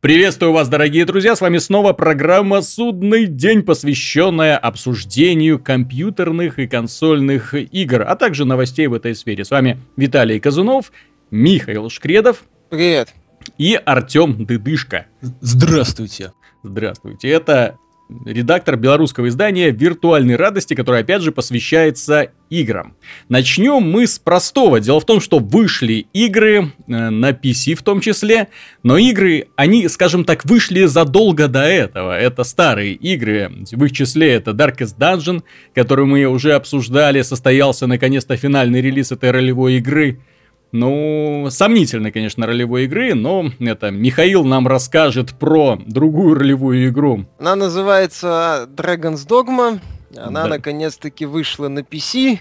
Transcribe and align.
Приветствую 0.00 0.52
вас, 0.52 0.70
дорогие 0.70 1.04
друзья, 1.04 1.36
с 1.36 1.42
вами 1.42 1.58
снова 1.58 1.92
программа 1.92 2.62
«Судный 2.62 3.26
день», 3.26 3.62
посвященная 3.62 4.56
обсуждению 4.56 5.58
компьютерных 5.58 6.58
и 6.58 6.66
консольных 6.66 7.52
игр, 7.52 8.00
а 8.08 8.16
также 8.16 8.46
новостей 8.46 8.86
в 8.86 8.94
этой 8.94 9.14
сфере. 9.14 9.44
С 9.44 9.50
вами 9.50 9.78
Виталий 9.98 10.40
Казунов, 10.40 10.90
Михаил 11.30 11.90
Шкредов. 11.90 12.44
Привет. 12.70 13.12
И 13.58 13.74
Артем 13.74 14.46
Дыдышко. 14.46 15.04
Здравствуйте. 15.42 16.32
Здравствуйте. 16.62 17.28
Это 17.28 17.76
редактор 18.24 18.76
белорусского 18.76 19.28
издания 19.28 19.70
«Виртуальной 19.70 20.36
радости», 20.36 20.74
который, 20.74 21.00
опять 21.00 21.22
же, 21.22 21.32
посвящается 21.32 22.32
играм. 22.50 22.96
Начнем 23.28 23.82
мы 23.82 24.06
с 24.06 24.18
простого. 24.18 24.80
Дело 24.80 25.00
в 25.00 25.06
том, 25.06 25.20
что 25.20 25.38
вышли 25.38 26.06
игры 26.12 26.72
э, 26.86 27.10
на 27.10 27.30
PC 27.30 27.74
в 27.74 27.82
том 27.82 28.00
числе, 28.00 28.48
но 28.82 28.98
игры, 28.98 29.48
они, 29.56 29.88
скажем 29.88 30.24
так, 30.24 30.44
вышли 30.44 30.84
задолго 30.84 31.48
до 31.48 31.62
этого. 31.62 32.18
Это 32.18 32.44
старые 32.44 32.94
игры, 32.94 33.50
в 33.70 33.84
их 33.84 33.92
числе 33.92 34.32
это 34.34 34.50
Darkest 34.50 34.98
Dungeon, 34.98 35.42
которую 35.74 36.06
мы 36.06 36.24
уже 36.24 36.54
обсуждали, 36.54 37.22
состоялся 37.22 37.86
наконец-то 37.86 38.36
финальный 38.36 38.80
релиз 38.80 39.12
этой 39.12 39.30
ролевой 39.30 39.76
игры. 39.76 40.20
Ну, 40.72 41.48
сомнительной, 41.50 42.12
конечно, 42.12 42.46
ролевой 42.46 42.84
игры, 42.84 43.14
но 43.14 43.50
это 43.58 43.90
Михаил 43.90 44.44
нам 44.44 44.68
расскажет 44.68 45.34
про 45.38 45.78
другую 45.84 46.36
ролевую 46.36 46.88
игру. 46.88 47.26
Она 47.38 47.56
называется 47.56 48.68
Dragon's 48.74 49.26
Dogma. 49.26 49.80
Она 50.16 50.44
да. 50.44 50.48
наконец-таки 50.48 51.26
вышла 51.26 51.68
на 51.68 51.80
PC. 51.80 52.38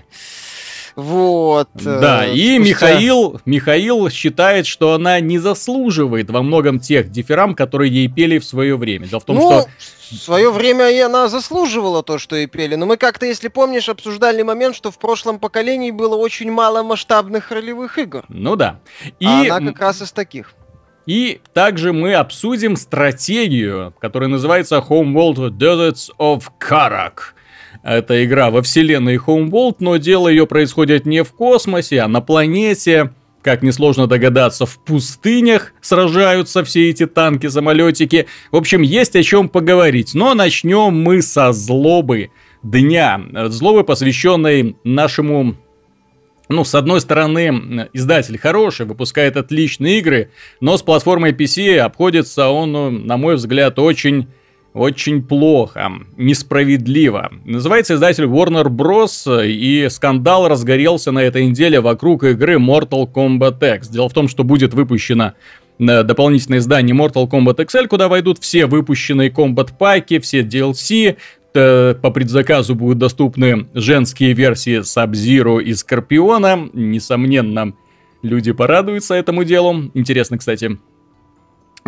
Вот. 0.95 1.69
Да, 1.73 2.25
э, 2.25 2.33
и 2.33 2.55
спустя... 2.55 2.69
Михаил, 2.69 3.41
Михаил 3.45 4.09
считает, 4.09 4.65
что 4.65 4.93
она 4.93 5.19
не 5.19 5.39
заслуживает 5.39 6.29
во 6.29 6.41
многом 6.41 6.79
тех 6.79 7.09
дифирам, 7.09 7.55
которые 7.55 7.91
ей 7.91 8.07
пели 8.07 8.39
в 8.39 8.45
свое 8.45 8.77
время. 8.77 9.07
Дело 9.07 9.19
в 9.19 9.25
том, 9.25 9.35
ну, 9.37 9.61
что... 9.61 9.69
В 10.11 10.15
свое 10.15 10.51
время 10.51 10.89
и 10.89 10.99
она 10.99 11.27
заслуживала 11.27 12.01
то, 12.01 12.17
что 12.17 12.35
ей 12.35 12.47
пели. 12.47 12.75
Но 12.75 12.85
мы 12.85 12.97
как-то, 12.97 13.25
если 13.25 13.47
помнишь, 13.47 13.89
обсуждали 13.89 14.41
момент, 14.41 14.75
что 14.75 14.89
в 14.89 14.97
прошлом 14.97 15.37
поколении 15.37 15.91
было 15.91 16.15
очень 16.15 16.51
мало 16.51 16.81
масштабных 16.81 17.51
ролевых 17.51 17.97
игр. 17.99 18.25
Ну 18.27 18.55
да. 18.55 18.79
И... 19.19 19.25
А 19.25 19.57
она 19.57 19.71
как 19.71 19.81
раз 19.81 20.01
из 20.01 20.11
таких. 20.11 20.53
И 21.05 21.41
также 21.53 21.91
мы 21.91 22.13
обсудим 22.13 22.75
стратегию, 22.75 23.95
которая 23.99 24.29
называется 24.29 24.77
Homeworld 24.77 25.57
Deserts 25.57 26.09
of 26.19 26.43
Karak. 26.59 27.33
Это 27.89 28.23
игра 28.23 28.51
во 28.51 28.61
вселенной 28.61 29.15
Homeworld, 29.15 29.77
но 29.79 29.97
дело 29.97 30.27
ее 30.27 30.45
происходит 30.45 31.07
не 31.07 31.23
в 31.23 31.31
космосе, 31.33 32.01
а 32.01 32.07
на 32.07 32.21
планете. 32.21 33.13
Как 33.41 33.63
несложно 33.63 34.05
догадаться, 34.05 34.67
в 34.67 34.77
пустынях 34.85 35.73
сражаются 35.81 36.63
все 36.63 36.91
эти 36.91 37.07
танки, 37.07 37.47
самолетики. 37.47 38.27
В 38.51 38.57
общем, 38.57 38.83
есть 38.83 39.15
о 39.15 39.23
чем 39.23 39.49
поговорить. 39.49 40.13
Но 40.13 40.35
начнем 40.35 41.01
мы 41.01 41.23
со 41.23 41.51
злобы 41.51 42.29
дня. 42.61 43.19
Злобы, 43.47 43.83
посвященной 43.83 44.75
нашему 44.83 45.55
ну, 46.47 46.63
с 46.63 46.75
одной 46.75 47.01
стороны, 47.01 47.89
издатель 47.93 48.37
хороший, 48.37 48.85
выпускает 48.85 49.35
отличные 49.35 49.97
игры, 49.97 50.31
но 50.61 50.77
с 50.77 50.83
платформой 50.83 51.31
PC 51.31 51.77
обходится 51.77 52.49
он, 52.49 53.05
на 53.07 53.17
мой 53.17 53.35
взгляд, 53.35 53.79
очень 53.79 54.27
очень 54.73 55.23
плохо, 55.23 55.91
несправедливо. 56.17 57.31
Называется 57.43 57.95
издатель 57.95 58.25
Warner 58.25 58.67
Bros. 58.67 59.45
и 59.47 59.89
скандал 59.89 60.47
разгорелся 60.47 61.11
на 61.11 61.19
этой 61.19 61.45
неделе 61.47 61.81
вокруг 61.81 62.23
игры 62.23 62.55
Mortal 62.55 63.11
Kombat 63.11 63.77
X. 63.77 63.89
Дело 63.89 64.09
в 64.09 64.13
том, 64.13 64.27
что 64.27 64.43
будет 64.43 64.73
выпущено 64.73 65.33
э, 65.79 66.03
дополнительное 66.03 66.59
издание 66.59 66.95
Mortal 66.95 67.27
Kombat 67.27 67.57
XL, 67.65 67.87
куда 67.87 68.07
войдут 68.07 68.37
все 68.39 68.67
выпущенные 68.67 69.31
комбат 69.31 69.75
паки, 69.77 70.19
все 70.19 70.41
DLC, 70.41 71.17
э, 71.55 71.95
по 71.95 72.11
предзаказу 72.11 72.75
будут 72.75 72.99
доступны 72.99 73.67
женские 73.73 74.33
версии 74.33 74.81
Sub-Zero 74.81 75.63
и 75.63 75.73
Скорпиона. 75.73 76.69
Несомненно, 76.73 77.73
люди 78.21 78.51
порадуются 78.51 79.15
этому 79.15 79.43
делу. 79.43 79.89
Интересно, 79.95 80.37
кстати, 80.37 80.77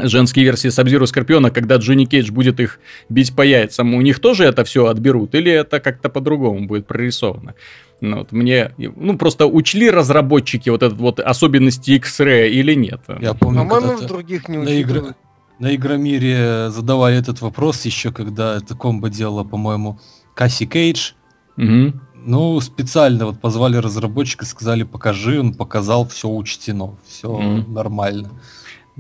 женские 0.08 0.46
версии 0.46 0.70
Сабзиру 0.70 1.08
Скорпиона, 1.08 1.52
когда 1.52 1.76
Джонни 1.78 2.06
Кейдж 2.06 2.32
будет 2.32 2.60
их 2.60 2.80
бить 3.10 3.36
по 3.36 3.42
яйцам, 3.42 3.94
у 3.94 4.02
них 4.02 4.20
тоже 4.20 4.46
это 4.46 4.64
все 4.64 4.88
отберут, 4.88 5.36
или 5.36 5.52
это 5.52 5.80
как-то 5.80 6.10
по-другому 6.10 6.68
будет 6.68 6.88
прорисовано? 6.88 7.56
Ну, 8.02 8.18
вот 8.18 8.32
мне, 8.32 8.74
ну, 8.78 9.18
просто 9.18 9.46
учли 9.46 9.90
разработчики 9.90 10.70
вот 10.70 10.82
этот 10.82 10.98
вот 10.98 11.20
особенности 11.20 11.92
X-Ray 11.92 12.50
или 12.50 12.74
нет? 12.74 13.02
Я 13.20 13.34
помню, 13.36 13.60
По-моему, 13.60 13.98
в 13.98 14.06
других 14.08 14.50
не 14.50 14.58
на, 14.58 14.70
игр... 14.70 15.14
на 15.60 15.76
Игромире 15.76 16.72
задавали 16.72 17.18
этот 17.18 17.42
вопрос 17.42 17.86
еще, 17.86 18.12
когда 18.12 18.58
это 18.58 18.76
комбо 18.76 19.10
делала, 19.10 19.44
по-моему, 19.44 20.00
Касси 20.34 20.66
Кейдж. 20.66 21.12
Угу. 21.58 21.94
Ну, 22.24 22.60
специально 22.62 23.26
вот 23.26 23.40
позвали 23.40 23.78
разработчика, 23.78 24.46
сказали, 24.46 24.84
покажи, 24.84 25.40
он 25.40 25.54
показал, 25.54 26.08
все 26.08 26.30
учтено, 26.30 26.96
все 27.08 27.30
mm. 27.30 27.68
нормально. 27.72 28.30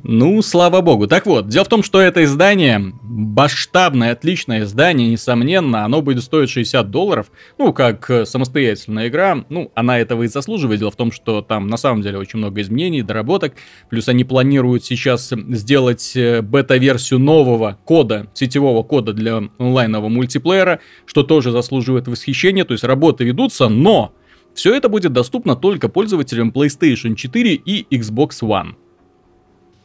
Ну, 0.03 0.41
слава 0.41 0.81
богу. 0.81 1.07
Так 1.07 1.25
вот, 1.25 1.47
дело 1.47 1.63
в 1.63 1.67
том, 1.67 1.84
что 1.84 2.01
это 2.01 2.23
издание, 2.23 2.94
масштабное, 3.03 4.13
отличное 4.13 4.63
издание, 4.63 5.07
несомненно, 5.07 5.85
оно 5.85 6.01
будет 6.01 6.23
стоить 6.23 6.50
60 6.50 6.89
долларов, 6.89 7.31
ну, 7.59 7.72
как 7.72 8.09
э, 8.09 8.25
самостоятельная 8.25 9.09
игра, 9.09 9.45
ну, 9.50 9.72
она 9.75 10.00
этого 10.00 10.23
и 10.23 10.28
заслуживает. 10.28 10.79
Дело 10.79 10.91
в 10.91 10.95
том, 10.95 11.11
что 11.11 11.41
там 11.41 11.67
на 11.67 11.78
самом 11.78 12.01
деле 12.01 12.17
очень 12.17 12.40
много 12.40 12.61
изменений, 12.61 13.03
доработок, 13.03 13.53
плюс 13.90 14.07
они 14.07 14.23
планируют 14.23 14.84
сейчас 14.84 15.31
сделать 15.50 16.13
э, 16.16 16.41
бета-версию 16.41 17.19
нового 17.19 17.78
кода, 17.85 18.28
сетевого 18.34 18.81
кода 18.81 19.13
для 19.13 19.44
онлайнового 19.59 20.09
мультиплеера, 20.09 20.79
что 21.06 21.22
тоже 21.22 21.51
заслуживает 21.51 22.07
восхищения, 22.07 22.66
то 22.66 22.73
есть 22.73 22.84
работы 22.84 23.23
ведутся, 23.23 23.69
но 23.69 24.13
все 24.56 24.73
это 24.73 24.90
будет 24.90 25.13
доступно 25.13 25.56
только 25.56 25.90
пользователям 25.90 26.50
PlayStation 26.50 27.16
4 27.16 27.53
и 27.53 27.85
Xbox 27.95 28.41
One. 28.41 28.73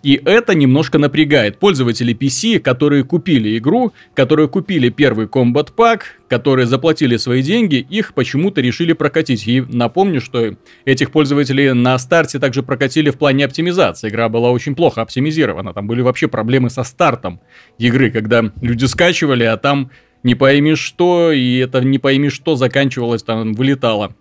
И 0.02 0.20
это 0.24 0.54
немножко 0.54 0.98
напрягает 0.98 1.58
пользователей 1.58 2.14
PC, 2.14 2.60
которые 2.60 3.02
купили 3.02 3.58
игру, 3.58 3.92
которые 4.14 4.48
купили 4.48 4.88
первый 4.88 5.26
Combat 5.26 5.72
Pack, 5.76 6.02
которые 6.28 6.66
заплатили 6.66 7.16
свои 7.16 7.42
деньги, 7.42 7.76
их 7.76 8.14
почему-то 8.14 8.60
решили 8.60 8.92
прокатить. 8.92 9.48
И 9.48 9.62
напомню, 9.62 10.20
что 10.20 10.54
этих 10.84 11.10
пользователей 11.10 11.72
на 11.72 11.98
старте 11.98 12.38
также 12.38 12.62
прокатили 12.62 13.10
в 13.10 13.18
плане 13.18 13.46
оптимизации. 13.46 14.08
Игра 14.08 14.28
была 14.28 14.50
очень 14.50 14.76
плохо 14.76 15.02
оптимизирована. 15.02 15.72
Там 15.72 15.86
были 15.86 16.02
вообще 16.02 16.28
проблемы 16.28 16.70
со 16.70 16.84
стартом 16.84 17.40
игры, 17.78 18.10
когда 18.10 18.52
люди 18.60 18.84
скачивали, 18.84 19.44
а 19.44 19.56
там 19.56 19.90
не 20.22 20.34
пойми 20.34 20.74
что, 20.74 21.32
и 21.32 21.58
это 21.58 21.80
не 21.80 21.98
пойми 21.98 22.28
что 22.30 22.56
заканчивалось, 22.56 23.22
там 23.22 23.54
вылетало. 23.54 24.14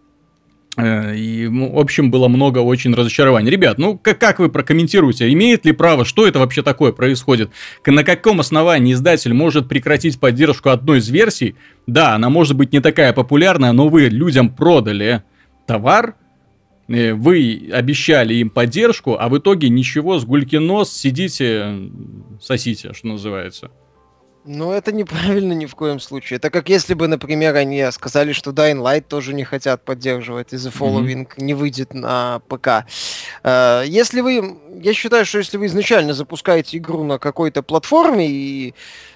Э, 0.78 1.16
и, 1.16 1.48
ну, 1.48 1.74
в 1.74 1.80
общем, 1.80 2.12
было 2.12 2.28
много 2.28 2.60
очень 2.60 2.94
разочарований. 2.94 3.50
Ребят, 3.50 3.78
ну 3.78 3.98
как, 3.98 4.20
как 4.20 4.40
вы 4.40 4.50
прокомментируете? 4.50 5.32
Имеет 5.32 5.66
ли 5.66 5.72
право? 5.72 6.06
Что 6.06 6.28
это 6.28 6.40
вообще 6.40 6.64
такое 6.64 6.92
происходит? 6.92 7.52
На 7.86 8.04
каком 8.04 8.40
основании 8.40 8.94
издатель 8.94 9.34
может 9.34 9.68
прекратить 9.68 10.20
поддержку 10.20 10.70
одной 10.70 11.00
из 11.00 11.10
версий? 11.10 11.56
Да, 11.88 12.16
она 12.16 12.30
может 12.30 12.56
быть 12.56 12.74
не 12.74 12.82
такая 12.82 13.14
популярная, 13.14 13.72
но 13.72 13.88
вы 13.88 14.10
людям 14.10 14.50
продали 14.50 15.24
товар, 15.66 16.16
э, 16.88 17.14
вы 17.14 17.70
обещали 17.72 18.36
им 18.36 18.50
поддержку, 18.50 19.18
а 19.20 19.30
в 19.30 19.38
итоге 19.38 19.70
ничего, 19.70 20.20
с 20.20 20.26
гульки 20.26 20.58
нос, 20.58 20.92
сидите, 20.92 21.90
сосите, 22.42 22.94
что 22.94 23.08
называется. 23.08 23.72
Ну, 24.48 24.72
это 24.72 24.92
неправильно 24.92 25.54
ни 25.54 25.66
в 25.66 25.74
коем 25.74 26.00
случае. 26.00 26.38
Это 26.38 26.52
как 26.52 26.70
если 26.70 26.94
бы, 26.94 27.08
например, 27.08 27.56
они 27.56 27.90
сказали, 27.92 28.32
что 28.32 28.52
Dying 28.52 28.80
Light 28.80 29.02
тоже 29.02 29.34
не 29.34 29.44
хотят 29.44 29.84
поддерживать, 29.84 30.54
и 30.54 30.58
The 30.58 30.72
Following 30.72 31.28
mm-hmm. 31.28 31.44
не 31.44 31.54
выйдет 31.56 31.96
на 31.96 32.42
ПК. 32.48 32.86
Э, 33.44 33.84
если 33.88 34.22
вы... 34.22 34.58
Я 34.84 34.94
считаю, 34.94 35.26
что 35.26 35.40
если 35.40 35.58
вы 35.58 35.66
изначально 35.66 36.14
запускаете 36.14 36.78
игру 36.78 37.04
на 37.04 37.18
какой-то 37.18 37.64
платформе 37.64 38.28
и 38.30 38.76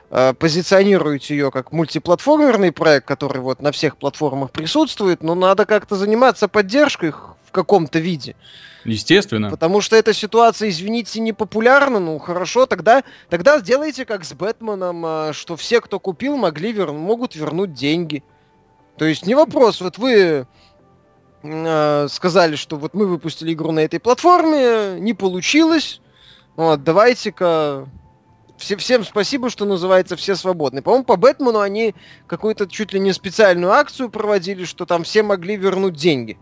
э, 0.09 0.33
позиционируете 0.33 1.35
ее 1.35 1.51
как 1.51 1.71
мультиплатформерный 1.73 2.71
проект, 2.71 3.07
который 3.07 3.41
вот 3.41 3.61
на 3.61 3.71
всех 3.71 3.97
платформах 3.97 4.49
присутствует, 4.49 5.21
но 5.21 5.35
надо 5.35 5.67
как-то 5.67 5.95
заниматься 5.95 6.47
поддержкой 6.47 7.11
в 7.11 7.51
каком-то 7.51 7.99
виде. 7.99 8.35
Естественно. 8.85 9.49
Потому 9.49 9.81
что 9.81 9.95
эта 9.95 10.13
ситуация, 10.13 10.69
извините, 10.69 11.19
не 11.19 11.33
популярна. 11.33 11.99
Ну 11.99 12.17
хорошо, 12.19 12.65
тогда, 12.65 13.03
тогда 13.29 13.59
сделайте 13.59 14.05
как 14.05 14.23
с 14.23 14.33
Бэтменом, 14.33 15.03
а, 15.05 15.33
что 15.33 15.55
все, 15.55 15.81
кто 15.81 15.99
купил, 15.99 16.37
могли 16.37 16.71
вер... 16.71 16.91
могут 16.91 17.35
вернуть 17.35 17.73
деньги. 17.73 18.23
То 18.97 19.05
есть 19.05 19.25
не 19.25 19.35
вопрос, 19.35 19.79
вот 19.79 19.97
вы 19.97 20.45
э, 21.43 22.07
сказали, 22.09 22.55
что 22.55 22.75
вот 22.75 22.93
мы 22.93 23.05
выпустили 23.07 23.53
игру 23.53 23.71
на 23.71 23.79
этой 23.79 23.99
платформе, 23.99 24.99
не 24.99 25.13
получилось. 25.13 26.01
Вот, 26.57 26.83
давайте-ка 26.83 27.87
все, 28.59 28.75
всем 28.75 29.05
спасибо, 29.05 29.49
что 29.49 29.65
называется, 29.65 30.17
все 30.17 30.35
свободны. 30.35 30.81
По-моему, 30.81 31.05
по 31.05 31.15
Бэтмену 31.15 31.59
они 31.59 31.95
какую-то 32.27 32.67
чуть 32.67 32.91
ли 32.93 32.99
не 32.99 33.13
специальную 33.13 33.71
акцию 33.71 34.09
проводили, 34.09 34.65
что 34.65 34.85
там 34.85 35.03
все 35.03 35.23
могли 35.23 35.55
вернуть 35.55 35.95
деньги. 35.95 36.37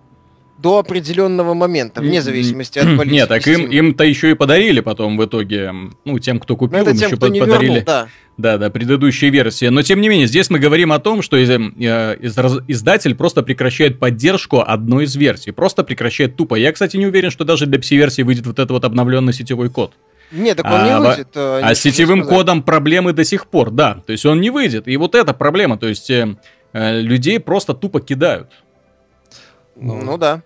До 0.58 0.80
определенного 0.80 1.54
момента, 1.54 2.02
вне 2.02 2.22
зависимости 2.22 2.80
от 2.80 2.98
политики. 2.98 3.14
Нет, 3.14 3.30
так 3.30 3.48
им, 3.48 3.70
им-то 3.70 4.04
еще 4.04 4.32
и 4.32 4.34
подарили 4.34 4.80
потом 4.80 5.18
в 5.18 5.26
итоге, 5.26 5.72
ну, 6.06 6.20
тем, 6.20 6.40
кто 6.40 6.56
купил, 6.56 6.80
им 6.80 6.98
тем, 6.98 7.08
еще 7.08 7.16
кто 7.16 7.28
подарили. 7.28 7.46
Вернул, 7.46 7.84
да. 7.86 8.08
Да, 8.38 8.60
да, 8.60 8.70
предыдущие 8.70 9.32
версии. 9.32 9.66
Но 9.66 9.82
тем 9.82 10.00
не 10.00 10.10
менее, 10.10 10.28
здесь 10.28 10.52
мы 10.52 10.60
говорим 10.60 10.92
о 10.92 11.00
том, 11.00 11.24
что 11.24 11.38
из, 11.38 11.50
э, 11.50 11.58
из, 11.58 12.38
издатель 12.68 13.16
просто 13.16 13.42
прекращает 13.42 14.00
поддержку 14.00 14.62
одной 14.62 15.06
из 15.06 15.16
версий. 15.16 15.52
Просто 15.52 15.84
прекращает 15.84 16.36
тупо. 16.36 16.54
Я, 16.54 16.72
кстати, 16.72 16.98
не 16.98 17.08
уверен, 17.08 17.32
что 17.32 17.46
даже 17.46 17.66
для 17.66 17.80
пси-версии 17.80 18.22
выйдет 18.22 18.46
вот 18.46 18.60
этот 18.60 18.70
вот 18.70 18.86
обновленный 18.86 19.34
сетевой 19.34 19.72
код. 19.72 19.94
Нет, 20.32 20.58
так 20.58 20.66
он 20.68 20.72
а, 20.74 20.88
не 20.88 21.00
выйдет. 21.00 21.30
А, 21.36 21.62
а 21.64 21.74
с 21.74 21.80
сетевым 21.80 22.20
сказать. 22.20 22.38
кодом 22.38 22.62
проблемы 22.62 23.14
до 23.14 23.24
сих 23.24 23.48
пор, 23.48 23.72
да. 23.72 24.04
То 24.06 24.12
есть 24.12 24.26
он 24.26 24.40
не 24.40 24.52
выйдет. 24.52 24.88
И 24.88 24.96
вот 24.98 25.16
эта 25.16 25.34
проблема. 25.34 25.78
То 25.80 25.88
есть 25.88 26.10
э, 26.12 26.38
э, 26.74 27.02
людей 27.02 27.40
просто 27.40 27.74
тупо 27.74 28.02
кидают. 28.02 28.50
Ну, 29.80 30.02
ну 30.02 30.18
да. 30.18 30.44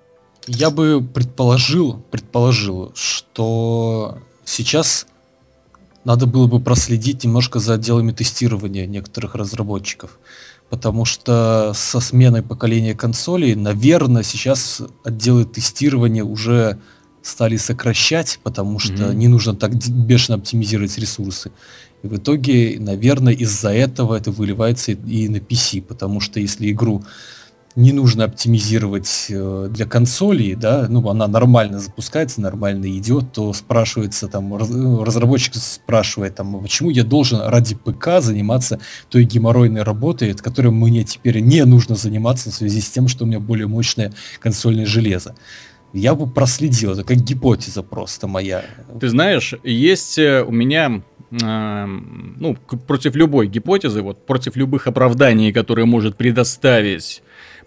Я 0.47 0.69
бы 0.69 1.01
предположил, 1.01 2.03
предположил, 2.11 2.91
что 2.95 4.17
сейчас 4.43 5.05
надо 6.03 6.25
было 6.25 6.47
бы 6.47 6.59
проследить 6.59 7.23
немножко 7.23 7.59
за 7.59 7.75
отделами 7.75 8.11
тестирования 8.11 8.87
некоторых 8.87 9.35
разработчиков. 9.35 10.19
Потому 10.69 11.05
что 11.05 11.73
со 11.75 11.99
сменой 11.99 12.41
поколения 12.41 12.95
консолей, 12.95 13.55
наверное, 13.55 14.23
сейчас 14.23 14.81
отделы 15.03 15.45
тестирования 15.45 16.23
уже 16.23 16.79
стали 17.21 17.57
сокращать, 17.57 18.39
потому 18.41 18.79
что 18.79 18.93
mm-hmm. 18.93 19.15
не 19.15 19.27
нужно 19.27 19.55
так 19.55 19.75
бешено 19.75 20.37
оптимизировать 20.37 20.97
ресурсы. 20.97 21.51
И 22.03 22.07
в 22.07 22.17
итоге, 22.17 22.77
наверное, 22.79 23.33
из-за 23.33 23.71
этого 23.71 24.15
это 24.15 24.31
выливается 24.31 24.93
и 24.93 25.27
на 25.27 25.37
PC, 25.37 25.83
потому 25.83 26.19
что 26.19 26.39
если 26.39 26.71
игру 26.71 27.03
не 27.75 27.93
нужно 27.93 28.25
оптимизировать 28.25 29.27
э, 29.29 29.67
для 29.69 29.85
консолей, 29.85 30.55
да, 30.55 30.87
ну, 30.89 31.07
она 31.09 31.27
нормально 31.27 31.79
запускается, 31.79 32.41
нормально 32.41 32.85
идет, 32.97 33.31
то 33.31 33.53
спрашивается 33.53 34.27
там, 34.27 34.49
ну, 34.49 35.03
разработчик 35.03 35.55
спрашивает 35.55 36.35
там, 36.35 36.55
«А 36.55 36.59
почему 36.59 36.89
я 36.89 37.03
должен 37.03 37.41
ради 37.41 37.75
ПК 37.75 38.19
заниматься 38.19 38.79
той 39.09 39.23
геморройной 39.23 39.83
работой, 39.83 40.31
от 40.31 40.41
которой 40.41 40.71
мне 40.71 41.03
теперь 41.03 41.39
не 41.39 41.63
нужно 41.65 41.95
заниматься 41.95 42.49
в 42.49 42.53
связи 42.53 42.81
с 42.81 42.89
тем, 42.89 43.07
что 43.07 43.23
у 43.23 43.27
меня 43.27 43.39
более 43.39 43.67
мощное 43.67 44.11
консольное 44.39 44.85
железо. 44.85 45.35
Я 45.93 46.15
бы 46.15 46.27
проследил, 46.27 46.93
это 46.93 47.03
как 47.03 47.17
гипотеза 47.17 47.83
просто 47.83 48.27
моя. 48.27 48.63
Ты 48.99 49.09
знаешь, 49.09 49.53
есть 49.63 50.17
э, 50.17 50.41
у 50.41 50.51
меня 50.51 51.01
э, 51.31 51.85
ну, 51.85 52.55
против 52.87 53.15
любой 53.15 53.47
гипотезы, 53.47 54.01
вот 54.01 54.25
против 54.25 54.55
любых 54.55 54.87
оправданий, 54.87 55.51
которые 55.51 55.85
может 55.85 56.15
предоставить 56.15 57.21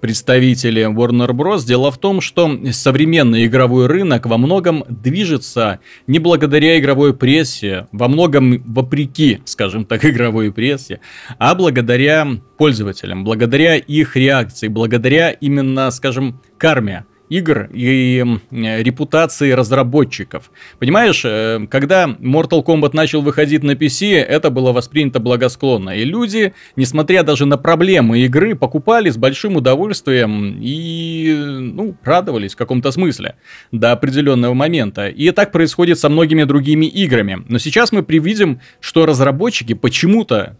представители 0.04 0.82
Warner 0.82 1.30
Bros. 1.30 1.64
Дело 1.66 1.90
в 1.90 1.96
том, 1.96 2.20
что 2.20 2.60
современный 2.72 3.46
игровой 3.46 3.86
рынок 3.86 4.26
во 4.26 4.36
многом 4.36 4.84
движется 4.86 5.80
не 6.06 6.18
благодаря 6.18 6.78
игровой 6.78 7.16
прессе, 7.16 7.86
во 7.90 8.08
многом 8.08 8.62
вопреки, 8.66 9.40
скажем 9.46 9.86
так, 9.86 10.04
игровой 10.04 10.52
прессе, 10.52 11.00
а 11.38 11.54
благодаря 11.54 12.28
пользователям, 12.58 13.24
благодаря 13.24 13.76
их 13.76 14.14
реакции, 14.14 14.68
благодаря 14.68 15.30
именно, 15.30 15.90
скажем, 15.90 16.38
карме 16.58 17.06
игр 17.28 17.68
и 17.72 18.24
репутации 18.50 19.52
разработчиков. 19.52 20.50
Понимаешь, 20.78 21.22
э, 21.24 21.66
когда 21.70 22.06
Mortal 22.06 22.64
Kombat 22.64 22.90
начал 22.92 23.22
выходить 23.22 23.62
на 23.62 23.72
PC, 23.72 24.14
это 24.14 24.50
было 24.50 24.72
воспринято 24.72 25.20
благосклонно. 25.20 25.90
И 25.90 26.04
люди, 26.04 26.54
несмотря 26.76 27.22
даже 27.22 27.46
на 27.46 27.56
проблемы 27.56 28.20
игры, 28.20 28.54
покупали 28.54 29.10
с 29.10 29.16
большим 29.16 29.56
удовольствием 29.56 30.58
и, 30.60 31.34
ну, 31.36 31.96
радовались 32.02 32.54
в 32.54 32.56
каком-то 32.56 32.90
смысле 32.90 33.36
до 33.72 33.92
определенного 33.92 34.54
момента. 34.54 35.08
И 35.08 35.30
так 35.30 35.50
происходит 35.52 35.98
со 35.98 36.08
многими 36.08 36.44
другими 36.44 36.86
играми. 36.86 37.44
Но 37.48 37.58
сейчас 37.58 37.92
мы 37.92 38.02
привидим, 38.02 38.60
что 38.80 39.06
разработчики 39.06 39.74
почему-то 39.74 40.56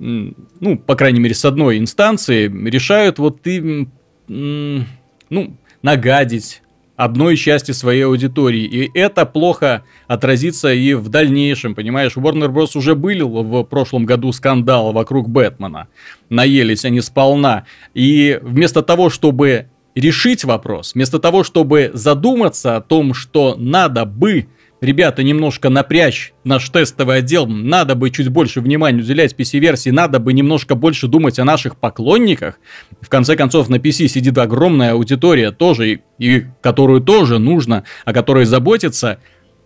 ну, 0.00 0.78
по 0.78 0.94
крайней 0.94 1.18
мере, 1.18 1.34
с 1.34 1.44
одной 1.44 1.78
инстанции, 1.78 2.48
решают 2.68 3.18
вот 3.18 3.42
ты, 3.42 3.88
ну, 4.28 5.56
нагадить 5.82 6.62
одной 6.98 7.36
части 7.36 7.70
своей 7.70 8.02
аудитории. 8.02 8.64
И 8.64 8.90
это 8.92 9.24
плохо 9.24 9.84
отразится 10.08 10.72
и 10.72 10.94
в 10.94 11.08
дальнейшем, 11.08 11.76
понимаешь? 11.76 12.16
Warner 12.16 12.48
Bros. 12.48 12.76
уже 12.76 12.96
были 12.96 13.22
в 13.22 13.62
прошлом 13.62 14.04
году 14.04 14.32
скандал 14.32 14.92
вокруг 14.92 15.28
Бэтмена. 15.28 15.86
Наелись 16.28 16.84
они 16.84 17.00
сполна. 17.00 17.66
И 17.94 18.40
вместо 18.42 18.82
того, 18.82 19.10
чтобы 19.10 19.68
решить 19.94 20.44
вопрос, 20.44 20.94
вместо 20.94 21.20
того, 21.20 21.44
чтобы 21.44 21.92
задуматься 21.94 22.76
о 22.76 22.80
том, 22.80 23.14
что 23.14 23.54
надо 23.56 24.04
бы 24.04 24.48
ребята, 24.80 25.22
немножко 25.22 25.68
напрячь 25.68 26.32
наш 26.44 26.68
тестовый 26.70 27.18
отдел, 27.18 27.46
надо 27.46 27.94
бы 27.94 28.10
чуть 28.10 28.28
больше 28.28 28.60
внимания 28.60 29.00
уделять 29.00 29.34
PC-версии, 29.34 29.90
надо 29.90 30.18
бы 30.18 30.32
немножко 30.32 30.74
больше 30.74 31.08
думать 31.08 31.38
о 31.38 31.44
наших 31.44 31.76
поклонниках. 31.76 32.58
В 33.00 33.08
конце 33.08 33.36
концов, 33.36 33.68
на 33.68 33.76
PC 33.76 34.08
сидит 34.08 34.38
огромная 34.38 34.92
аудитория 34.92 35.50
тоже, 35.50 36.00
и, 36.18 36.44
которую 36.60 37.00
тоже 37.00 37.38
нужно, 37.38 37.84
о 38.04 38.12
которой 38.12 38.44
заботиться. 38.44 39.18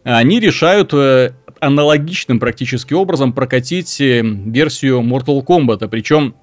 Они 0.04 0.40
решают 0.40 0.92
э, 0.94 1.30
аналогичным 1.60 2.40
практически 2.40 2.92
образом 2.92 3.32
прокатить 3.32 4.00
э, 4.00 4.20
версию 4.22 5.00
Mortal 5.02 5.44
Kombat, 5.44 5.86
причем 5.88 6.34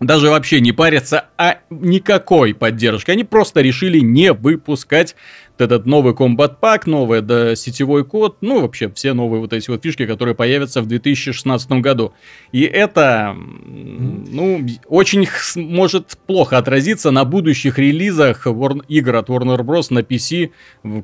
даже 0.00 0.28
вообще 0.28 0.60
не 0.60 0.72
парятся 0.72 1.26
а 1.38 1.58
никакой 1.70 2.54
поддержки. 2.54 3.10
Они 3.10 3.24
просто 3.24 3.60
решили 3.60 4.00
не 4.00 4.32
выпускать 4.32 5.16
этот 5.60 5.86
новый 5.86 6.14
комбат 6.14 6.60
пак, 6.60 6.86
новый 6.86 7.22
да, 7.22 7.56
сетевой 7.56 8.04
код, 8.04 8.38
ну 8.40 8.60
вообще 8.60 8.90
все 8.90 9.12
новые 9.12 9.40
вот 9.40 9.52
эти 9.52 9.70
вот 9.70 9.82
фишки, 9.82 10.06
которые 10.06 10.34
появятся 10.34 10.82
в 10.82 10.86
2016 10.86 11.70
году. 11.72 12.12
И 12.52 12.62
это, 12.62 13.34
ну, 13.36 14.66
очень 14.86 15.26
может 15.56 16.16
плохо 16.26 16.58
отразиться 16.58 17.10
на 17.10 17.24
будущих 17.24 17.78
релизах 17.78 18.46
игр 18.46 19.16
от 19.16 19.28
Warner 19.28 19.60
Bros. 19.60 19.86
на 19.90 20.00
PC, 20.00 20.52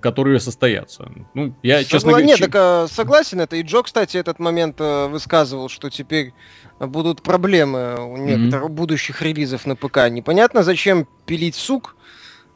которые 0.00 0.40
состоятся. 0.40 1.10
Ну, 1.34 1.54
я, 1.62 1.78
Согла... 1.78 1.90
честно 1.90 2.10
говоря... 2.10 2.26
Нет, 2.26 2.38
так 2.38 2.54
а, 2.54 2.86
согласен, 2.88 3.40
это 3.40 3.56
и 3.56 3.62
Джо, 3.62 3.82
кстати, 3.82 4.16
этот 4.16 4.38
момент 4.38 4.76
а, 4.80 5.08
высказывал, 5.08 5.68
что 5.68 5.90
теперь 5.90 6.32
будут 6.78 7.22
проблемы 7.22 7.96
у 8.00 8.16
некоторых 8.16 8.68
mm-hmm. 8.68 8.74
будущих 8.74 9.22
релизов 9.22 9.66
на 9.66 9.76
ПК. 9.76 10.08
Непонятно, 10.10 10.62
зачем 10.62 11.06
пилить 11.26 11.54
сук, 11.54 11.96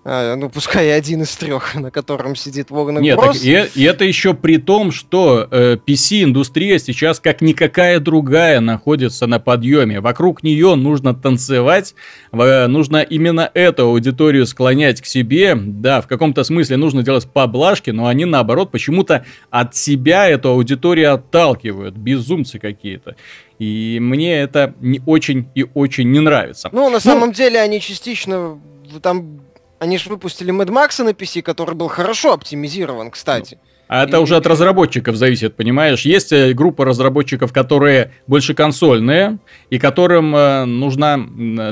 ну, 0.06 0.48
пускай 0.48 0.96
один 0.96 1.22
из 1.22 1.34
трех, 1.34 1.74
на 1.74 1.90
котором 1.90 2.36
сидит 2.36 2.70
Warner 2.70 3.00
Нет, 3.00 3.18
Bros. 3.18 3.32
Так, 3.32 3.36
и, 3.42 3.80
и 3.80 3.82
это 3.84 4.04
еще 4.04 4.34
при 4.34 4.58
том, 4.58 4.92
что 4.92 5.48
э, 5.50 5.76
PC-индустрия 5.84 6.78
сейчас, 6.78 7.18
как 7.18 7.40
никакая 7.40 7.98
другая, 7.98 8.60
находится 8.60 9.26
на 9.26 9.40
подъеме. 9.40 10.00
Вокруг 10.00 10.44
нее 10.44 10.76
нужно 10.76 11.12
танцевать, 11.12 11.96
э, 12.32 12.66
нужно 12.68 13.02
именно 13.02 13.50
эту 13.52 13.86
аудиторию 13.86 14.46
склонять 14.46 15.00
к 15.00 15.06
себе. 15.06 15.56
Да, 15.56 16.00
в 16.00 16.06
каком-то 16.06 16.44
смысле 16.44 16.76
нужно 16.76 17.02
делать 17.02 17.28
поблажки, 17.28 17.90
но 17.90 18.06
они, 18.06 18.26
наоборот, 18.26 18.70
почему-то 18.70 19.24
от 19.50 19.74
себя 19.74 20.28
эту 20.28 20.50
аудиторию 20.50 21.14
отталкивают. 21.14 21.96
Безумцы 21.96 22.60
какие-то. 22.60 23.16
И 23.58 23.98
мне 24.00 24.38
это 24.38 24.74
не 24.80 25.00
очень 25.04 25.48
и 25.56 25.66
очень 25.74 26.12
не 26.12 26.20
нравится. 26.20 26.68
Ну, 26.70 26.84
на 26.84 26.90
ну, 26.90 27.00
самом 27.00 27.32
деле, 27.32 27.58
они 27.58 27.80
частично 27.80 28.60
там 29.02 29.40
они 29.78 29.98
же 29.98 30.10
выпустили 30.10 30.52
Mad 30.52 30.68
Max 30.68 31.02
на 31.02 31.10
PC, 31.10 31.42
который 31.42 31.74
был 31.74 31.88
хорошо 31.88 32.32
оптимизирован, 32.32 33.10
кстати. 33.10 33.58
А 33.88 34.02
это 34.02 34.16
и... 34.16 34.20
уже 34.20 34.36
от 34.36 34.46
разработчиков 34.46 35.16
зависит, 35.16 35.54
понимаешь? 35.54 36.02
Есть 36.02 36.32
э, 36.32 36.52
группа 36.54 36.84
разработчиков, 36.84 37.52
которые 37.52 38.12
больше 38.26 38.54
консольные, 38.54 39.38
и 39.70 39.78
которым 39.78 40.34
э, 40.34 40.64
нужна 40.64 41.18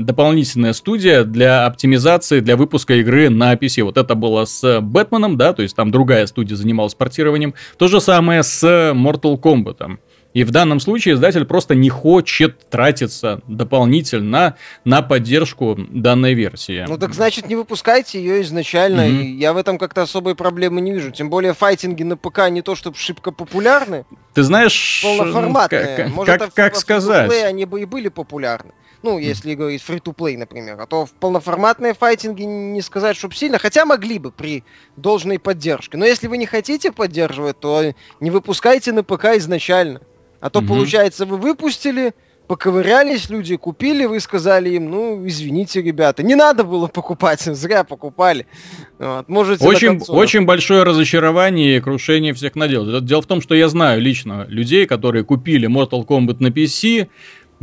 дополнительная 0.00 0.74
студия 0.74 1.24
для 1.24 1.66
оптимизации, 1.66 2.40
для 2.40 2.56
выпуска 2.56 2.94
игры 2.94 3.30
на 3.30 3.54
PC. 3.54 3.82
Вот 3.82 3.96
это 3.96 4.14
было 4.14 4.44
с 4.44 4.80
Бэтменом, 4.80 5.36
да, 5.36 5.52
то 5.52 5.62
есть 5.62 5.74
там 5.74 5.90
другая 5.90 6.26
студия 6.26 6.56
занималась 6.56 6.94
портированием. 6.94 7.54
То 7.78 7.88
же 7.88 8.00
самое 8.00 8.42
с 8.44 8.62
Mortal 8.62 9.40
Kombat. 9.40 9.98
И 10.34 10.42
в 10.42 10.50
данном 10.50 10.80
случае 10.80 11.14
издатель 11.14 11.44
просто 11.44 11.76
не 11.76 11.88
хочет 11.88 12.68
тратиться 12.68 13.40
дополнительно 13.46 14.56
на 14.84 15.00
поддержку 15.00 15.76
данной 15.78 16.34
версии. 16.34 16.84
Ну 16.88 16.98
так 16.98 17.14
значит 17.14 17.48
не 17.48 17.54
выпускайте 17.54 18.18
ее 18.18 18.42
изначально. 18.42 19.02
Mm-hmm. 19.02 19.22
И 19.22 19.36
я 19.38 19.52
в 19.52 19.56
этом 19.56 19.78
как-то 19.78 20.02
особой 20.02 20.34
проблемы 20.34 20.80
не 20.80 20.92
вижу. 20.92 21.12
Тем 21.12 21.30
более 21.30 21.54
файтинги 21.54 22.02
на 22.02 22.16
ПК 22.16 22.50
не 22.50 22.62
то 22.62 22.74
чтобы 22.74 22.96
шибко 22.96 23.30
популярны. 23.30 24.04
Ты 24.34 24.42
знаешь, 24.42 25.02
полноформатные. 25.04 25.96
Как, 25.96 26.08
Может, 26.08 26.38
как, 26.40 26.54
как 26.54 26.76
сказать? 26.76 27.30
они 27.44 27.64
бы 27.64 27.82
и 27.82 27.84
были 27.84 28.08
популярны. 28.08 28.72
Ну, 29.04 29.18
если 29.18 29.54
говорить 29.54 29.84
free-to-play, 29.86 30.36
например. 30.36 30.80
А 30.80 30.86
то 30.86 31.06
в 31.06 31.12
полноформатные 31.12 31.94
файтинги 31.94 32.42
не 32.42 32.80
сказать, 32.80 33.16
чтобы 33.16 33.34
сильно. 33.34 33.58
Хотя 33.58 33.84
могли 33.84 34.18
бы 34.18 34.32
при 34.32 34.64
должной 34.96 35.38
поддержке. 35.38 35.96
Но 35.96 36.04
если 36.04 36.26
вы 36.26 36.38
не 36.38 36.46
хотите 36.46 36.90
поддерживать, 36.90 37.60
то 37.60 37.92
не 38.18 38.30
выпускайте 38.30 38.92
на 38.92 39.04
ПК 39.04 39.26
изначально. 39.36 40.00
А 40.44 40.50
то, 40.50 40.58
угу. 40.58 40.68
получается, 40.68 41.24
вы 41.24 41.38
выпустили, 41.38 42.12
поковырялись 42.48 43.30
люди, 43.30 43.56
купили, 43.56 44.04
вы 44.04 44.20
сказали 44.20 44.68
им, 44.68 44.90
ну, 44.90 45.26
извините, 45.26 45.80
ребята, 45.80 46.22
не 46.22 46.34
надо 46.34 46.64
было 46.64 46.86
покупать, 46.86 47.40
зря 47.44 47.82
покупали. 47.82 48.46
Вот, 48.98 49.26
можете 49.30 49.64
очень, 49.64 50.02
очень 50.06 50.44
большое 50.44 50.82
разочарование 50.82 51.78
и 51.78 51.80
крушение 51.80 52.34
всех 52.34 52.56
надел. 52.56 53.00
Дело 53.00 53.22
в 53.22 53.26
том, 53.26 53.40
что 53.40 53.54
я 53.54 53.70
знаю 53.70 54.02
лично 54.02 54.44
людей, 54.50 54.84
которые 54.84 55.24
купили 55.24 55.66
Mortal 55.66 56.04
Kombat 56.06 56.36
на 56.40 56.48
PC, 56.48 57.08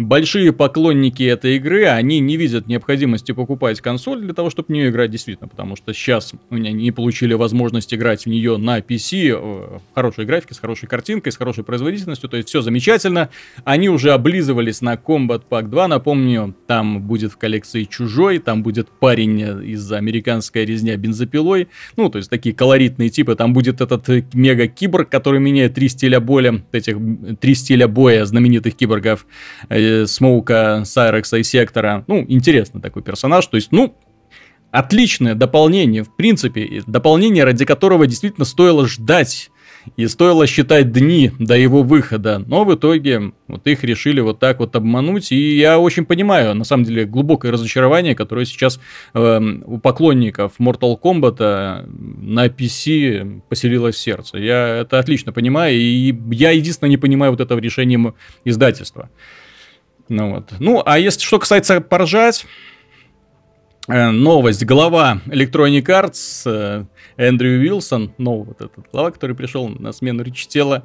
большие 0.05 0.53
поклонники 0.53 1.23
этой 1.23 1.57
игры, 1.57 1.85
они 1.85 2.19
не 2.19 2.37
видят 2.37 2.67
необходимости 2.67 3.31
покупать 3.31 3.81
консоль 3.81 4.21
для 4.21 4.33
того, 4.33 4.49
чтобы 4.49 4.67
в 4.67 4.69
нее 4.71 4.89
играть 4.89 5.11
действительно, 5.11 5.47
потому 5.47 5.75
что 5.75 5.93
сейчас 5.93 6.33
не 6.49 6.91
получили 6.91 7.33
возможность 7.33 7.93
играть 7.93 8.23
в 8.23 8.29
нее 8.29 8.57
на 8.57 8.79
PC 8.79 9.29
э, 9.29 9.35
в 9.35 9.81
хорошей 9.95 10.25
графике, 10.25 10.53
с 10.53 10.59
хорошей 10.59 10.87
картинкой, 10.87 11.31
с 11.31 11.37
хорошей 11.37 11.63
производительностью, 11.63 12.29
то 12.29 12.37
есть 12.37 12.49
все 12.49 12.61
замечательно. 12.61 13.29
Они 13.63 13.89
уже 13.89 14.11
облизывались 14.11 14.81
на 14.81 14.95
Combat 14.95 15.43
Pack 15.49 15.67
2, 15.67 15.87
напомню, 15.87 16.55
там 16.67 17.01
будет 17.01 17.31
в 17.31 17.37
коллекции 17.37 17.83
Чужой, 17.83 18.39
там 18.39 18.63
будет 18.63 18.89
парень 18.89 19.39
из 19.39 19.91
американской 19.91 20.65
резня 20.65 20.95
бензопилой, 20.97 21.67
ну, 21.95 22.09
то 22.09 22.17
есть 22.17 22.29
такие 22.29 22.55
колоритные 22.55 23.09
типы, 23.09 23.35
там 23.35 23.53
будет 23.53 23.81
этот 23.81 24.07
мега-киборг, 24.33 25.09
который 25.09 25.39
меняет 25.39 25.73
три 25.73 25.89
стиля 25.89 26.19
боя, 26.19 26.63
этих 26.71 26.97
три 27.39 27.55
стиля 27.55 27.87
боя 27.87 28.25
знаменитых 28.25 28.75
киборгов, 28.75 29.25
э, 29.91 30.07
Смоука, 30.07 30.83
Сайрекса 30.85 31.37
и 31.37 31.43
Сектора. 31.43 32.03
Ну, 32.07 32.25
интересный 32.27 32.81
такой 32.81 33.01
персонаж. 33.01 33.45
То 33.47 33.55
есть, 33.55 33.71
ну, 33.71 33.95
отличное 34.71 35.35
дополнение, 35.35 36.03
в 36.03 36.15
принципе, 36.15 36.83
дополнение, 36.87 37.43
ради 37.43 37.65
которого 37.65 38.07
действительно 38.07 38.45
стоило 38.45 38.87
ждать. 38.87 39.51
И 39.97 40.07
стоило 40.07 40.45
считать 40.47 40.91
дни 40.91 41.31
до 41.39 41.57
его 41.57 41.83
выхода. 41.83 42.39
Но 42.45 42.65
в 42.65 42.75
итоге 42.75 43.33
вот 43.47 43.65
их 43.65 43.83
решили 43.83 44.21
вот 44.21 44.39
так 44.39 44.59
вот 44.59 44.75
обмануть. 44.75 45.31
И 45.31 45.57
я 45.57 45.79
очень 45.79 46.05
понимаю, 46.05 46.53
на 46.53 46.63
самом 46.63 46.83
деле, 46.83 47.05
глубокое 47.05 47.51
разочарование, 47.51 48.15
которое 48.15 48.45
сейчас 48.45 48.79
э, 49.13 49.41
у 49.65 49.79
поклонников 49.79 50.53
Mortal 50.59 50.99
Kombat 51.01 51.37
э, 51.39 51.85
на 51.87 52.47
PC 52.47 53.41
поселилось 53.49 53.95
в 53.95 53.99
сердце. 53.99 54.37
Я 54.37 54.67
это 54.77 54.99
отлично 54.99 55.31
понимаю. 55.31 55.75
И 55.75 56.15
я 56.31 56.51
единственное 56.51 56.89
не 56.89 56.97
понимаю 56.97 57.31
вот 57.31 57.41
этого 57.41 57.59
решения 57.59 58.13
издательства. 58.45 59.09
Ну, 60.11 60.33
вот. 60.33 60.51
ну, 60.59 60.83
а 60.85 60.99
если 60.99 61.21
что 61.21 61.39
касается 61.39 61.79
поржать, 61.79 62.45
э, 63.87 64.09
новость. 64.09 64.65
Глава 64.65 65.21
Electronic 65.25 65.85
Arts 65.85 66.41
э, 66.45 66.83
Эндрю 67.15 67.61
Уилсон, 67.61 68.13
ну, 68.17 68.43
вот 68.43 68.59
этот 68.59 68.91
глава, 68.91 69.11
который 69.11 69.37
пришел 69.37 69.69
на 69.69 69.93
смену 69.93 70.21
Ричи 70.21 70.49
Тела, 70.49 70.83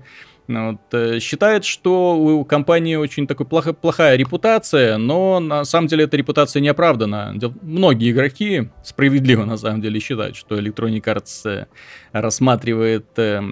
вот, 0.49 0.81
э, 0.93 1.19
считает, 1.21 1.65
что 1.65 2.17
у 2.17 2.45
компании 2.45 2.95
очень 2.95 3.27
такой 3.27 3.47
плохо, 3.47 3.73
плохая 3.73 4.17
репутация, 4.17 4.97
но 4.97 5.41
на 5.41 5.65
самом 5.65 5.89
деле 5.89 6.05
эта 6.05 6.17
репутация 6.17 6.61
не 6.61 6.69
оправдана. 6.69 7.35
Многие 7.63 8.13
игроки 8.13 8.69
справедливо 8.85 9.45
на 9.45 9.57
самом 9.57 9.81
деле 9.81 9.99
считают, 9.99 10.37
что 10.37 10.59
Electronic 10.59 11.03
Arts 11.03 11.49
э, 11.49 11.67
рассматривает, 12.13 13.07
э, 13.17 13.43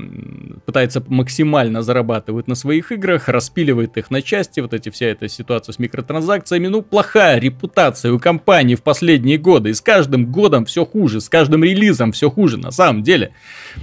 пытается 0.64 1.02
максимально 1.08 1.82
зарабатывать 1.82 2.46
на 2.46 2.54
своих 2.54 2.92
играх, 2.92 3.28
распиливает 3.28 3.96
их 3.96 4.10
на 4.10 4.22
части, 4.22 4.60
вот 4.60 4.72
эти 4.72 4.90
вся 4.90 5.06
эта 5.06 5.28
ситуация 5.28 5.72
с 5.72 5.78
микротранзакциями. 5.80 6.68
Ну, 6.68 6.82
плохая 6.82 7.40
репутация 7.40 8.12
у 8.12 8.20
компании 8.20 8.76
в 8.76 8.82
последние 8.82 9.38
годы, 9.38 9.70
и 9.70 9.74
с 9.74 9.80
каждым 9.80 10.30
годом 10.30 10.64
все 10.64 10.86
хуже, 10.86 11.20
с 11.20 11.28
каждым 11.28 11.64
релизом 11.64 12.12
все 12.12 12.30
хуже 12.30 12.56
на 12.56 12.70
самом 12.70 13.02
деле. 13.02 13.34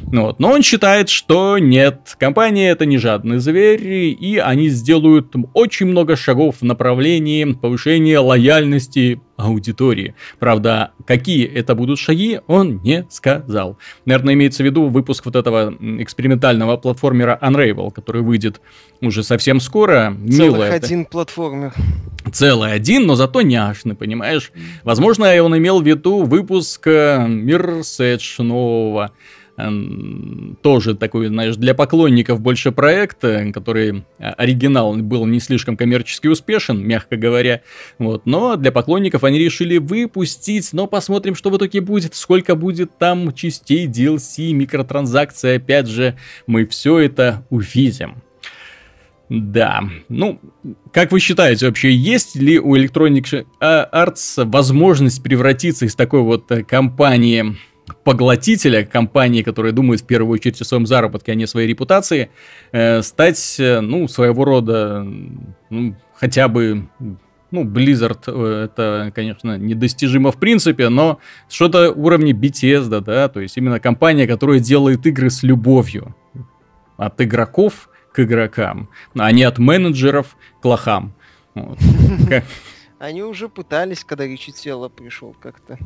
Вот. 0.02 0.40
Но 0.40 0.52
он 0.52 0.62
считает, 0.62 1.10
что 1.10 1.58
нет, 1.58 2.16
компания 2.18 2.70
это 2.70 2.86
не 2.86 3.01
жадный 3.02 3.40
зверь, 3.40 3.86
и 3.86 4.38
они 4.38 4.70
сделают 4.70 5.34
очень 5.54 5.88
много 5.88 6.16
шагов 6.16 6.58
в 6.62 6.64
направлении 6.64 7.44
повышения 7.52 8.20
лояльности 8.20 9.20
аудитории. 9.36 10.14
Правда, 10.40 10.92
какие 11.06 11.46
это 11.46 11.76
будут 11.76 12.00
шаги, 12.00 12.40
он 12.48 12.80
не 12.84 13.06
сказал. 13.10 13.78
Наверное, 14.06 14.36
имеется 14.36 14.64
в 14.64 14.66
виду 14.66 14.88
выпуск 14.88 15.26
вот 15.26 15.36
этого 15.36 15.74
экспериментального 16.00 16.78
платформера 16.78 17.38
Unravel, 17.42 17.92
который 17.92 18.22
выйдет 18.22 18.62
уже 19.02 19.24
совсем 19.24 19.60
скоро. 19.60 20.16
Целых 20.30 20.72
один 20.72 21.02
это. 21.02 21.10
платформер. 21.10 21.74
Целый 22.32 22.72
один, 22.72 23.08
но 23.08 23.16
зато 23.16 23.42
няшный, 23.42 23.96
понимаешь? 23.96 24.52
Возможно, 24.84 25.44
он 25.44 25.58
имел 25.58 25.82
в 25.82 25.88
виду 25.88 26.24
выпуск 26.24 26.86
Mirror's 26.86 28.00
Edge 28.00 28.44
нового 28.44 29.12
тоже 30.62 30.96
такой, 30.96 31.28
знаешь, 31.28 31.56
для 31.56 31.74
поклонников 31.74 32.40
больше 32.42 32.72
проекта, 32.72 33.52
который 33.54 34.04
а, 34.20 34.34
оригинал 34.34 34.96
был 34.96 35.26
не 35.26 35.40
слишком 35.40 35.78
коммерчески 35.78 36.28
успешен, 36.28 36.86
мягко 36.86 37.18
говоря, 37.18 37.62
вот, 38.00 38.26
но 38.26 38.56
для 38.56 38.72
поклонников 38.72 39.24
они 39.24 39.40
решили 39.40 39.78
выпустить, 39.78 40.70
но 40.74 40.88
посмотрим, 40.88 41.36
что 41.36 41.50
в 41.50 41.58
итоге 41.58 41.82
будет, 41.82 42.16
сколько 42.16 42.56
будет 42.56 42.98
там 42.98 43.34
частей 43.34 43.88
DLC, 43.88 44.52
микротранзакции, 44.54 45.58
опять 45.58 45.88
же, 45.88 46.18
мы 46.48 46.66
все 46.66 47.00
это 47.00 47.46
увидим. 47.50 48.22
Да, 49.34 49.82
ну, 50.10 50.42
как 50.92 51.14
вы 51.14 51.22
считаете 51.22 51.66
вообще, 51.66 51.90
есть 51.90 52.36
ли 52.36 52.60
у 52.60 52.76
Electronic 52.76 53.46
Arts 53.62 54.44
возможность 54.44 55.24
превратиться 55.24 55.86
из 55.86 55.96
такой 55.96 56.22
вот 56.22 56.52
э, 56.52 56.66
компании 56.66 57.56
поглотителя 57.98 58.86
компании, 58.86 59.42
которые 59.44 59.72
думают 59.72 60.02
в 60.02 60.06
первую 60.06 60.34
очередь 60.34 60.62
о 60.62 60.66
своем 60.66 60.86
заработке, 60.86 61.32
а 61.32 61.36
не 61.36 61.46
о 61.46 61.48
своей 61.48 61.68
репутации, 61.68 62.30
э, 62.72 63.02
стать, 63.02 63.58
э, 63.60 63.80
ну, 63.82 64.08
своего 64.08 64.46
рода, 64.46 65.06
ну, 65.70 65.96
хотя 66.16 66.48
бы 66.48 66.88
ну, 67.52 67.66
Blizzard 67.66 68.24
э, 68.28 68.66
это, 68.66 69.12
конечно, 69.14 69.58
недостижимо 69.58 70.32
в 70.32 70.38
принципе, 70.38 70.90
но 70.90 71.20
что-то 71.50 71.92
уровня 71.92 72.34
Bethesda, 72.34 73.02
да, 73.02 73.28
то 73.28 73.40
есть 73.40 73.58
именно 73.58 73.80
компания, 73.80 74.28
которая 74.28 74.60
делает 74.60 75.06
игры 75.06 75.30
с 75.30 75.44
любовью 75.44 76.16
от 76.98 77.20
игроков 77.22 77.90
к 78.14 78.20
игрокам, 78.22 78.90
а 79.18 79.32
не 79.32 79.44
от 79.44 79.58
менеджеров 79.58 80.38
к 80.62 80.66
лохам. 80.66 81.14
Они 83.00 83.24
уже 83.24 83.50
пытались, 83.50 84.04
когда 84.04 84.26
Ричи 84.26 84.52
Тело 84.52 84.88
пришел 84.88 85.36
как-то 85.40 85.80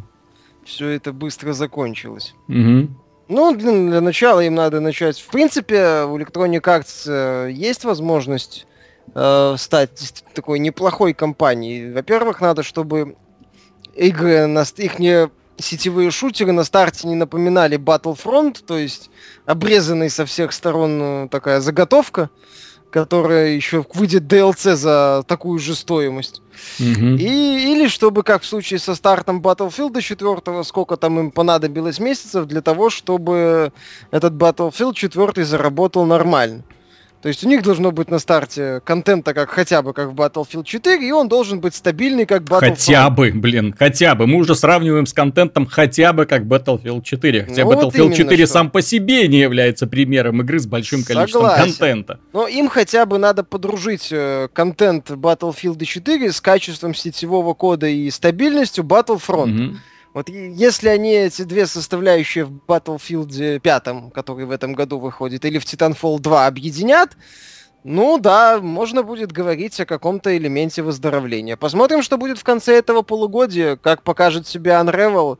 все 0.65 0.89
это 0.89 1.13
быстро 1.13 1.53
закончилось. 1.53 2.33
Угу. 2.47 2.89
Ну, 3.27 3.55
для, 3.55 3.71
для 3.71 4.01
начала 4.01 4.41
им 4.41 4.55
надо 4.55 4.79
начать. 4.79 5.19
В 5.19 5.27
принципе, 5.27 6.03
у 6.03 6.17
Electronic 6.17 6.61
Arts 6.61 7.05
э, 7.07 7.51
есть 7.51 7.83
возможность 7.85 8.67
э, 9.13 9.55
стать 9.57 10.23
такой 10.33 10.59
неплохой 10.59 11.13
компанией. 11.13 11.91
Во-первых, 11.91 12.41
надо, 12.41 12.61
чтобы 12.61 13.15
игры, 13.95 14.45
на, 14.45 14.63
их 14.77 14.99
не 14.99 15.29
сетевые 15.57 16.11
шутеры 16.11 16.51
на 16.51 16.63
старте 16.63 17.07
не 17.07 17.15
напоминали 17.15 17.77
Battlefront, 17.77 18.63
то 18.65 18.77
есть 18.77 19.09
обрезанный 19.45 20.09
со 20.09 20.25
всех 20.25 20.51
сторон 20.51 20.99
э, 21.01 21.27
такая 21.29 21.61
заготовка 21.61 22.29
которая 22.95 23.49
еще 23.49 23.85
выйдет 23.93 24.23
DLC 24.23 24.75
за 24.75 25.25
такую 25.27 25.59
же 25.59 25.75
стоимость. 25.75 26.41
Mm-hmm. 26.79 27.17
И, 27.17 27.73
или 27.73 27.89
чтобы, 27.89 28.23
как 28.23 28.43
в 28.43 28.45
случае 28.45 28.79
со 28.79 28.95
стартом 28.95 29.41
Battlefield 29.41 30.01
4, 30.01 30.63
сколько 30.63 30.95
там 30.95 31.19
им 31.19 31.31
понадобилось 31.31 31.99
месяцев 31.99 32.45
для 32.45 32.61
того, 32.61 32.89
чтобы 32.89 33.73
этот 34.11 34.35
Battlefield 34.35 34.93
4 34.93 35.43
заработал 35.43 36.05
нормально. 36.05 36.63
То 37.25 37.29
есть 37.29 37.43
у 37.43 37.49
них 37.49 37.63
должно 37.63 37.91
быть 37.91 38.11
на 38.11 38.19
старте 38.19 38.81
контента 38.85 39.33
как 39.33 39.49
хотя 39.49 39.81
бы 39.81 39.93
как 39.93 40.09
в 40.09 40.13
Battlefield 40.13 40.63
4, 40.63 41.07
и 41.07 41.11
он 41.11 41.27
должен 41.27 41.59
быть 41.59 41.73
стабильный 41.73 42.27
как 42.27 42.43
Battlefield. 42.43 42.69
Хотя 42.69 43.09
бы, 43.09 43.31
блин, 43.33 43.73
хотя 43.75 44.13
бы. 44.13 44.27
Мы 44.27 44.37
уже 44.37 44.53
сравниваем 44.53 45.07
с 45.07 45.13
контентом 45.13 45.65
хотя 45.65 46.13
бы 46.13 46.27
как 46.27 46.43
Battlefield 46.43 47.01
4. 47.01 47.45
Хотя 47.45 47.63
ну, 47.63 47.71
Battlefield 47.71 48.09
вот 48.09 48.15
4 48.15 48.45
что. 48.45 48.53
сам 48.53 48.69
по 48.69 48.83
себе 48.83 49.27
не 49.27 49.39
является 49.39 49.87
примером 49.87 50.43
игры 50.43 50.59
с 50.59 50.67
большим 50.67 51.03
количеством 51.03 51.49
Согласен. 51.49 51.63
контента. 51.63 52.19
Но 52.31 52.45
им 52.45 52.69
хотя 52.69 53.07
бы 53.07 53.17
надо 53.17 53.43
подружить 53.43 54.09
э, 54.11 54.47
контент 54.53 55.09
Battlefield 55.09 55.83
4 55.83 56.31
с 56.31 56.39
качеством 56.39 56.93
сетевого 56.93 57.55
кода 57.55 57.87
и 57.87 58.07
стабильностью 58.11 58.83
Battlefront. 58.83 59.47
Mm-hmm. 59.47 59.75
Вот 60.15 60.29
если 60.29 60.87
они 60.87 61.11
эти 61.11 61.41
две 61.41 61.67
составляющие 61.67 62.45
в 62.45 62.53
Battlefield 62.65 63.59
5, 63.59 64.13
который 64.13 64.45
в 64.45 64.51
этом 64.51 64.71
году 64.71 64.97
выходит, 64.97 65.43
или 65.43 65.59
в 65.59 65.65
Titanfall 65.65 66.19
2 66.19 66.47
объединят, 66.47 67.17
ну 67.83 68.17
да, 68.17 68.61
можно 68.61 69.03
будет 69.03 69.33
говорить 69.33 69.77
о 69.81 69.85
каком-то 69.85 70.35
элементе 70.37 70.83
выздоровления. 70.83 71.57
Посмотрим, 71.57 72.01
что 72.01 72.17
будет 72.17 72.37
в 72.37 72.45
конце 72.45 72.77
этого 72.77 73.01
полугодия, 73.01 73.75
как 73.75 74.03
покажет 74.03 74.47
себя 74.47 74.79
Unravel, 74.79 75.37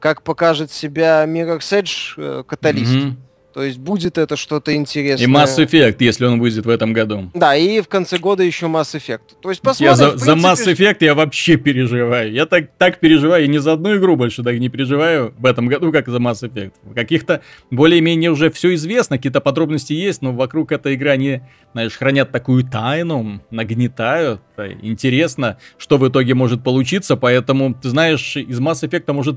как 0.00 0.22
покажет 0.22 0.72
себя 0.72 1.26
Mirror's 1.26 1.82
Edge 1.82 2.14
э, 2.16 2.44
Каталист. 2.44 2.92
Mm-hmm. 2.92 3.16
То 3.54 3.62
есть 3.62 3.78
будет 3.78 4.18
это 4.18 4.36
что-то 4.36 4.74
интересное. 4.74 5.28
И 5.28 5.30
Mass 5.30 5.56
Effect, 5.58 5.96
если 6.00 6.24
он 6.24 6.40
выйдет 6.40 6.66
в 6.66 6.68
этом 6.68 6.92
году. 6.92 7.30
Да, 7.34 7.54
и 7.54 7.80
в 7.80 7.86
конце 7.86 8.18
года 8.18 8.42
еще 8.42 8.66
Mass 8.66 8.96
Effect. 8.96 9.36
То 9.40 9.50
есть 9.50 9.62
посмотрим. 9.62 9.90
Я 9.90 9.94
за, 9.94 10.08
принципе... 10.08 10.40
за 10.40 10.46
Mass 10.48 10.74
Effect 10.74 10.96
я 11.02 11.14
вообще 11.14 11.56
переживаю. 11.56 12.32
Я 12.32 12.46
так, 12.46 12.70
так 12.76 12.98
переживаю, 12.98 13.42
я 13.42 13.48
ни 13.48 13.58
за 13.58 13.74
одну 13.74 13.96
игру 13.96 14.16
больше 14.16 14.42
так 14.42 14.58
не 14.58 14.68
переживаю 14.68 15.32
в 15.38 15.46
этом 15.46 15.68
году, 15.68 15.92
как 15.92 16.08
за 16.08 16.16
Mass 16.16 16.42
Effect. 16.42 16.72
Каких-то 16.96 17.42
более-менее 17.70 18.32
уже 18.32 18.50
все 18.50 18.74
известно, 18.74 19.18
какие-то 19.18 19.40
подробности 19.40 19.92
есть, 19.92 20.20
но 20.20 20.32
вокруг 20.32 20.72
этой 20.72 20.94
игры 20.94 21.10
они, 21.10 21.40
знаешь, 21.74 21.96
хранят 21.96 22.32
такую 22.32 22.64
тайну, 22.64 23.40
нагнетают. 23.52 24.40
Это 24.56 24.72
интересно, 24.82 25.58
что 25.78 25.98
в 25.98 26.08
итоге 26.08 26.34
может 26.34 26.62
получиться, 26.62 27.16
поэтому, 27.16 27.74
ты 27.74 27.88
знаешь, 27.88 28.36
из 28.36 28.60
Mass 28.60 28.88
Effect 28.88 29.12
может 29.12 29.36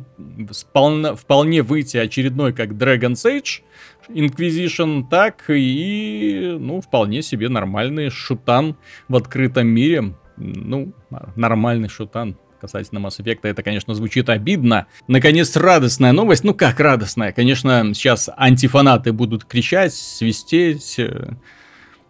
вполне, 0.51 1.15
вполне 1.15 1.61
выйти 1.61 1.97
очередной, 1.97 2.53
как 2.53 2.71
Dragon's 2.71 3.25
Age, 3.25 3.61
Inquisition, 4.09 5.05
так 5.09 5.45
и, 5.49 6.55
ну, 6.59 6.81
вполне 6.81 7.21
себе 7.21 7.49
нормальный 7.49 8.09
шутан 8.09 8.77
в 9.07 9.15
открытом 9.15 9.67
мире. 9.67 10.15
Ну, 10.37 10.93
нормальный 11.35 11.89
шутан 11.89 12.37
касательно 12.59 12.99
Mass 12.99 13.19
Effect, 13.19 13.39
это, 13.43 13.61
конечно, 13.61 13.93
звучит 13.93 14.29
обидно. 14.29 14.87
Наконец, 15.07 15.55
радостная 15.55 16.11
новость. 16.11 16.43
Ну, 16.43 16.53
как 16.53 16.79
радостная? 16.79 17.31
Конечно, 17.31 17.91
сейчас 17.93 18.29
антифанаты 18.35 19.13
будут 19.13 19.45
кричать, 19.45 19.93
свистеть, 19.93 20.99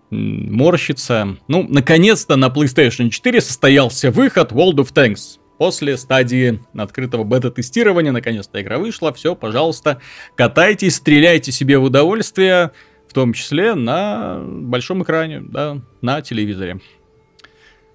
морщиться. 0.09 1.37
Ну, 1.47 1.65
наконец-то 1.67 2.35
на 2.35 2.47
PlayStation 2.47 3.09
4 3.09 3.41
состоялся 3.41 4.11
выход 4.11 4.51
World 4.51 4.75
of 4.75 4.93
Tanks. 4.93 5.39
После 5.57 5.97
стадии 5.97 6.59
открытого 6.75 7.23
бета-тестирования, 7.23 8.11
наконец-то 8.11 8.61
игра 8.61 8.77
вышла, 8.77 9.11
все, 9.11 9.35
пожалуйста, 9.35 9.99
катайтесь, 10.35 10.97
стреляйте 10.97 11.51
себе 11.51 11.79
в 11.79 11.83
удовольствие, 11.83 12.71
в 13.07 13.13
том 13.13 13.33
числе 13.33 13.73
на 13.73 14.39
большом 14.39 15.01
экране, 15.01 15.41
да, 15.41 15.81
на 16.01 16.21
телевизоре. 16.21 16.79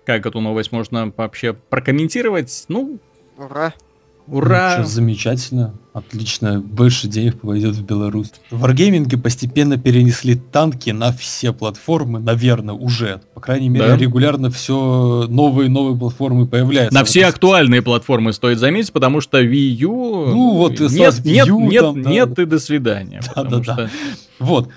Как 0.05 0.27
эту 0.27 0.41
новость 0.41 0.73
можно 0.73 1.13
вообще 1.17 1.53
прокомментировать? 1.53 2.65
Ну, 2.67 2.99
ура. 3.37 3.73
Ура! 4.27 4.77
Ну, 4.79 4.85
замечательно, 4.85 5.75
отлично, 5.93 6.61
больше 6.61 7.09
денег 7.09 7.41
пойдет 7.41 7.75
в 7.75 7.85
Беларусь. 7.85 8.33
В 8.51 8.65
Wargaming 8.65 9.21
постепенно 9.21 9.77
перенесли 9.77 10.37
танки 10.37 10.91
на 10.91 11.13
все 11.13 11.53
платформы, 11.53 12.21
наверное, 12.21 12.75
уже. 12.75 13.21
По 13.35 13.41
крайней 13.41 13.69
мере, 13.69 13.89
да? 13.89 13.97
регулярно 13.97 14.51
все 14.51 15.27
новые 15.29 15.69
новые 15.69 15.99
платформы 15.99 16.47
появляются. 16.47 16.95
На 16.95 17.05
все 17.05 17.27
актуальные 17.27 17.83
платформы 17.83 18.33
стоит 18.33 18.59
заметить, 18.59 18.93
потому 18.93 19.21
что 19.21 19.43
Wii 19.43 19.69
U... 19.81 20.27
Ну 20.27 20.55
вот, 20.55 20.79
нет, 20.79 21.25
нет, 21.25 21.47
U, 21.49 21.61
нет, 21.69 21.81
там, 21.83 22.01
нет 22.03 22.33
да. 22.35 22.43
и 22.43 22.47
до 22.47 22.59
свидания. 22.59 23.21
Да, 23.35 23.43
да, 23.43 23.63
что... 23.63 23.75
да. 23.75 23.91
Вот, 24.39 24.69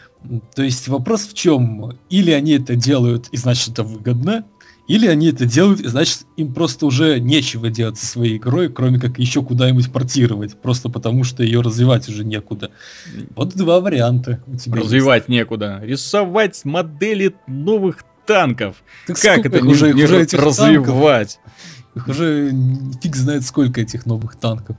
то 0.55 0.63
есть 0.63 0.87
вопрос 0.87 1.27
в 1.27 1.33
чем? 1.33 1.97
Или 2.09 2.31
они 2.31 2.53
это 2.53 2.75
делают, 2.75 3.27
и 3.31 3.37
значит 3.37 3.69
это 3.69 3.83
выгодно, 3.83 4.45
или 4.87 5.07
они 5.07 5.29
это 5.29 5.45
делают, 5.45 5.79
и 5.79 5.87
значит, 5.87 6.25
им 6.37 6.53
просто 6.53 6.85
уже 6.85 7.19
нечего 7.19 7.69
делать 7.69 7.97
со 7.97 8.05
своей 8.05 8.37
игрой, 8.37 8.69
кроме 8.69 8.99
как 8.99 9.17
еще 9.17 9.41
куда-нибудь 9.43 9.91
портировать, 9.91 10.55
просто 10.61 10.89
потому 10.89 11.23
что 11.23 11.43
ее 11.43 11.61
развивать 11.61 12.07
уже 12.07 12.23
некуда. 12.23 12.71
Вот 13.35 13.55
два 13.55 13.79
варианта 13.79 14.41
у 14.47 14.55
тебя 14.55 14.81
Развивать 14.81 15.23
есть. 15.23 15.29
некуда. 15.29 15.81
Рисовать 15.83 16.63
модели 16.65 17.35
новых 17.47 18.03
танков. 18.25 18.77
Так 19.07 19.19
как 19.19 19.45
это 19.45 19.65
уже, 19.65 19.93
не, 19.93 20.03
уже 20.03 20.19
развивать? 20.19 21.39
Танков, 21.39 21.95
их 21.95 22.07
уже 22.07 22.53
фиг 23.01 23.15
знает 23.15 23.43
сколько 23.43 23.81
этих 23.81 24.05
новых 24.05 24.35
танков. 24.35 24.75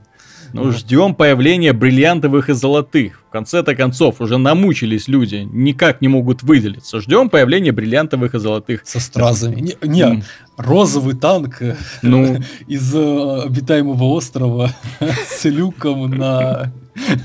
Ну, 0.53 0.71
ждем 0.71 1.15
появления 1.15 1.73
бриллиантовых 1.73 2.49
и 2.49 2.53
золотых. 2.53 3.23
В 3.27 3.31
конце-то 3.31 3.75
концов, 3.75 4.21
уже 4.21 4.37
намучились 4.37 5.07
люди, 5.07 5.47
никак 5.51 6.01
не 6.01 6.07
могут 6.07 6.43
выделиться. 6.43 7.01
Ждем 7.01 7.29
появления 7.29 7.71
бриллиантовых 7.71 8.35
и 8.35 8.39
золотых. 8.39 8.81
Со 8.85 8.99
стразами. 8.99 9.61
Не, 9.61 9.75
не 9.83 10.01
mm. 10.01 10.23
розовый 10.57 11.15
танк 11.15 11.61
ну. 12.01 12.37
из 12.67 12.95
э, 12.95 13.41
обитаемого 13.45 14.05
острова 14.05 14.71
с 15.29 15.45
люком 15.45 16.09
на 16.11 16.71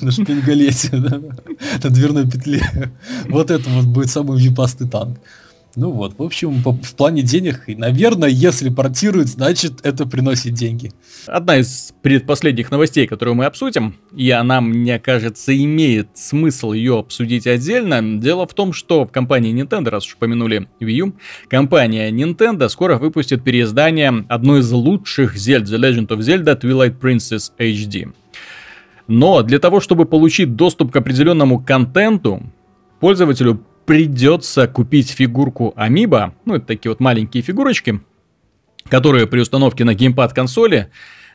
на 0.00 0.10
шпингалете, 0.10 0.96
на 1.82 1.90
дверной 1.90 2.28
петле. 2.28 2.62
Вот 3.28 3.50
это 3.50 3.68
вот 3.70 3.86
будет 3.86 4.10
самый 4.10 4.40
випастый 4.40 4.88
танк. 4.88 5.18
Ну 5.74 5.90
вот, 5.90 6.18
в 6.18 6.22
общем, 6.22 6.62
по, 6.62 6.72
в 6.72 6.94
плане 6.96 7.22
денег, 7.22 7.62
и, 7.66 7.74
наверное, 7.74 8.28
если 8.28 8.68
портируют, 8.68 9.28
значит, 9.28 9.80
это 9.84 10.04
приносит 10.04 10.52
деньги. 10.52 10.92
Одна 11.26 11.56
из 11.56 11.94
предпоследних 12.02 12.70
новостей, 12.70 13.06
которую 13.06 13.36
мы 13.36 13.46
обсудим, 13.46 13.94
и 14.14 14.30
она, 14.30 14.60
мне 14.60 14.98
кажется, 14.98 15.56
имеет 15.56 16.08
смысл 16.14 16.72
ее 16.72 16.98
обсудить 16.98 17.46
отдельно. 17.46 18.20
Дело 18.20 18.46
в 18.46 18.52
том, 18.52 18.74
что 18.74 19.06
компания 19.06 19.50
Nintendo, 19.52 19.88
раз 19.88 20.06
уж 20.06 20.14
упомянули 20.14 20.68
Wii 20.80 20.92
U, 20.92 21.14
компания 21.48 22.10
Nintendo 22.10 22.68
скоро 22.68 22.98
выпустит 22.98 23.42
переиздание 23.42 24.26
одной 24.28 24.60
из 24.60 24.70
лучших 24.70 25.36
Zelda, 25.36 25.64
The 25.64 25.78
Legend 25.78 26.08
of 26.08 26.18
Zelda 26.18 26.61
Twilight 26.61 27.00
Princess 27.00 27.50
HD. 27.58 28.12
Но 29.06 29.42
для 29.42 29.58
того, 29.58 29.80
чтобы 29.80 30.04
получить 30.04 30.54
доступ 30.54 30.92
к 30.92 30.96
определенному 30.96 31.61
контенту, 31.61 32.42
пользователю 33.00 33.64
придется 33.85 34.66
купить 34.66 35.11
фигурку 35.11 35.73
Амиба, 35.77 36.35
ну 36.45 36.55
это 36.55 36.66
такие 36.66 36.90
вот 36.90 37.01
маленькие 37.01 37.42
фигурочки, 37.42 38.01
которые 38.88 39.27
при 39.27 39.40
установке 39.40 39.85
на 39.85 39.95
геймпад 39.95 40.33
консоли 40.33 40.90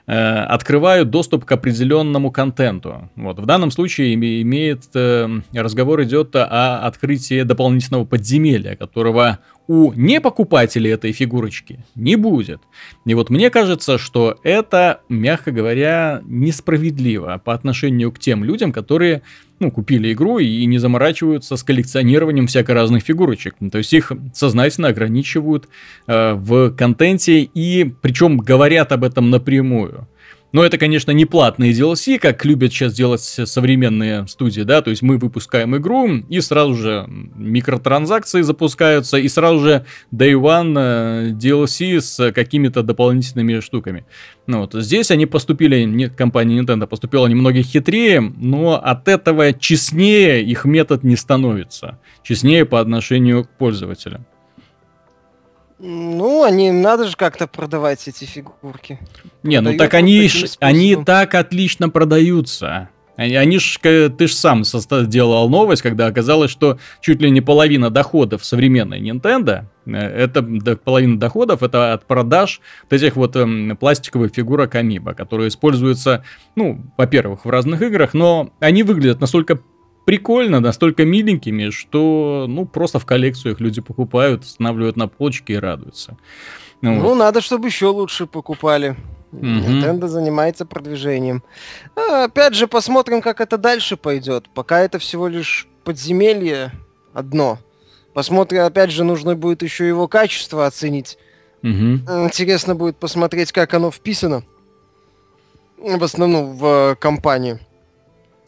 э, 0.06 0.14
открывают 0.14 1.10
доступ 1.10 1.46
к 1.46 1.52
определенному 1.52 2.32
контенту. 2.32 3.10
Вот 3.16 3.40
в 3.40 3.46
данном 3.46 3.72
случае 3.72 4.14
имеет 4.14 4.84
э, 4.94 5.28
разговор 5.54 6.04
идет 6.04 6.36
о 6.36 6.86
открытии 6.86 7.44
дополнительного 7.44 8.06
подземелья, 8.06 8.76
которого 8.76 9.40
у 9.68 9.92
непокупателей 9.94 10.92
этой 10.92 11.12
фигурочки 11.12 11.86
не 11.96 12.16
будет. 12.16 12.62
И 13.06 13.14
вот 13.14 13.30
мне 13.30 13.50
кажется, 13.50 13.98
что 13.98 14.38
это, 14.44 15.02
мягко 15.10 15.52
говоря, 15.52 16.22
несправедливо 16.26 17.42
по 17.44 17.54
отношению 17.54 18.12
к 18.12 18.20
тем 18.20 18.44
людям, 18.44 18.72
которые 18.72 19.24
ну, 19.60 19.72
купили 19.72 20.14
игру 20.14 20.40
и 20.40 20.66
не 20.66 20.78
заморачиваются 20.78 21.58
с 21.58 21.64
коллекционированием 21.64 22.48
всяко 22.48 22.74
разных 22.74 23.04
фигурочек. 23.04 23.56
То 23.72 23.80
есть 23.80 23.92
их 23.92 24.12
сознательно 24.34 24.90
ограничивают 24.90 25.68
э, 26.08 26.34
в 26.34 26.72
контенте 26.72 27.42
и 27.42 27.84
причем 27.84 28.38
говорят 28.38 28.92
об 28.92 29.04
этом 29.04 29.30
напрямую. 29.30 30.08
Но 30.58 30.66
это, 30.66 30.80
конечно, 30.80 31.12
не 31.12 31.26
платные 31.26 31.72
DLC, 31.72 32.18
как 32.18 32.44
любят 32.44 32.74
сейчас 32.74 32.92
делать 32.92 33.22
современные 33.22 34.26
студии, 34.26 34.62
да, 34.62 34.82
то 34.82 34.90
есть 34.90 35.04
мы 35.04 35.20
выпускаем 35.20 35.78
игру, 35.78 36.08
и 36.30 36.42
сразу 36.42 36.74
же 36.74 37.06
микротранзакции 37.36 38.42
запускаются, 38.42 39.18
и 39.20 39.28
сразу 39.28 39.60
же 39.60 39.86
Day 40.12 40.34
One 40.34 40.74
э, 40.76 41.30
DLC 41.34 42.02
с 42.02 42.32
какими-то 42.32 42.82
дополнительными 42.82 43.60
штуками. 43.60 44.08
Ну 44.48 44.62
вот, 44.62 44.74
здесь 44.74 45.12
они 45.12 45.28
поступили, 45.28 45.84
не, 45.84 46.10
компания 46.10 46.60
Nintendo 46.60 46.88
поступила 46.88 47.28
немного 47.28 47.62
хитрее, 47.62 48.20
но 48.20 48.82
от 48.84 49.08
этого 49.08 49.54
честнее 49.54 50.42
их 50.42 50.66
метод 50.66 51.04
не 51.04 51.18
становится. 51.18 52.00
Честнее 52.24 52.66
по 52.66 52.80
отношению 52.80 53.44
к 53.44 53.50
пользователям. 53.60 54.26
Ну, 55.80 56.44
они 56.44 56.72
надо 56.72 57.08
же 57.08 57.16
как-то 57.16 57.48
продавать 57.48 58.08
эти 58.08 58.26
фигурки. 58.26 59.00
Не, 59.44 59.62
ну 59.62 59.78
так 59.78 59.94
они, 59.94 60.28
ж, 60.28 60.56
они 60.60 60.96
так 60.96 61.36
отлично 61.36 61.90
продаются. 61.90 62.90
Они, 63.16 63.36
они 63.36 63.60
ж, 63.60 63.80
ты 63.82 64.28
ж 64.28 64.34
сам 64.34 64.64
делал 65.08 65.50
новость, 65.50 65.82
когда 65.82 66.06
оказалось, 66.06 66.52
что 66.52 66.78
чуть 67.02 67.20
ли 67.20 67.32
не 67.32 67.42
половина 67.42 67.90
доходов 67.90 68.46
современной 68.46 69.02
Nintendo, 69.02 69.66
э, 69.88 69.98
это 69.98 70.44
половина 70.76 71.20
доходов, 71.20 71.64
это 71.64 71.94
от 71.94 72.06
продаж 72.06 72.62
вот 72.84 72.94
этих 72.94 73.16
вот 73.16 73.36
эм, 73.36 73.76
пластиковых 73.76 74.32
фигурок 74.34 74.76
Амиба, 74.76 75.16
которые 75.16 75.48
используются, 75.48 76.24
ну, 76.56 76.86
во-первых, 76.96 77.46
в 77.46 77.50
разных 77.50 77.82
играх, 77.82 78.14
но 78.14 78.52
они 78.60 78.84
выглядят 78.84 79.20
настолько 79.20 79.60
прикольно, 80.08 80.62
настолько 80.62 81.04
миленькими, 81.04 81.70
что, 81.70 82.46
ну, 82.48 82.66
просто 82.66 82.98
в 82.98 83.06
коллекцию 83.06 83.52
их 83.52 83.60
люди 83.60 83.82
покупают, 83.82 84.44
устанавливают 84.44 84.96
на 84.96 85.10
полочке 85.10 85.56
и 85.56 85.58
радуются. 85.58 86.16
Ну, 86.82 86.96
ну 86.96 87.02
вот. 87.02 87.16
надо, 87.16 87.42
чтобы 87.42 87.68
еще 87.68 87.88
лучше 87.88 88.26
покупали. 88.26 88.96
Угу. 89.34 89.46
Nintendo 89.46 90.08
занимается 90.08 90.66
продвижением. 90.66 91.44
А, 91.98 92.24
опять 92.24 92.56
же, 92.56 92.68
посмотрим, 92.68 93.22
как 93.22 93.42
это 93.42 93.58
дальше 93.58 93.98
пойдет. 93.98 94.46
Пока 94.54 94.80
это 94.80 94.98
всего 94.98 95.28
лишь 95.28 95.68
подземелье 95.84 96.72
одно. 97.12 97.60
Посмотрим, 98.14 98.62
опять 98.62 98.92
же, 98.92 99.04
нужно 99.04 99.36
будет 99.36 99.62
еще 99.62 99.86
его 99.86 100.08
качество 100.08 100.66
оценить. 100.66 101.18
Угу. 101.64 102.24
Интересно 102.24 102.76
будет 102.76 102.96
посмотреть, 102.96 103.52
как 103.52 103.74
оно 103.74 103.92
вписано. 103.92 104.44
В 105.78 106.02
основном 106.02 106.56
в 106.56 106.96
компанию. 106.98 107.60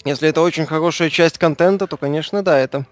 Если 0.06 0.30
это 0.30 0.42
очень 0.42 0.66
хорошая 0.66 1.10
часть 1.10 1.38
контента, 1.38 1.86
то, 1.86 1.98
конечно, 1.98 2.42
да, 2.42 2.58
это 2.58 2.86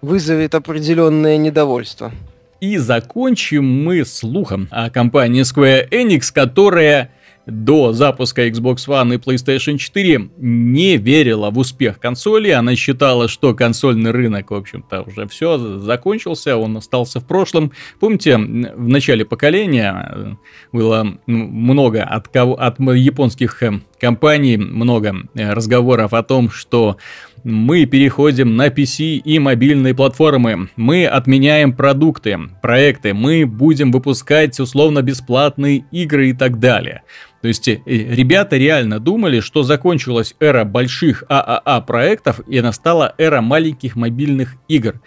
вызовет 0.00 0.54
определенное 0.54 1.36
недовольство. 1.36 2.12
И 2.60 2.78
закончим 2.78 3.64
мы 3.64 4.04
слухом 4.04 4.68
о 4.70 4.90
компании 4.90 5.42
Square 5.42 5.88
Enix, 5.90 6.32
которая 6.32 7.10
до 7.46 7.92
запуска 7.92 8.46
Xbox 8.48 8.86
One 8.86 9.14
и 9.14 9.18
PlayStation 9.18 9.76
4 9.76 10.30
не 10.38 10.96
верила 10.96 11.50
в 11.50 11.58
успех 11.58 11.98
консоли. 11.98 12.50
Она 12.50 12.76
считала, 12.76 13.28
что 13.28 13.54
консольный 13.54 14.10
рынок, 14.10 14.50
в 14.50 14.54
общем-то, 14.54 15.02
уже 15.02 15.26
все 15.26 15.78
закончился, 15.78 16.56
он 16.56 16.76
остался 16.76 17.20
в 17.20 17.26
прошлом. 17.26 17.72
Помните, 18.00 18.36
в 18.36 18.88
начале 18.88 19.24
поколения 19.24 20.12
э, 20.14 20.32
было 20.72 21.18
много 21.26 22.02
от, 22.02 22.28
кого, 22.28 22.54
от 22.54 22.78
японских 22.78 23.62
э, 23.62 23.80
компаний, 24.00 24.56
много 24.56 25.14
э, 25.34 25.52
разговоров 25.52 26.12
о 26.12 26.22
том, 26.22 26.50
что 26.50 26.96
мы 27.44 27.86
переходим 27.86 28.56
на 28.56 28.68
PC 28.68 29.16
и 29.16 29.38
мобильные 29.38 29.94
платформы. 29.94 30.68
Мы 30.76 31.06
отменяем 31.06 31.74
продукты, 31.74 32.38
проекты, 32.60 33.14
мы 33.14 33.46
будем 33.46 33.90
выпускать 33.90 34.58
условно-бесплатные 34.60 35.84
игры 35.90 36.30
и 36.30 36.32
так 36.32 36.60
далее. 36.60 37.02
То 37.40 37.48
есть 37.48 37.66
э, 37.66 37.80
ребята 37.84 38.56
реально 38.56 39.00
думали, 39.00 39.40
что 39.40 39.64
закончилась 39.64 40.36
эра 40.38 40.64
больших 40.64 41.24
ААА 41.28 41.80
проектов 41.80 42.40
и 42.46 42.60
настала 42.60 43.14
эра 43.18 43.40
маленьких 43.40 43.96
мобильных 43.96 44.54
игр. 44.68 45.00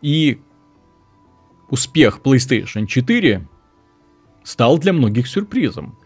И 0.00 0.38
успех 1.68 2.20
PlayStation 2.24 2.86
4 2.86 3.48
стал 4.44 4.78
для 4.78 4.92
многих 4.92 5.26
сюрпризом. 5.26 5.98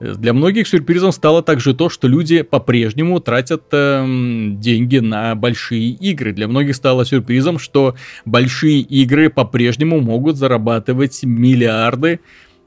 Для 0.00 0.32
многих 0.32 0.66
сюрпризом 0.66 1.12
стало 1.12 1.42
также 1.42 1.74
то, 1.74 1.90
что 1.90 2.08
люди 2.08 2.40
по-прежнему 2.40 3.20
тратят 3.20 3.64
э, 3.72 4.04
деньги 4.06 4.96
на 4.96 5.34
большие 5.34 5.90
игры. 5.90 6.32
Для 6.32 6.48
многих 6.48 6.74
стало 6.74 7.04
сюрпризом, 7.04 7.58
что 7.58 7.94
большие 8.24 8.80
игры 8.80 9.28
по-прежнему 9.28 10.00
могут 10.00 10.36
зарабатывать 10.36 11.22
миллиарды 11.22 12.20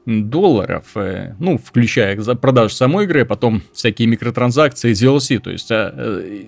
долларов, 0.06 0.84
э, 0.96 1.34
ну, 1.38 1.58
включая 1.58 2.16
продажу 2.36 2.74
самой 2.74 3.06
игры, 3.06 3.22
а 3.22 3.26
потом 3.26 3.62
всякие 3.72 4.06
микротранзакции, 4.06 4.92
DLC, 4.92 5.38
то 5.38 5.50
есть 5.50 5.70
а, 5.72 5.92
э, 5.96 6.44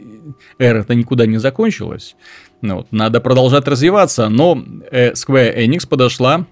эра-то 0.58 0.94
никуда 0.94 1.26
не 1.26 1.38
закончилась. 1.38 2.16
Ну, 2.60 2.76
вот, 2.76 2.92
надо 2.92 3.20
продолжать 3.20 3.66
развиваться, 3.66 4.28
но 4.28 4.62
э, 4.90 5.12
Square 5.12 5.56
Enix 5.66 5.88
подошла 5.88 6.46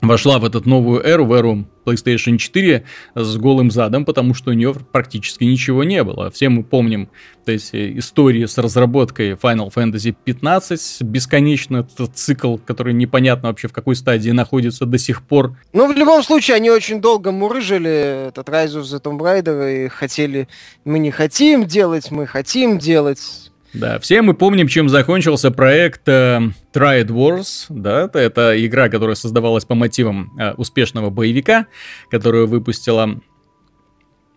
вошла 0.00 0.38
в 0.38 0.44
эту 0.44 0.66
новую 0.68 1.04
эру, 1.04 1.24
в 1.24 1.32
эру 1.32 1.66
PlayStation 1.84 2.36
4 2.36 2.84
с 3.14 3.36
голым 3.36 3.70
задом, 3.70 4.04
потому 4.04 4.34
что 4.34 4.50
у 4.50 4.54
нее 4.54 4.74
практически 4.92 5.44
ничего 5.44 5.84
не 5.84 6.04
было. 6.04 6.30
Все 6.30 6.48
мы 6.48 6.62
помним 6.62 7.08
то 7.48 7.52
есть, 7.52 7.70
истории 7.72 8.44
с 8.44 8.58
разработкой 8.58 9.30
Final 9.30 9.72
Fantasy 9.72 10.14
15, 10.22 11.00
бесконечно 11.00 11.78
этот 11.78 12.14
цикл, 12.14 12.58
который 12.58 12.92
непонятно 12.92 13.48
вообще 13.48 13.68
в 13.68 13.72
какой 13.72 13.96
стадии 13.96 14.28
находится 14.32 14.84
до 14.84 14.98
сих 14.98 15.22
пор. 15.22 15.56
Ну, 15.72 15.90
в 15.90 15.96
любом 15.96 16.22
случае, 16.22 16.56
они 16.56 16.70
очень 16.70 17.00
долго 17.00 17.32
мурыжили 17.32 18.28
этот 18.28 18.50
Rise 18.50 18.78
of 18.78 18.82
the 18.82 19.02
Tomb 19.02 19.18
Raider 19.18 19.86
и 19.86 19.88
хотели, 19.88 20.46
мы 20.84 20.98
не 20.98 21.10
хотим 21.10 21.64
делать, 21.64 22.10
мы 22.10 22.26
хотим 22.26 22.78
делать, 22.78 23.50
да, 23.74 23.98
все 23.98 24.22
мы 24.22 24.34
помним, 24.34 24.66
чем 24.66 24.88
закончился 24.88 25.50
проект 25.50 26.08
э, 26.08 26.40
Triad 26.72 27.08
Wars, 27.08 27.66
да, 27.68 28.10
это, 28.12 28.64
игра, 28.66 28.88
которая 28.88 29.14
создавалась 29.14 29.64
по 29.64 29.74
мотивам 29.74 30.32
э, 30.38 30.52
успешного 30.54 31.10
боевика, 31.10 31.66
которую 32.10 32.46
выпустила 32.46 33.20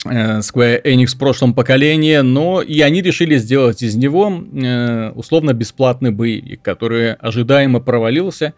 э, 0.06 0.40
Square 0.40 0.84
Enix 0.84 1.16
в 1.16 1.18
прошлом 1.18 1.54
поколении, 1.54 2.18
но 2.18 2.62
и 2.62 2.82
они 2.82 3.02
решили 3.02 3.38
сделать 3.38 3.82
из 3.84 3.96
него 3.96 4.30
э, 4.32 5.12
условно 5.12 5.54
бесплатный 5.54 6.12
боевик, 6.12 6.62
который 6.62 7.14
ожидаемо 7.14 7.80
провалился 7.80 8.54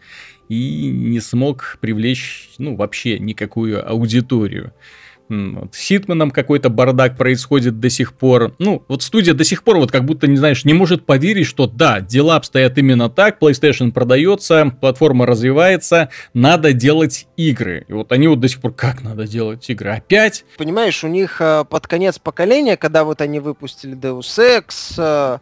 и 0.49 0.89
не 0.89 1.19
смог 1.19 1.77
привлечь, 1.81 2.49
ну, 2.57 2.75
вообще 2.75 3.19
никакую 3.19 3.87
аудиторию. 3.87 4.73
С 5.29 5.79
Хитманом 5.79 6.31
какой-то 6.31 6.69
бардак 6.69 7.17
происходит 7.17 7.79
до 7.79 7.89
сих 7.89 8.13
пор. 8.13 8.53
Ну, 8.59 8.83
вот 8.87 9.03
студия 9.03 9.33
до 9.33 9.43
сих 9.43 9.63
пор 9.63 9.77
вот 9.77 9.91
как 9.91 10.05
будто, 10.05 10.27
не 10.27 10.37
знаешь, 10.37 10.65
не 10.65 10.73
может 10.73 11.05
поверить, 11.05 11.47
что 11.47 11.67
да, 11.67 12.01
дела 12.01 12.35
обстоят 12.35 12.77
именно 12.77 13.09
так, 13.09 13.41
PlayStation 13.41 13.91
продается, 13.91 14.73
платформа 14.79 15.25
развивается, 15.25 16.09
надо 16.33 16.73
делать 16.73 17.27
игры. 17.37 17.85
И 17.87 17.93
вот 17.93 18.11
они 18.11 18.27
вот 18.27 18.39
до 18.39 18.47
сих 18.47 18.61
пор, 18.61 18.73
как 18.73 19.01
надо 19.01 19.27
делать 19.27 19.69
игры? 19.69 19.91
Опять? 19.91 20.45
Понимаешь, 20.57 21.03
у 21.03 21.07
них 21.07 21.39
э, 21.39 21.65
под 21.69 21.87
конец 21.87 22.19
поколения, 22.19 22.77
когда 22.77 23.03
вот 23.03 23.21
они 23.21 23.39
выпустили 23.39 23.95
Deus 23.95 24.39
Ex, 24.39 24.95
э, 24.97 25.39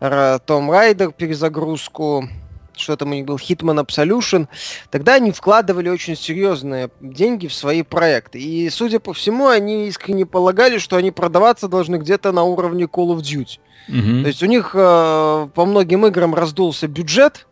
Tomb 0.00 0.68
Raider 0.68 1.12
перезагрузку, 1.16 2.28
что 2.76 2.96
там 2.96 3.10
у 3.10 3.14
них 3.14 3.24
был 3.24 3.36
Hitman 3.36 3.84
Absolution, 3.84 4.48
тогда 4.90 5.14
они 5.14 5.32
вкладывали 5.32 5.88
очень 5.88 6.16
серьезные 6.16 6.90
деньги 7.00 7.46
в 7.46 7.54
свои 7.54 7.82
проекты. 7.82 8.40
И, 8.40 8.68
судя 8.70 9.00
по 9.00 9.12
всему, 9.12 9.48
они 9.48 9.88
искренне 9.88 10.26
полагали, 10.26 10.78
что 10.78 10.96
они 10.96 11.10
продаваться 11.10 11.68
должны 11.68 11.96
где-то 11.96 12.32
на 12.32 12.44
уровне 12.44 12.84
Call 12.84 13.16
of 13.16 13.18
Duty. 13.18 13.58
Угу. 13.88 14.22
То 14.22 14.28
есть 14.28 14.42
у 14.42 14.46
них 14.46 14.70
э, 14.74 15.48
по 15.54 15.64
многим 15.64 16.06
играм 16.06 16.34
раздулся 16.34 16.88
бюджет, 16.88 17.46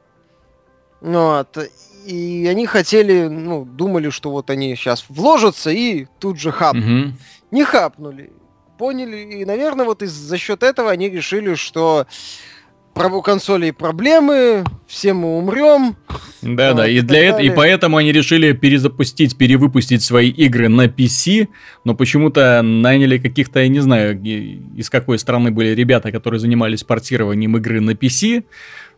вот, 1.01 1.59
и 2.07 2.47
они 2.51 2.67
хотели, 2.67 3.29
ну, 3.29 3.65
думали, 3.65 4.11
что 4.11 4.31
вот 4.31 4.51
они 4.51 4.75
сейчас 4.77 5.05
вложатся 5.09 5.71
и 5.71 6.07
тут 6.19 6.39
же 6.39 6.53
хапнут. 6.53 6.85
Угу. 6.85 7.15
Не 7.51 7.65
хапнули. 7.65 8.33
Поняли, 8.79 9.17
и, 9.17 9.45
наверное, 9.45 9.87
вот 9.87 10.03
из 10.03 10.11
за 10.11 10.37
счет 10.37 10.63
этого 10.63 10.91
они 10.91 11.09
решили, 11.09 11.55
что 11.55 12.07
у 12.97 13.23
консолей 13.23 13.73
проблемы, 13.73 14.65
все 14.87 15.13
мы 15.13 15.39
умрем. 15.39 15.97
Да, 16.43 16.75
да, 16.75 16.89
и, 16.89 17.01
для 17.01 17.29
этого, 17.29 17.41
и 17.41 17.51
поэтому 17.51 17.97
они 17.97 18.13
решили 18.13 18.53
перезапустить, 18.53 19.37
перевыпустить 19.37 20.03
свои 20.03 20.31
игры 20.31 20.69
на 20.69 20.87
PC, 20.87 21.49
но 21.85 21.95
почему-то 21.95 22.63
наняли 22.63 23.19
каких-то, 23.19 23.61
я 23.61 23.69
не 23.69 23.81
знаю, 23.81 24.21
из 24.23 24.91
какой 24.91 25.19
страны 25.19 25.51
были 25.51 25.69
ребята, 25.75 26.13
которые 26.13 26.41
занимались 26.41 26.85
портированием 26.85 27.57
игры 27.57 27.81
на 27.81 27.93
PC, 27.93 28.45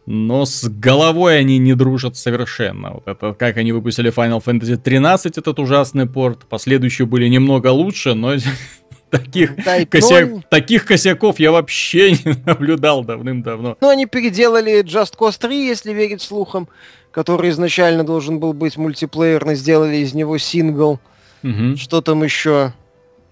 но 0.07 0.45
с 0.45 0.69
головой 0.69 1.39
они 1.39 1.59
не 1.59 1.75
дружат 1.75 2.17
совершенно. 2.17 2.93
Вот 2.95 3.09
это 3.09 3.35
как 3.35 3.57
они 3.57 3.73
выпустили 3.73 4.13
Final 4.13 4.43
Fantasy 4.43 4.77
13, 4.77 5.39
этот 5.39 5.59
ужасный 5.59 6.07
порт, 6.07 6.47
последующие 6.49 7.07
были 7.07 7.27
немного 7.29 7.69
лучше, 7.69 8.15
но 8.15 8.35
Таких, 9.11 9.55
косяк, 9.89 10.49
таких 10.51 10.85
косяков 10.85 11.39
я 11.39 11.53
вообще 11.53 12.13
не 12.25 12.43
наблюдал 12.45 13.05
давным-давно. 13.05 13.77
Ну, 13.81 13.89
они 13.89 14.07
переделали 14.07 14.83
Just 14.83 15.15
Cause 15.19 15.39
3, 15.39 15.67
если 15.67 15.93
верить 15.93 16.23
слухам, 16.23 16.69
который 17.13 17.51
изначально 17.51 18.05
должен 18.05 18.41
был 18.41 18.53
быть 18.53 18.77
мультиплеерный, 18.77 19.55
сделали 19.55 19.97
из 19.97 20.13
него 20.13 20.39
сингл. 20.39 20.99
Угу. 21.43 21.77
Что 21.77 22.01
там 22.01 22.25
еще 22.25 22.73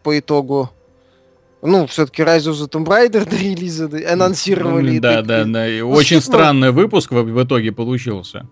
по 0.03 0.19
итогу? 0.19 0.71
Ну, 1.61 1.87
все-таки 1.87 2.23
Rise 2.23 2.51
of 2.51 2.53
the 2.53 2.69
Tomb 2.69 2.85
Raider 2.85 3.29
до 3.29 3.37
релиза 3.37 3.91
анонсировали. 4.13 4.99
Да, 4.99 5.23
да, 5.23 5.45
да. 5.45 5.67
И 5.67 5.81
очень 5.81 6.21
странный 6.21 6.71
выпуск 6.71 7.11
в 7.11 7.43
итоге 7.43 7.73
получился. 7.73 8.47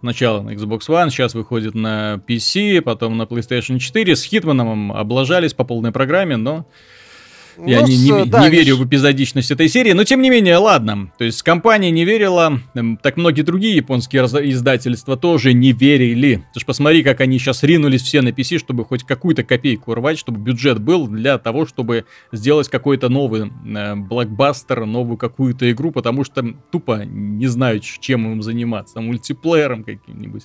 Сначала 0.00 0.42
на 0.42 0.50
Xbox 0.50 0.80
One, 0.88 1.10
сейчас 1.10 1.34
выходит 1.34 1.74
на 1.74 2.22
PC, 2.26 2.80
потом 2.82 3.16
на 3.16 3.22
PlayStation 3.22 3.78
4. 3.78 4.14
С 4.14 4.22
Хитманом 4.24 4.92
облажались 4.92 5.54
по 5.54 5.64
полной 5.64 5.90
программе, 5.90 6.36
но 6.36 6.66
я 7.66 7.80
ну, 7.80 7.88
не, 7.88 7.96
не, 7.96 8.24
да, 8.26 8.42
не 8.42 8.50
верю 8.50 8.76
в 8.76 8.86
эпизодичность 8.86 9.50
этой 9.50 9.68
серии, 9.68 9.92
но 9.92 10.04
тем 10.04 10.22
не 10.22 10.30
менее, 10.30 10.56
ладно. 10.58 11.12
То 11.18 11.24
есть 11.24 11.42
компания 11.42 11.90
не 11.90 12.04
верила, 12.04 12.60
эм, 12.74 12.96
так 12.96 13.16
многие 13.16 13.42
другие 13.42 13.76
японские 13.76 14.22
издательства 14.22 15.16
тоже 15.16 15.52
не 15.52 15.72
верили. 15.72 16.44
Ты 16.54 16.60
ж 16.60 16.64
посмотри, 16.64 17.02
как 17.02 17.20
они 17.20 17.38
сейчас 17.38 17.62
ринулись 17.62 18.02
все 18.02 18.22
на 18.22 18.28
PC, 18.28 18.58
чтобы 18.58 18.84
хоть 18.84 19.04
какую-то 19.04 19.42
копейку 19.42 19.94
рвать, 19.94 20.18
чтобы 20.18 20.40
бюджет 20.40 20.80
был 20.80 21.08
для 21.08 21.38
того, 21.38 21.66
чтобы 21.66 22.04
сделать 22.32 22.68
какой-то 22.68 23.08
новый 23.08 23.50
э, 23.66 23.94
блокбастер, 23.96 24.86
новую 24.86 25.16
какую-то 25.16 25.70
игру, 25.70 25.90
потому 25.90 26.24
что 26.24 26.44
тупо 26.70 27.04
не 27.04 27.46
знают, 27.46 27.82
чем 27.82 28.32
им 28.32 28.42
заниматься. 28.42 29.00
Мультиплеером 29.00 29.84
каким-нибудь, 29.84 30.44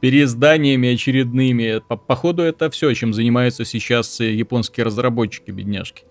переизданиями 0.00 0.94
очередными. 0.94 1.80
По 1.88 1.96
походу 1.96 2.42
это 2.42 2.70
все, 2.70 2.92
чем 2.94 3.12
занимаются 3.12 3.64
сейчас 3.64 4.20
японские 4.20 4.84
разработчики, 4.84 5.50
бедняжки. 5.50 6.04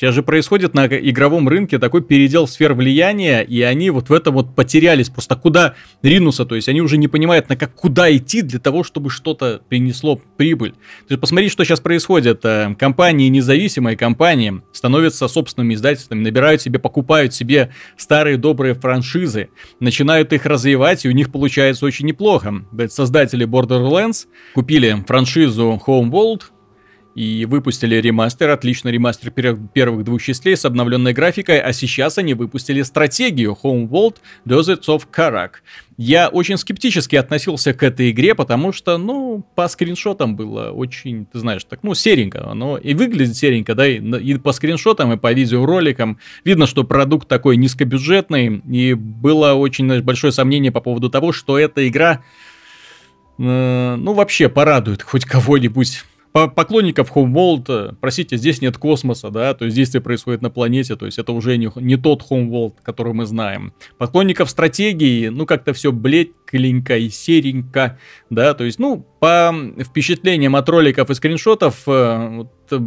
Сейчас 0.00 0.14
же 0.14 0.22
происходит 0.22 0.72
на 0.72 0.86
игровом 0.86 1.46
рынке 1.46 1.78
такой 1.78 2.00
передел 2.00 2.48
сфер 2.48 2.72
влияния, 2.72 3.42
и 3.42 3.60
они 3.60 3.90
вот 3.90 4.08
в 4.08 4.14
этом 4.14 4.32
вот 4.32 4.54
потерялись. 4.54 5.10
Просто 5.10 5.36
куда 5.36 5.74
ринуться, 6.02 6.46
то 6.46 6.54
есть 6.54 6.70
они 6.70 6.80
уже 6.80 6.96
не 6.96 7.06
понимают, 7.06 7.50
на 7.50 7.56
как 7.56 7.74
куда 7.74 8.10
идти 8.16 8.40
для 8.40 8.58
того, 8.58 8.82
чтобы 8.82 9.10
что-то 9.10 9.60
принесло 9.68 10.18
прибыль. 10.38 10.70
То 10.70 11.10
есть 11.10 11.20
посмотри, 11.20 11.50
что 11.50 11.64
сейчас 11.64 11.80
происходит. 11.80 12.42
Э, 12.46 12.74
компании, 12.78 13.28
независимые 13.28 13.94
компании, 13.98 14.62
становятся 14.72 15.28
собственными 15.28 15.74
издательствами, 15.74 16.22
набирают 16.22 16.62
себе, 16.62 16.78
покупают 16.78 17.34
себе 17.34 17.70
старые 17.98 18.38
добрые 18.38 18.72
франшизы, 18.72 19.50
начинают 19.80 20.32
их 20.32 20.46
развивать, 20.46 21.04
и 21.04 21.10
у 21.10 21.12
них 21.12 21.30
получается 21.30 21.84
очень 21.84 22.06
неплохо. 22.06 22.64
Создатели 22.88 23.46
Borderlands 23.46 24.28
купили 24.54 25.04
франшизу 25.06 25.78
Homeworld, 25.86 26.44
и 27.14 27.44
выпустили 27.44 27.96
ремастер, 27.96 28.50
отличный 28.50 28.92
ремастер 28.92 29.30
первых 29.30 30.04
двух 30.04 30.22
частей 30.22 30.56
с 30.56 30.64
обновленной 30.64 31.12
графикой, 31.12 31.60
а 31.60 31.72
сейчас 31.72 32.18
они 32.18 32.34
выпустили 32.34 32.82
стратегию 32.82 33.56
Homeworld 33.62 34.16
Deserts 34.46 34.86
of 34.86 35.02
Karak. 35.12 35.54
Я 35.96 36.28
очень 36.28 36.56
скептически 36.56 37.16
относился 37.16 37.74
к 37.74 37.82
этой 37.82 38.10
игре, 38.10 38.34
потому 38.34 38.72
что, 38.72 38.96
ну, 38.96 39.44
по 39.54 39.68
скриншотам 39.68 40.34
было 40.34 40.70
очень, 40.70 41.26
ты 41.26 41.38
знаешь, 41.40 41.64
так, 41.64 41.80
ну, 41.82 41.94
серенько, 41.94 42.54
но 42.54 42.78
и 42.78 42.94
выглядит 42.94 43.36
серенько, 43.36 43.74
да, 43.74 43.86
и, 43.86 43.98
и 43.98 44.38
по 44.38 44.52
скриншотам, 44.52 45.12
и 45.12 45.16
по 45.18 45.32
видеороликам. 45.32 46.18
Видно, 46.44 46.66
что 46.66 46.84
продукт 46.84 47.28
такой 47.28 47.56
низкобюджетный, 47.56 48.62
и 48.70 48.94
было 48.94 49.52
очень 49.52 49.84
знаешь, 49.84 50.02
большое 50.02 50.32
сомнение 50.32 50.72
по 50.72 50.80
поводу 50.80 51.10
того, 51.10 51.32
что 51.32 51.58
эта 51.58 51.86
игра, 51.86 52.22
э, 53.38 53.96
ну, 53.96 54.14
вообще 54.14 54.48
порадует 54.48 55.02
хоть 55.02 55.26
кого-нибудь 55.26 56.04
поклонников 56.32 57.14
Homeworld, 57.16 57.64
э, 57.68 57.92
простите, 58.00 58.36
здесь 58.36 58.60
нет 58.60 58.78
космоса, 58.78 59.30
да, 59.30 59.54
то 59.54 59.64
есть 59.64 59.76
действие 59.76 60.00
происходит 60.00 60.42
на 60.42 60.50
планете, 60.50 60.96
то 60.96 61.06
есть 61.06 61.18
это 61.18 61.32
уже 61.32 61.56
не, 61.56 61.70
не 61.76 61.96
тот 61.96 62.24
Homeworld, 62.30 62.74
который 62.82 63.12
мы 63.12 63.26
знаем. 63.26 63.72
Поклонников 63.98 64.48
стратегии, 64.50 65.28
ну, 65.28 65.46
как-то 65.46 65.72
все 65.72 65.92
блекленько 65.92 66.96
и 66.96 67.08
серенько, 67.08 67.98
да, 68.30 68.54
то 68.54 68.64
есть, 68.64 68.78
ну, 68.78 69.04
по 69.18 69.52
впечатлениям 69.80 70.56
от 70.56 70.68
роликов 70.68 71.10
и 71.10 71.14
скриншотов, 71.14 71.82
э, 71.86 72.28
вот, 72.28 72.52
э, 72.70 72.78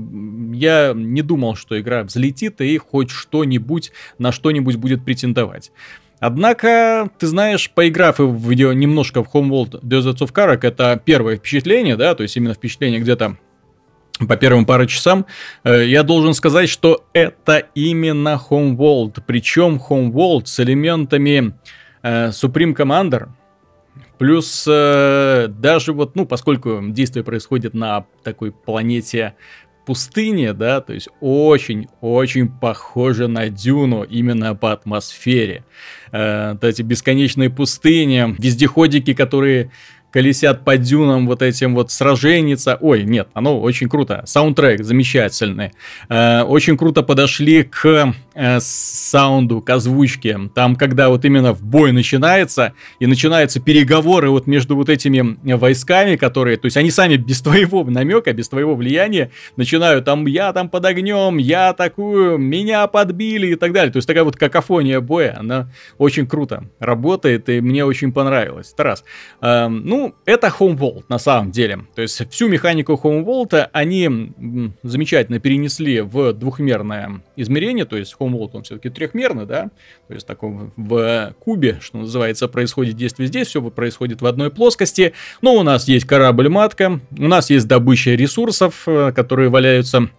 я 0.54 0.94
не 0.96 1.22
думал, 1.22 1.56
что 1.56 1.80
игра 1.80 2.04
взлетит 2.04 2.62
и 2.62 2.78
хоть 2.78 3.10
что-нибудь 3.10 3.92
на 4.18 4.32
что-нибудь 4.32 4.78
будет 4.78 5.04
претендовать. 5.04 5.72
Однако, 6.26 7.10
ты 7.20 7.28
знаешь, 7.28 7.70
поиграв 7.70 8.20
в 8.20 8.50
видео 8.50 8.72
немножко 8.72 9.26
в 9.26 9.36
Homeworld 9.36 9.82
Deserts 9.82 10.20
of 10.20 10.32
Karak, 10.32 10.60
это 10.62 10.98
первое 11.04 11.36
впечатление, 11.36 11.98
да, 11.98 12.16
то 12.16 12.24
есть 12.24 12.38
именно 12.38 12.54
впечатление 12.54 13.02
где-то 13.02 13.36
по 14.26 14.38
первым 14.38 14.66
пару 14.66 14.86
часам, 14.86 15.26
э, 15.66 15.84
я 15.86 16.04
должен 16.04 16.34
сказать, 16.34 16.70
что 16.70 17.04
это 17.12 17.58
именно 17.76 18.40
Homeworld. 18.50 19.22
Причем 19.28 19.82
Homeworld 19.90 20.46
с 20.46 20.62
элементами 20.62 21.56
э, 22.04 22.30
Supreme 22.30 22.74
Commander, 22.74 23.28
Плюс 24.18 24.66
э, 24.66 25.48
даже 25.50 25.92
вот, 25.92 26.16
ну, 26.16 26.26
поскольку 26.26 26.80
действие 26.88 27.26
происходит 27.26 27.74
на 27.74 28.06
такой 28.24 28.54
планете 28.54 29.36
пустыне, 29.86 30.54
да, 30.54 30.82
то 30.82 30.94
есть 30.94 31.10
очень-очень 31.20 32.50
похоже 32.50 33.28
на 33.28 33.50
Дюну 33.50 34.04
именно 34.04 34.56
по 34.56 34.72
атмосфере. 34.72 35.66
Э, 36.12 36.54
вот 36.54 36.64
эти 36.64 36.82
бесконечные 36.82 37.50
пустыни, 37.50 38.36
вездеходики, 38.40 39.14
которые 39.14 39.72
колесят 40.14 40.64
по 40.64 40.78
дюнам 40.78 41.26
вот 41.26 41.42
этим 41.42 41.74
вот 41.74 41.92
сраженница. 41.92 42.78
Ой, 42.80 43.04
нет, 43.04 43.30
оно 43.34 43.60
очень 43.60 43.90
круто. 43.90 44.22
Саундтрек 44.26 44.84
замечательный. 44.84 45.72
Э, 46.08 46.44
очень 46.44 46.78
круто 46.78 47.02
подошли 47.02 47.64
к 47.64 48.14
э, 48.36 48.60
саунду, 48.60 49.62
к 49.62 49.70
озвучке. 49.72 50.40
Там, 50.54 50.76
когда 50.76 51.10
вот 51.10 51.26
именно 51.26 51.54
в 51.54 51.64
бой 51.64 51.92
начинается, 51.92 52.74
и 53.00 53.08
начинаются 53.08 53.60
переговоры 53.60 54.30
вот 54.30 54.46
между 54.46 54.76
вот 54.76 54.90
этими 54.90 55.36
войсками, 55.56 56.16
которые, 56.16 56.58
то 56.58 56.66
есть 56.66 56.78
они 56.78 56.92
сами 56.92 57.16
без 57.16 57.42
твоего 57.42 57.84
намека, 57.84 58.34
без 58.34 58.48
твоего 58.50 58.76
влияния 58.76 59.32
начинают 59.56 60.06
там, 60.06 60.28
я 60.28 60.54
там 60.54 60.70
под 60.70 60.86
огнем, 60.86 61.38
я 61.38 61.70
атакую, 61.70 62.38
меня 62.38 62.86
подбили 62.86 63.48
и 63.48 63.56
так 63.56 63.74
далее. 63.74 63.92
То 63.92 63.98
есть 63.98 64.08
такая 64.08 64.24
вот 64.24 64.36
какофония 64.36 65.00
боя, 65.02 65.36
она 65.40 65.72
очень 65.98 66.28
круто 66.28 66.66
работает, 66.80 67.50
и 67.50 67.62
мне 67.62 67.84
очень 67.84 68.14
понравилось. 68.14 68.72
Это 68.74 68.84
раз. 68.84 69.04
Э, 69.42 69.68
ну, 69.68 70.03
ну, 70.04 70.16
это 70.26 70.48
Homeworld 70.48 71.06
на 71.08 71.18
самом 71.18 71.52
деле. 71.52 71.86
То 71.96 72.02
есть 72.02 72.30
всю 72.30 72.50
механику 72.50 73.00
Homeworld 73.02 73.70
они 73.72 74.34
замечательно 74.84 75.40
перенесли 75.40 76.02
в 76.02 76.34
двухмерное 76.34 77.22
измерение. 77.38 77.86
То 77.86 77.96
есть 77.96 78.16
Homeworld 78.20 78.52
он 78.54 78.64
все-таки 78.64 78.90
трехмерный, 78.90 79.46
да? 79.46 79.70
То 80.10 80.14
есть 80.14 80.28
таком 80.28 80.74
в 80.76 81.34
кубе, 81.40 81.78
что 81.82 82.00
называется, 82.00 82.50
происходит 82.50 82.98
действие 82.98 83.28
здесь, 83.28 83.48
все 83.48 83.62
происходит 83.62 84.22
в 84.22 84.26
одной 84.26 84.52
плоскости. 84.52 85.14
Но 85.42 85.56
у 85.56 85.64
нас 85.64 85.88
есть 85.88 86.06
корабль-матка, 86.06 87.00
у 87.18 87.28
нас 87.28 87.50
есть 87.50 87.68
добыча 87.68 88.12
ресурсов, 88.12 88.84
э, 88.88 89.14
которые 89.14 89.50
валяются 89.50 90.10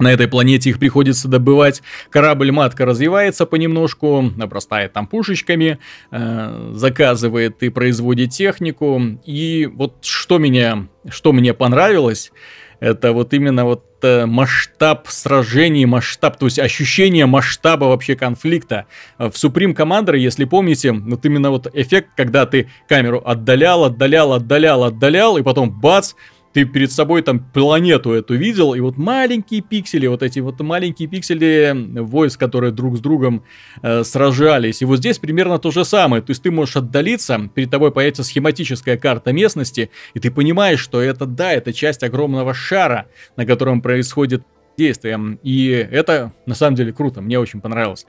на 0.00 0.12
этой 0.12 0.28
планете 0.28 0.70
их 0.70 0.78
приходится 0.78 1.28
добывать. 1.28 1.82
Корабль-матка 2.10 2.84
развивается 2.84 3.46
понемножку, 3.46 4.30
обрастает 4.40 4.92
там 4.92 5.06
пушечками, 5.06 5.78
э, 6.10 6.72
заказывает 6.74 7.62
и 7.62 7.68
производит 7.68 8.30
технику. 8.30 9.00
И 9.24 9.68
вот 9.72 10.04
что 10.04 10.38
меня, 10.38 10.88
что 11.08 11.32
мне 11.32 11.54
понравилось, 11.54 12.32
это 12.80 13.12
вот 13.12 13.34
именно 13.34 13.66
вот 13.66 13.84
э, 14.02 14.24
масштаб 14.24 15.06
сражений, 15.08 15.84
масштаб, 15.84 16.38
то 16.38 16.46
есть 16.46 16.58
ощущение 16.58 17.26
масштаба 17.26 17.84
вообще 17.84 18.16
конфликта. 18.16 18.86
В 19.18 19.32
Supreme 19.32 19.74
Commander, 19.76 20.16
если 20.16 20.46
помните, 20.46 20.92
вот 20.92 21.24
именно 21.26 21.50
вот 21.50 21.68
эффект, 21.74 22.08
когда 22.16 22.46
ты 22.46 22.70
камеру 22.88 23.22
отдалял, 23.24 23.84
отдалял, 23.84 24.32
отдалял, 24.32 24.84
отдалял, 24.84 25.36
и 25.36 25.42
потом 25.42 25.70
бац, 25.70 26.14
ты 26.52 26.64
перед 26.64 26.90
собой 26.90 27.22
там 27.22 27.38
планету 27.38 28.12
эту 28.12 28.34
видел, 28.34 28.74
и 28.74 28.80
вот 28.80 28.96
маленькие 28.96 29.60
пиксели, 29.60 30.06
вот 30.06 30.22
эти 30.22 30.40
вот 30.40 30.60
маленькие 30.60 31.08
пиксели 31.08 31.72
войск, 32.00 32.40
которые 32.40 32.72
друг 32.72 32.96
с 32.96 33.00
другом 33.00 33.44
э, 33.82 34.02
сражались. 34.02 34.82
И 34.82 34.84
вот 34.84 34.98
здесь 34.98 35.18
примерно 35.18 35.58
то 35.58 35.70
же 35.70 35.84
самое. 35.84 36.22
То 36.22 36.30
есть 36.30 36.42
ты 36.42 36.50
можешь 36.50 36.76
отдалиться, 36.76 37.50
перед 37.54 37.70
тобой 37.70 37.92
появится 37.92 38.24
схематическая 38.24 38.96
карта 38.96 39.32
местности, 39.32 39.90
и 40.14 40.18
ты 40.18 40.30
понимаешь, 40.30 40.80
что 40.80 41.00
это, 41.00 41.26
да, 41.26 41.52
это 41.52 41.72
часть 41.72 42.02
огромного 42.02 42.52
шара, 42.52 43.06
на 43.36 43.46
котором 43.46 43.80
происходит 43.80 44.42
действием. 44.76 45.38
И 45.42 45.68
это 45.68 46.32
на 46.46 46.54
самом 46.54 46.74
деле 46.74 46.92
круто, 46.92 47.20
мне 47.20 47.38
очень 47.38 47.60
понравился 47.60 48.06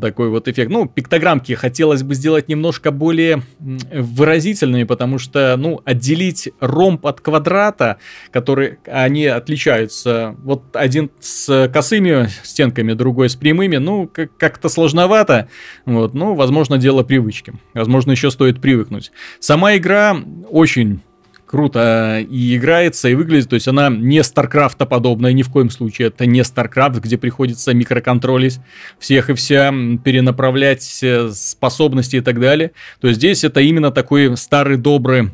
такой 0.00 0.28
вот 0.28 0.48
эффект. 0.48 0.70
Ну, 0.70 0.86
пиктограммки 0.86 1.52
хотелось 1.54 2.02
бы 2.02 2.14
сделать 2.14 2.48
немножко 2.48 2.90
более 2.90 3.42
выразительными, 3.58 4.84
потому 4.84 5.18
что, 5.18 5.56
ну, 5.56 5.80
отделить 5.84 6.48
ромб 6.60 7.06
от 7.06 7.20
квадрата, 7.20 7.98
которые, 8.30 8.78
они 8.86 9.26
отличаются, 9.26 10.36
вот 10.38 10.76
один 10.76 11.10
с 11.20 11.68
косыми 11.72 12.28
стенками, 12.42 12.92
другой 12.92 13.28
с 13.28 13.36
прямыми, 13.36 13.76
ну, 13.78 14.08
как-то 14.38 14.68
сложновато, 14.68 15.48
вот, 15.84 16.14
ну, 16.14 16.34
возможно, 16.34 16.78
дело 16.78 17.02
привычки. 17.02 17.54
Возможно, 17.74 18.12
еще 18.12 18.30
стоит 18.30 18.60
привыкнуть. 18.60 19.12
Сама 19.40 19.76
игра 19.76 20.16
очень 20.48 21.02
круто 21.52 22.18
и 22.18 22.56
играется, 22.56 23.10
и 23.10 23.14
выглядит. 23.14 23.50
То 23.50 23.56
есть 23.56 23.68
она 23.68 23.90
не 23.90 24.20
StarCraft 24.20 24.86
подобная 24.86 25.34
ни 25.34 25.42
в 25.42 25.50
коем 25.50 25.68
случае. 25.68 26.08
Это 26.08 26.24
не 26.24 26.40
StarCraft, 26.40 27.00
где 27.00 27.18
приходится 27.18 27.74
микроконтролить 27.74 28.58
всех 28.98 29.28
и 29.28 29.34
вся, 29.34 29.70
перенаправлять 30.02 31.00
э, 31.02 31.28
способности 31.30 32.16
и 32.16 32.20
так 32.22 32.40
далее. 32.40 32.72
То 33.02 33.08
есть 33.08 33.20
здесь 33.20 33.44
это 33.44 33.60
именно 33.60 33.90
такой 33.90 34.34
старый 34.38 34.78
добрый 34.78 35.32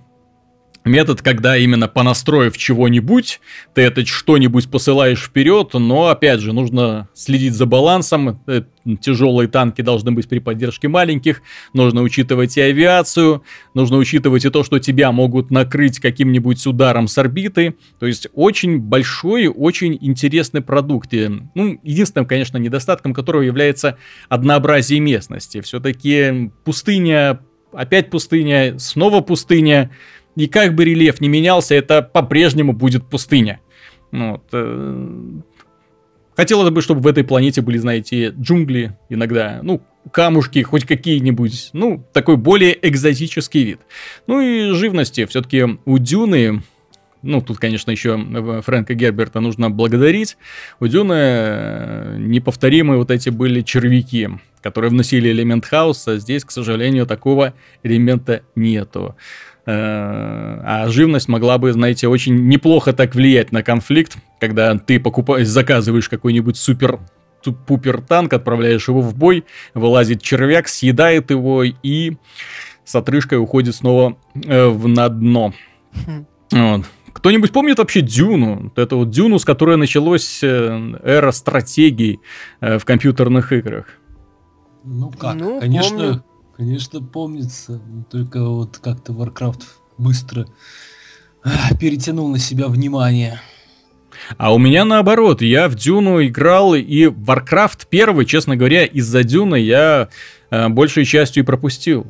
метод, 0.85 1.23
когда 1.23 1.57
именно 1.57 1.89
понастроив 1.89 2.57
чего-нибудь, 2.57 3.41
ты 3.75 3.83
это 3.83 4.05
что-нибудь 4.05 4.71
посылаешь 4.71 5.23
вперед, 5.23 5.75
но 5.75 6.09
опять 6.09 6.41
же 6.41 6.53
нужно 6.53 7.09
следить 7.15 7.55
за 7.55 7.67
балансом, 7.67 8.41
э, 8.47 8.63
тяжелые 9.01 9.49
танки 9.49 9.83
должны 9.83 10.13
быть 10.13 10.29
при 10.29 10.39
поддержке 10.39 10.89
маленьких, 10.89 11.43
нужно 11.73 12.03
учитывать 12.03 12.57
и 12.57 12.61
авиацию, 12.61 13.43
нужно 13.75 13.99
учитывать 13.99 14.45
и 14.45 14.51
то, 14.51 14.65
что 14.65 14.79
тебя 14.79 15.13
могут 15.13 15.51
накрыть 15.51 16.01
каким-нибудь 16.01 16.67
ударом 16.67 17.09
с 17.09 17.19
орбиты, 17.19 17.75
то 17.99 18.07
есть 18.07 18.29
очень 18.33 18.79
большой, 18.79 19.47
очень 19.49 19.99
интересный 20.01 20.63
продукт. 20.63 21.13
И, 21.13 21.29
ну, 21.55 21.79
единственным, 21.83 22.27
конечно, 22.27 22.57
недостатком 22.57 23.13
которого 23.15 23.43
является 23.43 23.99
однообразие 24.29 25.01
местности. 25.01 25.61
Все-таки 25.61 26.51
пустыня, 26.65 27.41
опять 27.73 28.11
пустыня, 28.11 28.79
снова 28.79 29.21
пустыня, 29.21 29.91
и 30.37 30.47
как 30.47 30.75
бы 30.75 30.85
рельеф 30.85 31.21
не 31.21 31.29
менялся, 31.29 31.75
это 31.75 32.03
по-прежнему 32.03 32.73
будет 32.73 33.05
пустыня. 33.05 33.61
Ну 34.11 34.33
вот. 34.33 34.45
Э, 34.53 35.41
хотелось 36.37 36.71
бы, 36.71 36.83
чтобы 36.83 37.01
в 37.01 37.07
этой 37.07 37.25
планете 37.25 37.61
были, 37.61 37.79
знаете, 37.79 38.29
джунгли 38.29 38.97
иногда, 39.09 39.61
ну, 39.63 39.83
камушки, 40.13 40.63
хоть 40.63 40.85
какие-нибудь, 40.85 41.71
ну, 41.73 42.05
такой 42.13 42.37
более 42.37 42.79
экзотический 42.87 43.65
вид. 43.65 43.81
Ну 44.27 44.41
и 44.41 44.73
живности, 44.73 45.27
все-таки 45.27 45.65
у 45.85 45.99
Дюны, 45.99 46.63
ну, 47.23 47.41
тут, 47.41 47.59
конечно, 47.59 47.91
еще 47.91 48.17
Фрэнка 48.65 48.95
Герберта 48.95 49.41
нужно 49.41 49.71
благодарить. 49.71 50.37
У 50.79 50.87
Дюны 50.87 51.15
э, 51.15 52.17
неповторимые 52.19 52.99
вот 52.99 53.11
эти 53.11 53.29
были 53.29 53.63
червяки, 53.63 54.29
которые 54.63 54.91
вносили 54.91 55.29
элемент 55.31 55.67
хаоса. 55.67 56.19
Здесь, 56.19 56.45
к 56.45 56.53
сожалению, 56.53 57.07
такого 57.07 57.55
элемента 57.83 58.43
нету. 58.55 59.17
А 59.71 60.87
живность 60.89 61.29
могла 61.29 61.59
бы, 61.59 61.73
знаете, 61.73 62.09
очень 62.09 62.49
неплохо 62.49 62.95
так 62.95 63.15
влиять 63.15 63.53
на 63.53 63.63
конфликт, 63.63 64.17
когда 64.41 64.79
ты 64.79 64.99
покупаешь, 64.99 65.47
заказываешь 65.47 66.09
какой-нибудь 66.09 66.57
супер 66.57 67.01
пупер 67.67 68.01
танк, 68.01 68.33
отправляешь 68.33 68.89
его 68.89 69.01
в 69.01 69.15
бой, 69.15 69.45
вылазит 69.75 70.23
червяк, 70.23 70.69
съедает 70.69 71.31
его 71.31 71.63
и 71.63 72.13
с 72.85 72.95
отрыжкой 72.95 73.39
уходит 73.39 73.75
снова 73.75 74.17
э, 74.35 74.69
в, 74.69 74.89
на 74.89 75.09
дно. 75.09 75.53
Хм. 75.93 76.27
Вот. 76.51 76.85
Кто-нибудь 77.13 77.53
помнит 77.53 77.79
вообще 77.79 78.01
Дюну? 78.01 78.65
Вот 78.65 78.79
эту 78.79 78.99
вот 78.99 79.11
Дюну, 79.11 79.39
с 79.39 79.45
которой 79.45 79.77
началась 79.77 80.41
э, 80.43 80.95
эра 81.03 81.31
стратегий 81.33 82.21
э, 82.61 82.79
в 82.79 82.85
компьютерных 82.85 83.53
играх? 83.53 83.87
Ну 84.85 85.11
как, 85.11 85.35
ну, 85.35 85.61
конечно, 85.61 85.99
помню. 85.99 86.25
Конечно, 86.59 87.01
помнится. 87.01 87.81
Только 88.11 88.45
вот 88.45 88.79
как-то 88.79 89.13
Warcraft 89.13 89.63
быстро 89.97 90.45
перетянул 91.81 92.29
на 92.29 92.41
себя 92.41 92.67
внимание. 92.67 93.41
А 94.37 94.53
у 94.53 94.59
меня 94.59 94.85
наоборот, 94.85 95.41
я 95.41 95.69
в 95.69 95.77
Дюну 95.77 96.21
играл, 96.27 96.75
и 96.75 97.05
Warcraft 97.05 97.87
первый, 97.89 98.27
честно 98.27 98.57
говоря, 98.57 98.85
из-за 98.85 99.23
Дюны 99.23 99.61
я 99.61 100.09
э, 100.51 100.69
большей 100.69 101.05
частью 101.05 101.45
и 101.45 101.47
пропустил. 101.47 102.05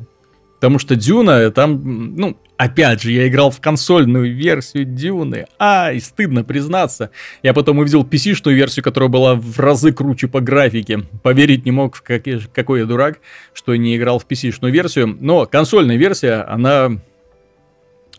Потому 0.59 0.77
что 0.77 0.95
Дюна, 0.95 1.49
там, 1.51 2.15
ну, 2.15 2.37
опять 2.57 3.01
же, 3.01 3.11
я 3.11 3.29
играл 3.29 3.49
в 3.49 3.61
консольную 3.61 4.35
версию 4.35 4.83
Дюны. 4.83 5.45
А, 5.57 5.93
и 5.93 6.01
стыдно 6.01 6.43
признаться. 6.43 7.11
Я 7.43 7.53
потом 7.53 7.79
увидел 7.79 8.03
PC-шную 8.03 8.53
версию, 8.53 8.83
которая 8.83 9.09
была 9.09 9.35
в 9.35 9.57
разы 9.57 9.93
круче 9.93 10.27
по 10.27 10.41
графике. 10.41 10.99
Поверить 11.23 11.65
не 11.65 11.71
мог, 11.71 12.01
как, 12.01 12.23
какой 12.53 12.81
я 12.81 12.85
дурак, 12.85 13.19
что 13.53 13.73
не 13.75 13.95
играл 13.95 14.19
в 14.19 14.27
PC-шную 14.27 14.71
версию. 14.71 15.17
Но 15.21 15.45
консольная 15.45 15.95
версия, 15.95 16.45
она 16.47 16.99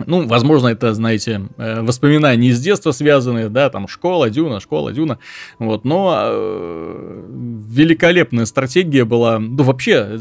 ну, 0.07 0.27
возможно, 0.27 0.69
это, 0.69 0.95
знаете, 0.95 1.43
э, 1.57 1.81
воспоминания 1.83 2.49
из 2.49 2.61
детства 2.61 2.93
связанные, 2.93 3.49
да, 3.49 3.71
там 3.71 3.89
школа, 3.89 4.31
дюна, 4.31 4.61
школа, 4.61 4.93
дюна, 4.93 5.19
вот, 5.59 5.85
но 5.85 6.21
э, 6.23 7.25
великолепная 7.69 8.45
стратегия 8.47 9.05
была, 9.05 9.39
ну, 9.39 9.63
вообще, 9.63 10.19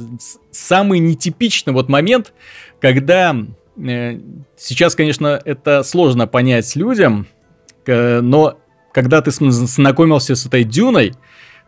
самый 0.52 1.00
нетипичный 1.00 1.74
вот 1.74 1.90
момент, 1.90 2.34
когда 2.80 3.36
э, 3.78 4.20
сейчас, 4.58 4.96
конечно, 4.96 5.40
это 5.44 5.84
сложно 5.84 6.28
понять 6.28 6.76
людям, 6.76 7.28
э, 7.86 8.22
но 8.22 8.60
когда 8.94 9.22
ты 9.22 9.32
знакомился 9.32 10.36
с 10.36 10.46
этой 10.46 10.64
дюной, 10.64 11.14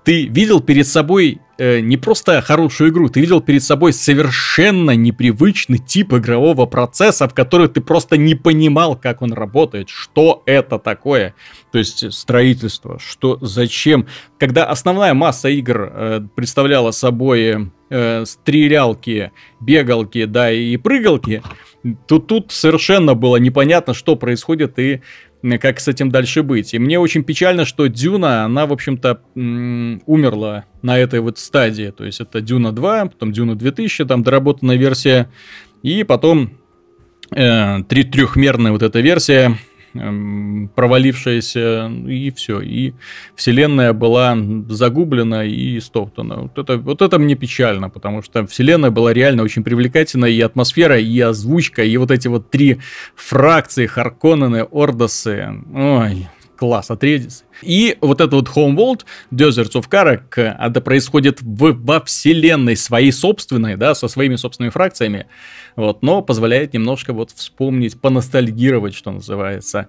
ты 0.04 0.26
видел 0.26 0.62
перед 0.62 0.88
собой 0.88 1.39
э, 1.62 1.80
не 1.80 1.95
просто 1.95 2.41
хорошую 2.41 2.89
игру, 2.89 3.08
ты 3.08 3.21
видел 3.21 3.39
перед 3.39 3.63
собой 3.63 3.93
совершенно 3.93 4.95
непривычный 4.95 5.78
тип 5.78 6.13
игрового 6.13 6.65
процесса, 6.65 7.28
в 7.28 7.34
который 7.34 7.67
ты 7.67 7.82
просто 7.82 8.17
не 8.17 8.34
понимал, 8.34 8.95
как 8.95 9.21
он 9.21 9.32
работает, 9.34 9.89
что 9.89 10.41
это 10.47 10.80
такое. 10.80 11.36
То 11.71 11.78
есть 11.78 12.12
строительство, 12.12 12.97
что, 13.00 13.38
зачем. 13.41 14.08
Когда 14.39 14.65
основная 14.65 15.13
масса 15.13 15.50
игр 15.50 15.91
э, 15.93 16.21
представляла 16.36 16.91
собой 16.91 17.69
э, 17.89 18.26
стрелялки, 18.26 19.32
бегалки, 19.60 20.26
да, 20.26 20.52
и 20.52 20.78
прыгалки, 20.78 21.43
то 22.08 22.19
тут 22.19 22.52
совершенно 22.52 23.13
было 23.13 23.38
непонятно, 23.38 23.93
что 23.93 24.15
происходит 24.15 24.80
и 24.80 25.02
как 25.60 25.80
с 25.80 25.88
этим 25.88 26.10
дальше 26.10 26.43
быть. 26.43 26.73
И 26.73 26.80
мне 26.80 26.99
очень 26.99 27.23
печально, 27.23 27.65
что 27.65 27.88
Дюна, 27.88 28.45
она, 28.45 28.65
в 28.65 28.73
общем-то, 28.73 29.21
умерла 29.36 30.65
на 30.82 30.97
этой 30.97 31.19
вот 31.19 31.38
стадии. 31.39 31.91
То 31.95 32.06
есть 32.06 32.21
это 32.21 32.41
Дюна 32.41 32.71
2, 32.71 33.06
потом 33.06 33.32
Дюна 33.32 33.56
2000, 33.56 34.06
там 34.06 34.23
доработанная 34.23 34.77
версия, 34.77 35.30
и 35.84 36.04
потом 36.04 36.51
э, 37.36 37.84
трехмерная 37.84 38.71
вот 38.71 38.84
эта 38.84 38.99
версия 38.99 39.58
провалившаяся, 39.93 41.91
и 42.08 42.32
все. 42.32 42.62
И 42.62 42.93
вселенная 43.36 43.93
была 43.93 44.38
загублена 44.69 45.43
и 45.43 45.80
стоптана. 45.80 46.41
Вот 46.41 46.58
это, 46.58 46.77
вот 46.77 47.01
это 47.01 47.19
мне 47.19 47.36
печально, 47.36 47.89
потому 47.89 48.21
что 48.21 48.45
вселенная 48.47 48.91
была 48.91 49.13
реально 49.13 49.43
очень 49.43 49.63
привлекательная, 49.63 50.30
и 50.30 50.41
атмосфера, 50.41 50.99
и 50.99 51.19
озвучка, 51.19 51.84
и 51.84 51.97
вот 51.97 52.12
эти 52.12 52.27
вот 52.27 52.49
три 52.49 52.80
фракции, 53.15 53.86
Харконнены, 53.86 54.63
Ордосы. 54.63 55.49
Ой, 55.73 56.27
класс, 56.62 56.91
Атредис. 56.91 57.43
И 57.63 57.97
вот 58.02 58.21
этот 58.21 58.34
вот 58.34 58.50
Homeworld, 58.50 59.02
Deserts 59.34 59.74
of 59.74 59.89
Karak, 59.89 60.36
это 60.38 60.80
происходит 60.80 61.41
в, 61.41 61.74
во 61.74 62.02
вселенной 62.02 62.78
своей 62.78 63.12
собственной, 63.12 63.78
да, 63.78 63.95
со 63.95 64.08
своими 64.08 64.36
собственными 64.36 64.69
фракциями, 64.69 65.26
вот, 65.76 66.04
но 66.04 66.21
позволяет 66.21 66.76
немножко 66.76 67.13
вот 67.13 67.32
вспомнить, 67.32 68.00
поностальгировать, 68.00 68.93
что 68.93 69.10
называется. 69.10 69.88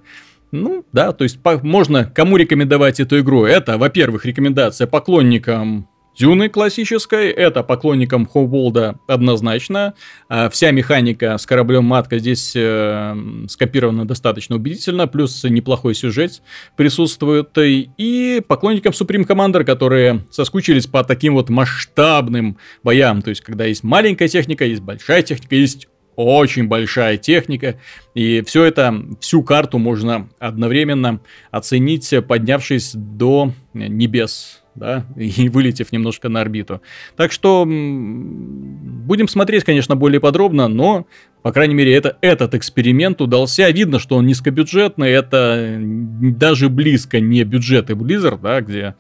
Ну, 0.50 0.86
да, 0.92 1.12
то 1.12 1.24
есть 1.24 1.42
по, 1.42 1.58
можно 1.62 2.06
кому 2.06 2.38
рекомендовать 2.38 3.00
эту 3.00 3.20
игру? 3.20 3.44
Это, 3.44 3.76
во-первых, 3.76 4.24
рекомендация 4.24 4.86
поклонникам 4.86 5.90
Дюны 6.18 6.50
классической, 6.50 7.30
это 7.30 7.62
поклонникам 7.62 8.26
Хоуволда 8.26 8.98
однозначно. 9.06 9.94
А 10.28 10.50
вся 10.50 10.70
механика 10.70 11.38
с 11.38 11.46
кораблем 11.46 11.84
Матка 11.84 12.18
здесь 12.18 12.52
э, 12.54 13.16
скопирована 13.48 14.06
достаточно 14.06 14.56
убедительно, 14.56 15.06
плюс 15.06 15.42
неплохой 15.44 15.94
сюжет 15.94 16.42
присутствует. 16.76 17.50
И 17.56 18.42
поклонникам 18.46 18.92
Supreme 18.92 19.26
Commander, 19.26 19.64
которые 19.64 20.24
соскучились 20.30 20.86
по 20.86 21.02
таким 21.02 21.34
вот 21.34 21.48
масштабным 21.48 22.58
боям. 22.82 23.22
То 23.22 23.30
есть, 23.30 23.40
когда 23.40 23.64
есть 23.64 23.82
маленькая 23.82 24.28
техника, 24.28 24.66
есть 24.66 24.82
большая 24.82 25.22
техника, 25.22 25.54
есть 25.54 25.88
очень 26.14 26.68
большая 26.68 27.16
техника, 27.16 27.78
и 28.14 28.42
все 28.42 28.64
это, 28.64 28.94
всю 29.20 29.42
карту 29.42 29.78
можно 29.78 30.28
одновременно 30.38 31.20
оценить, 31.50 32.12
поднявшись 32.28 32.92
до 32.94 33.52
небес 33.72 34.61
да, 34.74 35.04
и 35.16 35.48
вылетев 35.48 35.92
немножко 35.92 36.28
на 36.28 36.40
орбиту. 36.40 36.82
Так 37.16 37.32
что 37.32 37.64
будем 37.64 39.28
смотреть, 39.28 39.64
конечно, 39.64 39.96
более 39.96 40.20
подробно, 40.20 40.68
но, 40.68 41.06
по 41.42 41.52
крайней 41.52 41.74
мере, 41.74 41.94
это, 41.94 42.16
этот 42.20 42.54
эксперимент 42.54 43.20
удался. 43.20 43.70
Видно, 43.70 43.98
что 43.98 44.16
он 44.16 44.26
низкобюджетный, 44.26 45.10
это 45.10 45.78
даже 45.80 46.68
близко 46.68 47.20
не 47.20 47.44
бюджеты 47.44 47.94
Blizzard, 47.94 48.40
да, 48.40 48.60
где 48.60 48.94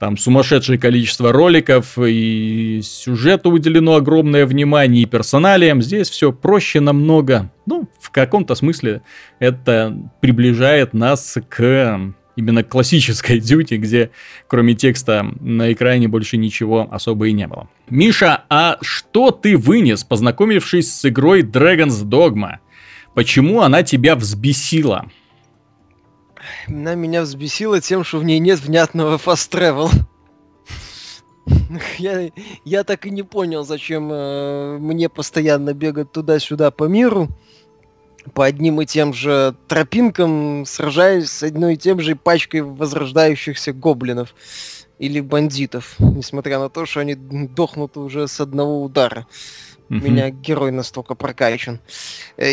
там 0.00 0.16
сумасшедшее 0.16 0.78
количество 0.78 1.32
роликов, 1.32 1.96
и 1.98 2.80
сюжету 2.82 3.50
уделено 3.50 3.94
огромное 3.94 4.44
внимание, 4.44 5.04
и 5.04 5.06
персоналиям. 5.06 5.80
Здесь 5.80 6.10
все 6.10 6.32
проще 6.32 6.80
намного. 6.80 7.50
Ну, 7.66 7.88
в 8.00 8.10
каком-то 8.10 8.54
смысле 8.54 9.02
это 9.38 9.96
приближает 10.20 10.92
нас 10.94 11.38
к 11.48 12.14
именно 12.36 12.64
классической 12.64 13.38
дьюти, 13.40 13.76
где 13.76 14.10
кроме 14.46 14.74
текста 14.74 15.26
на 15.40 15.72
экране 15.72 16.08
больше 16.08 16.36
ничего 16.36 16.88
особо 16.90 17.28
и 17.28 17.32
не 17.32 17.46
было. 17.46 17.68
Миша, 17.88 18.44
а 18.48 18.78
что 18.80 19.30
ты 19.30 19.56
вынес, 19.56 20.04
познакомившись 20.04 20.92
с 20.92 21.04
игрой 21.06 21.42
Dragon's 21.42 22.04
Dogma? 22.04 22.58
Почему 23.14 23.62
она 23.62 23.82
тебя 23.82 24.16
взбесила? 24.16 25.06
Она 26.66 26.94
меня 26.94 27.22
взбесила 27.22 27.80
тем, 27.80 28.04
что 28.04 28.18
в 28.18 28.24
ней 28.24 28.38
нет 28.38 28.60
внятного 28.60 29.16
fast 29.16 29.50
travel. 29.50 29.90
Я, 31.98 32.30
я 32.64 32.84
так 32.84 33.04
и 33.04 33.10
не 33.10 33.22
понял, 33.22 33.64
зачем 33.64 34.10
э, 34.10 34.78
мне 34.78 35.10
постоянно 35.10 35.74
бегать 35.74 36.10
туда-сюда 36.10 36.70
по 36.70 36.84
миру 36.84 37.28
по 38.32 38.44
одним 38.44 38.80
и 38.80 38.86
тем 38.86 39.12
же 39.12 39.54
тропинкам, 39.68 40.64
сражаясь 40.66 41.30
с 41.30 41.42
одной 41.42 41.74
и 41.74 41.76
тем 41.76 42.00
же 42.00 42.16
пачкой 42.16 42.62
возрождающихся 42.62 43.72
гоблинов 43.72 44.34
или 44.98 45.20
бандитов, 45.20 45.96
несмотря 45.98 46.58
на 46.58 46.68
то, 46.68 46.86
что 46.86 47.00
они 47.00 47.14
дохнут 47.14 47.96
уже 47.96 48.26
с 48.28 48.40
одного 48.40 48.82
удара. 48.82 49.26
У 49.90 49.94
меня 49.94 50.30
герой 50.30 50.72
настолько 50.72 51.14
прокачан. 51.14 51.78
Э, 52.38 52.50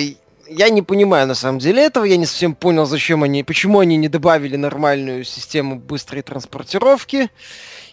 я 0.50 0.70
не 0.70 0.82
понимаю 0.82 1.28
на 1.28 1.34
самом 1.34 1.60
деле 1.60 1.84
этого, 1.86 2.04
я 2.04 2.18
не 2.18 2.26
совсем 2.26 2.56
понял, 2.56 2.86
зачем 2.86 3.24
они, 3.24 3.44
почему 3.44 3.80
они 3.80 3.96
не 3.96 4.10
добавили 4.10 4.58
нормальную 4.58 5.24
систему 5.24 5.80
быстрой 5.80 6.24
транспортировки. 6.24 7.30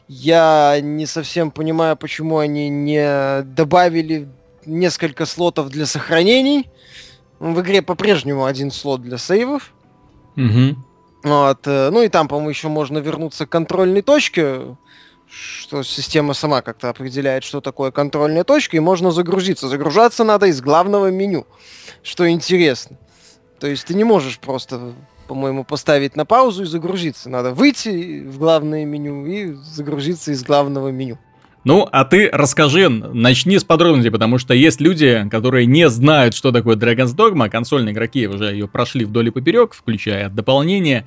Я 0.08 0.78
не 0.82 1.06
совсем 1.06 1.50
понимаю, 1.50 1.96
почему 1.96 2.38
они 2.38 2.68
не 2.68 3.42
добавили 3.42 4.28
несколько 4.66 5.24
слотов 5.24 5.68
для 5.68 5.86
сохранений. 5.86 6.68
В 7.38 7.60
игре 7.60 7.82
по-прежнему 7.82 8.44
один 8.44 8.70
слот 8.70 9.02
для 9.02 9.18
сейвов. 9.18 9.72
Угу. 10.36 10.76
Вот, 11.24 11.66
э, 11.66 11.90
ну 11.90 12.02
и 12.02 12.08
там, 12.08 12.28
по-моему, 12.28 12.50
еще 12.50 12.68
можно 12.68 12.98
вернуться 12.98 13.46
к 13.46 13.50
контрольной 13.50 14.02
точке, 14.02 14.76
что 15.28 15.82
система 15.82 16.32
сама 16.34 16.62
как-то 16.62 16.88
определяет, 16.88 17.44
что 17.44 17.60
такое 17.60 17.90
контрольная 17.90 18.44
точка, 18.44 18.76
и 18.76 18.80
можно 18.80 19.10
загрузиться. 19.10 19.68
Загружаться 19.68 20.24
надо 20.24 20.46
из 20.46 20.60
главного 20.60 21.10
меню, 21.10 21.46
что 22.02 22.28
интересно. 22.28 22.98
То 23.60 23.66
есть 23.66 23.84
ты 23.86 23.94
не 23.94 24.04
можешь 24.04 24.38
просто, 24.38 24.92
по-моему, 25.26 25.64
поставить 25.64 26.16
на 26.16 26.24
паузу 26.24 26.62
и 26.62 26.66
загрузиться. 26.66 27.28
Надо 27.28 27.52
выйти 27.52 28.20
в 28.20 28.38
главное 28.38 28.84
меню 28.84 29.26
и 29.26 29.52
загрузиться 29.52 30.32
из 30.32 30.44
главного 30.44 30.88
меню. 30.88 31.18
Ну, 31.64 31.88
а 31.90 32.04
ты 32.04 32.30
расскажи, 32.32 32.88
начни 32.88 33.58
с 33.58 33.64
подробностей, 33.64 34.10
потому 34.10 34.38
что 34.38 34.54
есть 34.54 34.80
люди, 34.80 35.26
которые 35.30 35.66
не 35.66 35.88
знают, 35.88 36.34
что 36.34 36.52
такое 36.52 36.76
Dragon's 36.76 37.14
Dogma, 37.16 37.50
консольные 37.50 37.92
игроки 37.92 38.26
уже 38.26 38.52
ее 38.52 38.68
прошли 38.68 39.04
вдоль 39.04 39.28
и 39.28 39.30
поперек, 39.30 39.74
включая 39.74 40.28
дополнение. 40.28 41.06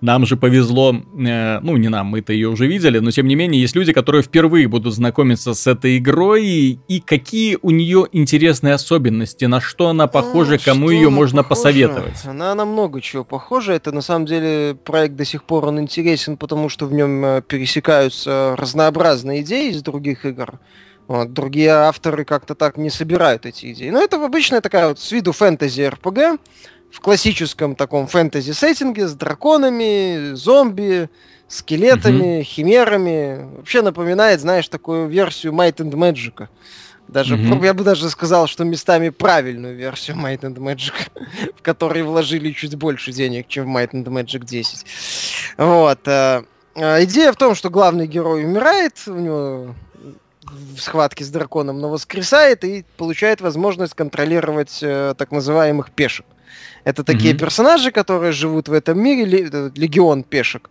Нам 0.00 0.26
же 0.26 0.36
повезло, 0.36 0.94
э, 0.94 1.58
ну 1.60 1.76
не 1.76 1.88
нам, 1.88 2.06
мы-то 2.06 2.32
ее 2.32 2.48
уже 2.48 2.68
видели, 2.68 3.00
но 3.00 3.10
тем 3.10 3.26
не 3.26 3.34
менее 3.34 3.60
есть 3.60 3.74
люди, 3.74 3.92
которые 3.92 4.22
впервые 4.22 4.68
будут 4.68 4.94
знакомиться 4.94 5.54
с 5.54 5.66
этой 5.66 5.98
игрой 5.98 6.46
и, 6.46 6.78
и 6.86 7.00
какие 7.00 7.58
у 7.62 7.70
нее 7.72 8.06
интересные 8.12 8.74
особенности, 8.74 9.46
на 9.46 9.60
что 9.60 9.88
она 9.88 10.06
похожа, 10.06 10.54
а, 10.54 10.58
кому 10.58 10.90
ее 10.90 11.10
можно 11.10 11.42
похожа? 11.42 11.48
посоветовать. 11.48 12.24
Она 12.24 12.54
на 12.54 12.64
много 12.64 13.00
чего 13.00 13.24
похожа. 13.24 13.72
Это 13.72 13.90
на 13.90 14.00
самом 14.00 14.26
деле 14.26 14.76
проект 14.84 15.16
до 15.16 15.24
сих 15.24 15.42
пор 15.42 15.64
он 15.64 15.80
интересен, 15.80 16.36
потому 16.36 16.68
что 16.68 16.86
в 16.86 16.92
нем 16.92 17.24
э, 17.24 17.42
пересекаются 17.42 18.54
разнообразные 18.56 19.40
идеи 19.40 19.70
из 19.70 19.82
других 19.90 20.24
игр. 20.24 20.60
Вот, 21.06 21.32
другие 21.32 21.70
авторы 21.70 22.24
как-то 22.24 22.54
так 22.54 22.76
не 22.76 22.90
собирают 22.90 23.46
эти 23.46 23.72
идеи. 23.72 23.88
Но 23.88 24.02
это 24.02 24.22
обычная 24.22 24.60
такая 24.60 24.88
вот 24.88 25.00
с 25.00 25.10
виду 25.10 25.32
фэнтези 25.32 25.88
РПГ 25.88 26.38
в 26.92 27.00
классическом 27.00 27.74
таком 27.74 28.06
фэнтези-сеттинге 28.06 29.08
с 29.08 29.14
драконами, 29.14 30.34
зомби, 30.34 31.08
скелетами, 31.48 32.40
mm-hmm. 32.40 32.42
химерами. 32.42 33.56
Вообще 33.56 33.80
напоминает, 33.80 34.40
знаешь, 34.40 34.68
такую 34.68 35.08
версию 35.08 35.54
Might 35.54 35.76
and 35.76 35.92
Magic. 35.92 36.48
Даже, 37.08 37.36
mm-hmm. 37.36 37.64
я 37.64 37.72
бы 37.72 37.84
даже 37.84 38.10
сказал, 38.10 38.46
что 38.46 38.64
местами 38.64 39.08
правильную 39.08 39.74
версию 39.74 40.18
Might 40.18 40.40
and 40.40 40.56
Magic, 40.56 40.92
в 41.56 41.62
которой 41.62 42.02
вложили 42.02 42.52
чуть 42.52 42.76
больше 42.76 43.12
денег, 43.12 43.48
чем 43.48 43.72
в 43.72 43.74
Might 43.74 43.92
and 43.92 44.04
Magic 44.04 44.44
10. 44.44 44.84
Вот. 45.56 46.00
Э, 46.78 47.04
идея 47.04 47.32
в 47.32 47.36
том, 47.36 47.54
что 47.54 47.70
главный 47.70 48.06
герой 48.06 48.44
умирает, 48.44 48.94
у 49.06 49.14
него 49.14 49.74
в 50.44 50.78
схватке 50.78 51.24
с 51.24 51.28
драконом, 51.28 51.80
но 51.80 51.90
воскресает 51.90 52.64
и 52.64 52.84
получает 52.96 53.40
возможность 53.40 53.94
контролировать 53.94 54.78
э, 54.82 55.14
так 55.16 55.30
называемых 55.30 55.90
пешек. 55.90 56.24
Это 56.84 57.04
такие 57.04 57.34
mm-hmm. 57.34 57.38
персонажи, 57.38 57.90
которые 57.90 58.32
живут 58.32 58.68
в 58.68 58.72
этом 58.72 58.98
мире, 58.98 59.48
э, 59.52 59.70
легион 59.74 60.22
пешек. 60.22 60.70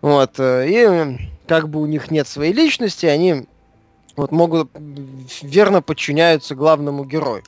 Вот. 0.00 0.38
Э, 0.38 0.66
и 0.66 1.18
как 1.46 1.68
бы 1.68 1.80
у 1.80 1.86
них 1.86 2.10
нет 2.10 2.26
своей 2.26 2.52
личности, 2.52 3.06
они 3.06 3.46
вот 4.16 4.32
могут 4.32 4.70
верно 5.42 5.82
подчиняются 5.82 6.54
главному 6.54 7.04
герою. 7.04 7.44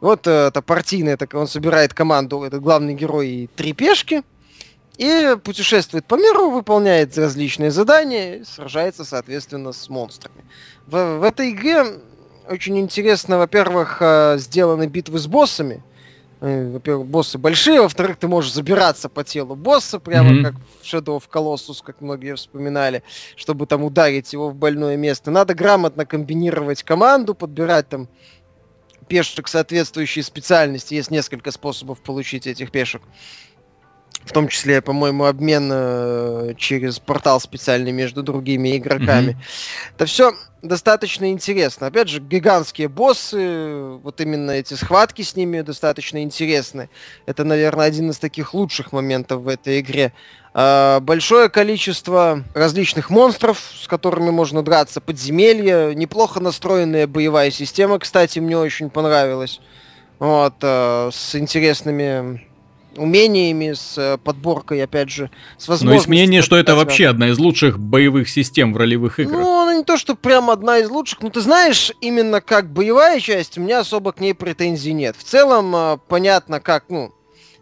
Вот 0.00 0.26
э, 0.26 0.48
это 0.48 0.62
партийная, 0.62 1.16
так 1.16 1.34
он 1.34 1.46
собирает 1.46 1.94
команду, 1.94 2.42
этот 2.42 2.62
главный 2.62 2.94
герой 2.94 3.28
и 3.28 3.46
три 3.46 3.72
пешки, 3.72 4.22
и 4.98 5.36
путешествует 5.42 6.06
по 6.06 6.14
миру, 6.14 6.50
выполняет 6.50 7.16
различные 7.18 7.70
задания, 7.70 8.44
сражается, 8.44 9.04
соответственно, 9.04 9.72
с 9.72 9.88
монстрами. 9.88 10.44
В, 10.86 11.18
в 11.18 11.22
этой 11.22 11.50
игре 11.50 11.84
очень 12.48 12.78
интересно, 12.78 13.38
во-первых, 13.38 13.98
э, 14.00 14.36
сделаны 14.38 14.86
битвы 14.86 15.18
с 15.18 15.26
боссами. 15.26 15.82
Э, 16.40 16.70
во-первых, 16.72 17.06
боссы 17.06 17.38
большие, 17.38 17.80
во-вторых, 17.80 18.16
ты 18.18 18.28
можешь 18.28 18.52
забираться 18.52 19.08
по 19.08 19.24
телу 19.24 19.54
босса, 19.54 19.98
прямо 19.98 20.30
mm-hmm. 20.30 20.42
как 20.44 20.54
в 20.54 20.84
Shadow 20.84 21.18
of 21.18 21.24
Colossus, 21.30 21.82
как 21.84 22.00
многие 22.00 22.34
вспоминали, 22.34 23.02
чтобы 23.36 23.66
там 23.66 23.84
ударить 23.84 24.32
его 24.32 24.50
в 24.50 24.54
больное 24.54 24.96
место. 24.96 25.30
Надо 25.30 25.54
грамотно 25.54 26.06
комбинировать 26.06 26.82
команду, 26.82 27.34
подбирать 27.34 27.88
там 27.88 28.08
пешек 29.08 29.48
соответствующей 29.48 30.22
специальности. 30.22 30.94
Есть 30.94 31.10
несколько 31.10 31.50
способов 31.50 32.00
получить 32.00 32.46
этих 32.46 32.70
пешек 32.70 33.02
в 34.26 34.32
том 34.32 34.48
числе, 34.48 34.82
по-моему, 34.82 35.24
обмен 35.24 35.70
э, 35.72 36.54
через 36.58 36.98
портал 36.98 37.40
специальный 37.40 37.92
между 37.92 38.24
другими 38.24 38.76
игроками. 38.76 39.30
Mm-hmm. 39.30 39.92
Это 39.94 40.06
все 40.06 40.34
достаточно 40.62 41.30
интересно. 41.30 41.86
Опять 41.86 42.08
же, 42.08 42.20
гигантские 42.20 42.88
боссы, 42.88 43.98
вот 44.02 44.20
именно 44.20 44.50
эти 44.50 44.74
схватки 44.74 45.22
с 45.22 45.36
ними 45.36 45.60
достаточно 45.60 46.20
интересны. 46.22 46.90
Это, 47.24 47.44
наверное, 47.44 47.86
один 47.86 48.10
из 48.10 48.18
таких 48.18 48.52
лучших 48.52 48.90
моментов 48.92 49.42
в 49.42 49.48
этой 49.48 49.78
игре. 49.78 50.12
Э, 50.54 50.98
большое 51.00 51.48
количество 51.48 52.42
различных 52.52 53.10
монстров, 53.10 53.62
с 53.80 53.86
которыми 53.86 54.30
можно 54.30 54.64
драться, 54.64 55.00
подземелья, 55.00 55.94
неплохо 55.94 56.40
настроенная 56.40 57.06
боевая 57.06 57.52
система, 57.52 58.00
кстати, 58.00 58.40
мне 58.40 58.58
очень 58.58 58.90
понравилась. 58.90 59.60
Вот, 60.18 60.54
э, 60.62 61.10
с 61.12 61.36
интересными 61.36 62.44
умениями, 62.96 63.72
с 63.72 63.96
э, 63.96 64.18
подборкой, 64.18 64.82
опять 64.82 65.10
же, 65.10 65.30
с 65.58 65.68
возможностью... 65.68 65.86
Но 65.86 65.94
есть 65.94 66.08
мнение, 66.08 66.42
что 66.42 66.56
это 66.56 66.74
вообще 66.74 67.08
одна 67.08 67.28
из 67.28 67.38
лучших 67.38 67.78
боевых 67.78 68.28
систем 68.28 68.72
в 68.72 68.76
ролевых 68.76 69.20
играх. 69.20 69.40
Ну, 69.40 69.62
она 69.62 69.74
не 69.76 69.84
то, 69.84 69.96
что 69.96 70.14
прям 70.14 70.50
одна 70.50 70.78
из 70.78 70.88
лучших, 70.88 71.22
но 71.22 71.30
ты 71.30 71.40
знаешь, 71.40 71.92
именно 72.00 72.40
как 72.40 72.72
боевая 72.72 73.20
часть, 73.20 73.58
у 73.58 73.60
меня 73.60 73.80
особо 73.80 74.12
к 74.12 74.20
ней 74.20 74.34
претензий 74.34 74.92
нет. 74.92 75.16
В 75.16 75.24
целом, 75.24 75.74
э, 75.74 75.98
понятно, 76.08 76.60
как, 76.60 76.84
ну, 76.88 77.12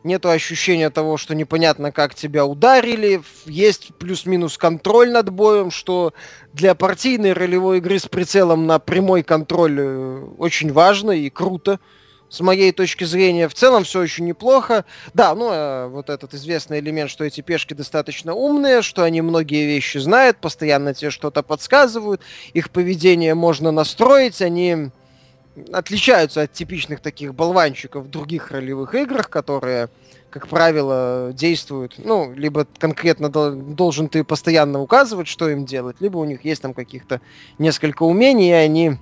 нету 0.05 0.29
ощущения 0.29 0.91
того, 0.91 1.17
что 1.17 1.35
непонятно, 1.35 1.91
как 1.91 2.15
тебя 2.15 2.45
ударили, 2.45 3.23
есть 3.47 3.95
плюс-минус 3.99 4.59
контроль 4.59 5.11
над 5.11 5.31
боем, 5.31 5.71
что 5.71 6.13
для 6.53 6.75
партийной 6.75 7.33
ролевой 7.33 7.79
игры 7.79 7.99
с 7.99 8.07
прицелом 8.07 8.67
на 8.67 8.79
прямой 8.79 9.23
контроль 9.23 9.77
э, 9.79 10.25
очень 10.39 10.73
важно 10.73 11.11
и 11.11 11.31
круто 11.31 11.81
с 12.35 12.41
моей 12.41 12.73
точки 12.73 13.05
зрения, 13.05 13.49
в 13.49 13.55
целом 13.55 13.85
все 13.85 14.01
очень 14.01 14.25
неплохо. 14.25 14.85
Да, 15.15 15.35
ну, 15.35 15.51
э, 15.53 15.87
вот 15.87 16.11
этот 16.11 16.35
известный 16.35 16.81
элемент, 16.81 17.11
что 17.11 17.25
эти 17.25 17.41
пешки 17.43 17.75
достаточно 17.75 18.35
умные, 18.35 18.83
что 18.83 19.05
они 19.05 19.23
многие 19.23 19.67
вещи 19.67 19.99
знают, 19.99 20.39
постоянно 20.39 20.95
тебе 20.95 21.11
что-то 21.11 21.45
подсказывают, 21.45 22.21
их 22.53 22.71
поведение 22.71 23.35
можно 23.35 23.71
настроить, 23.71 24.43
они 24.43 24.91
отличаются 25.73 26.43
от 26.43 26.53
типичных 26.53 26.99
таких 26.99 27.35
болванчиков 27.35 28.05
в 28.05 28.11
других 28.11 28.51
ролевых 28.51 28.97
играх, 28.97 29.31
которые, 29.31 29.89
как 30.31 30.49
правило, 30.49 31.31
действуют, 31.33 31.95
ну, 31.99 32.33
либо 32.35 32.67
конкретно 32.79 33.29
должен 33.29 34.09
ты 34.09 34.25
постоянно 34.25 34.81
указывать, 34.81 35.29
что 35.29 35.49
им 35.49 35.65
делать, 35.65 35.97
либо 36.01 36.19
у 36.19 36.25
них 36.25 36.45
есть 36.45 36.63
там 36.63 36.75
каких-то 36.75 37.21
несколько 37.59 38.03
умений, 38.03 38.49
и 38.49 38.53
они 38.53 38.99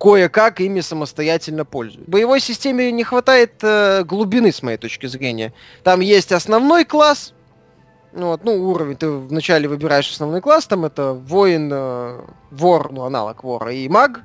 кое-как 0.00 0.60
ими 0.60 0.80
самостоятельно 0.80 1.66
пользуют. 1.66 2.08
В 2.08 2.10
боевой 2.10 2.40
системе 2.40 2.90
не 2.90 3.04
хватает 3.04 3.62
э, 3.62 4.02
глубины, 4.02 4.50
с 4.50 4.62
моей 4.62 4.78
точки 4.78 5.06
зрения. 5.06 5.52
Там 5.84 6.00
есть 6.00 6.32
основной 6.32 6.86
класс, 6.86 7.34
ну, 8.12 8.28
вот, 8.28 8.42
ну, 8.42 8.70
уровень, 8.70 8.96
ты 8.96 9.08
вначале 9.10 9.68
выбираешь 9.68 10.10
основной 10.10 10.40
класс, 10.40 10.66
там 10.66 10.86
это 10.86 11.12
воин, 11.12 11.70
э, 11.70 12.20
вор, 12.50 12.90
ну, 12.90 13.04
аналог 13.04 13.44
вора, 13.44 13.72
и 13.74 13.88
маг. 13.88 14.22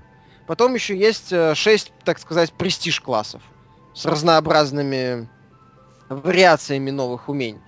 Потом 0.47 0.73
еще 0.73 0.97
есть 0.97 1.33
э, 1.33 1.53
6, 1.53 1.91
так 2.05 2.19
сказать, 2.19 2.53
престиж 2.53 3.01
классов 3.01 3.41
с 3.93 4.05
разнообразными 4.05 5.27
вариациями 6.09 6.91
новых 6.91 7.29
умений. 7.29 7.59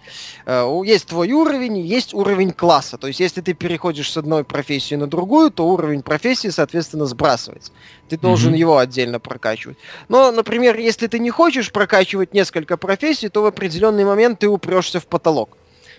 Э, 0.46 0.68
есть 0.86 1.08
твой 1.08 1.32
уровень, 1.32 1.78
есть 1.80 2.14
уровень 2.14 2.52
класса. 2.52 2.98
То 2.98 3.08
есть, 3.08 3.20
если 3.20 3.42
ты 3.42 3.54
переходишь 3.54 4.12
с 4.12 4.18
одной 4.18 4.44
профессии 4.44 4.96
на 4.96 5.08
другую, 5.08 5.52
то 5.52 5.68
уровень 5.68 6.02
профессии, 6.02 6.50
соответственно, 6.50 7.06
сбрасывается. 7.06 7.72
Ты 8.10 8.18
должен 8.18 8.54
mm-hmm. 8.54 8.58
его 8.58 8.78
отдельно 8.78 9.20
прокачивать. 9.20 9.78
Но, 10.08 10.32
например, 10.32 10.78
если 10.78 11.08
ты 11.08 11.20
не 11.20 11.30
хочешь 11.30 11.72
прокачивать 11.72 12.34
несколько 12.34 12.78
профессий, 12.78 13.30
то 13.30 13.42
в 13.42 13.46
определенный 13.46 14.06
момент 14.06 14.40
ты 14.40 14.48
упрешься 14.48 15.00
в 15.00 15.08
потолок. 15.08 15.58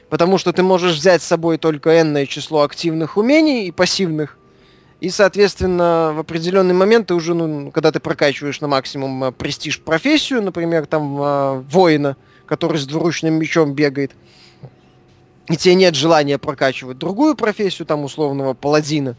Потому 0.09 0.39
что 0.39 0.53
ты 0.53 0.63
можешь 0.63 0.97
взять 0.97 1.23
с 1.23 1.27
собой 1.27 1.59
только 1.59 2.01
энное 2.01 2.27
число 2.27 2.63
активных 2.63 3.17
умений 3.17 3.67
и 3.67 3.71
пассивных. 3.71 4.39
И, 5.01 5.11
соответственно, 5.11 6.13
в 6.15 6.19
определенный 6.19 6.75
момент 6.75 7.09
ты 7.09 7.15
уже, 7.15 7.35
ну, 7.35 7.71
когда 7.71 7.93
ты 7.93 8.01
прокачиваешь 8.01 8.61
на 8.61 8.67
максимум 8.67 9.25
э, 9.25 9.33
престиж 9.33 9.81
профессию, 9.81 10.43
например, 10.43 10.87
там, 10.87 11.21
э, 11.21 11.65
воина, 11.71 12.17
который 12.49 12.79
с 12.79 12.87
двуручным 12.87 13.35
мечом 13.35 13.75
бегает, 13.75 14.13
и 15.49 15.57
тебе 15.57 15.75
нет 15.75 15.95
желания 15.95 16.39
прокачивать 16.39 16.99
другую 16.99 17.35
профессию, 17.35 17.87
там, 17.87 18.05
условного 18.05 18.55
паладина, 18.55 19.17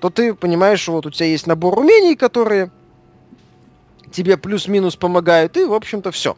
то 0.00 0.10
ты 0.10 0.34
понимаешь, 0.34 0.80
что 0.80 0.92
вот 0.92 1.06
у 1.06 1.10
тебя 1.10 1.26
есть 1.26 1.46
набор 1.46 1.78
умений, 1.78 2.16
которые 2.16 2.70
тебе 4.12 4.36
плюс-минус 4.36 4.96
помогают, 4.96 5.56
и, 5.56 5.64
в 5.64 5.74
общем-то, 5.74 6.10
все. 6.10 6.36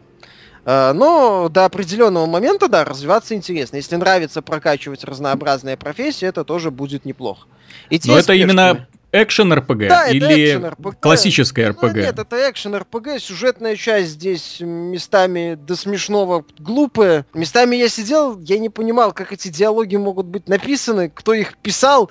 А, 0.65 0.93
но 0.93 1.49
до 1.49 1.65
определенного 1.65 2.27
момента, 2.27 2.69
да, 2.69 2.85
развиваться 2.85 3.35
интересно. 3.35 3.77
Если 3.77 3.97
нравится 3.97 4.43
прокачивать 4.43 5.05
разнообразные 5.05 5.77
профессии, 5.77 6.27
это 6.27 6.45
тоже 6.45 6.71
будет 6.71 7.05
неплохо. 7.05 7.47
И 7.89 8.01
Но 8.05 8.19
это 8.19 8.35
именно 8.35 8.87
экшен 9.13 9.53
РПГ 9.53 9.89
да, 9.89 10.09
или 10.09 10.57
экшен 10.57 10.95
классическая 11.01 11.71
РПГ? 11.71 11.83
Ну, 11.83 12.01
нет, 12.01 12.19
это 12.19 12.51
экшен 12.51 12.75
РПГ. 12.77 13.19
Сюжетная 13.19 13.77
часть 13.77 14.11
здесь 14.11 14.59
местами 14.61 15.55
до 15.55 15.77
смешного 15.77 16.45
глупая. 16.59 17.27
Местами 17.35 17.77
я 17.77 17.89
сидел, 17.89 18.39
я 18.41 18.59
не 18.59 18.69
понимал, 18.69 19.13
как 19.13 19.33
эти 19.33 19.49
диалоги 19.49 19.97
могут 19.97 20.27
быть 20.27 20.49
написаны, 20.49 21.11
кто 21.11 21.35
их 21.35 21.57
писал, 21.59 22.11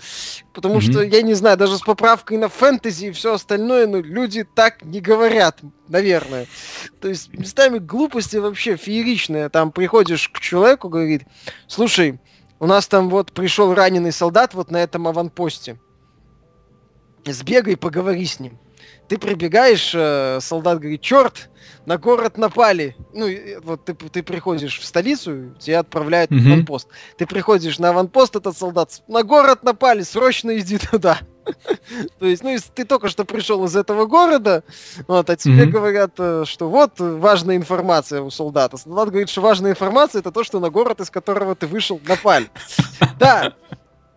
потому 0.54 0.78
mm-hmm. 0.78 0.92
что, 0.92 1.02
я 1.04 1.22
не 1.22 1.34
знаю, 1.34 1.58
даже 1.58 1.78
с 1.78 1.82
поправкой 1.82 2.38
на 2.38 2.50
фэнтези 2.50 3.08
и 3.08 3.12
все 3.12 3.34
остальное, 3.34 3.88
ну, 3.88 4.02
люди 4.02 4.44
так 4.44 4.84
не 4.84 5.00
говорят, 5.02 5.60
наверное. 5.88 6.48
То 7.02 7.08
есть 7.08 7.34
местами 7.34 7.78
глупости 7.80 8.38
вообще 8.38 8.76
фееричные. 8.76 9.50
Там 9.50 9.72
приходишь 9.72 10.30
к 10.30 10.40
человеку, 10.40 10.90
говорит, 10.90 11.24
слушай, 11.68 12.20
у 12.60 12.68
нас 12.68 12.88
там 12.88 13.10
вот 13.10 13.32
пришел 13.32 13.74
раненый 13.74 14.12
солдат 14.12 14.54
вот 14.54 14.70
на 14.70 14.78
этом 14.78 15.08
аванпосте 15.08 15.78
сбегай, 17.26 17.78
поговори 17.78 18.26
с 18.26 18.40
ним. 18.40 18.58
Ты 19.08 19.18
прибегаешь, 19.18 19.92
э, 19.96 20.40
солдат 20.40 20.80
говорит, 20.80 21.02
черт, 21.02 21.50
на 21.88 21.98
город 21.98 22.38
напали. 22.38 22.96
Ну, 23.12 23.28
вот 23.64 23.84
ты, 23.86 23.96
ты 23.96 24.22
приходишь 24.22 24.80
в 24.80 24.86
столицу, 24.86 25.56
тебя 25.60 25.80
отправляют 25.80 26.32
mm-hmm. 26.32 26.42
на 26.42 26.54
аванпост. 26.54 26.88
Ты 27.18 27.26
приходишь 27.26 27.80
на 27.80 27.90
аванпост, 27.90 28.36
этот 28.36 28.56
солдат, 28.56 29.02
на 29.08 29.24
город 29.24 29.64
напали, 29.64 30.04
срочно 30.04 30.56
иди 30.60 30.78
туда. 30.78 31.18
То 32.20 32.28
есть, 32.28 32.44
ну, 32.44 32.56
ты 32.76 32.86
только 32.86 33.10
что 33.10 33.26
пришел 33.26 33.66
из 33.66 33.76
этого 33.76 34.06
города, 34.06 34.64
вот, 35.08 35.28
а 35.28 35.36
тебе 35.36 35.64
mm-hmm. 35.64 35.70
говорят, 35.70 36.12
э, 36.20 36.44
что 36.46 36.70
вот 36.70 37.00
важная 37.00 37.56
информация 37.56 38.22
у 38.22 38.30
солдата. 38.30 38.78
Солдат 38.78 39.10
говорит, 39.10 39.30
что 39.30 39.42
важная 39.42 39.72
информация 39.72 40.20
это 40.20 40.32
то, 40.32 40.44
что 40.44 40.60
на 40.60 40.70
город, 40.70 41.02
из 41.02 41.10
которого 41.10 41.56
ты 41.56 41.66
вышел, 41.66 42.00
напали. 42.08 42.52
Да, 43.18 43.56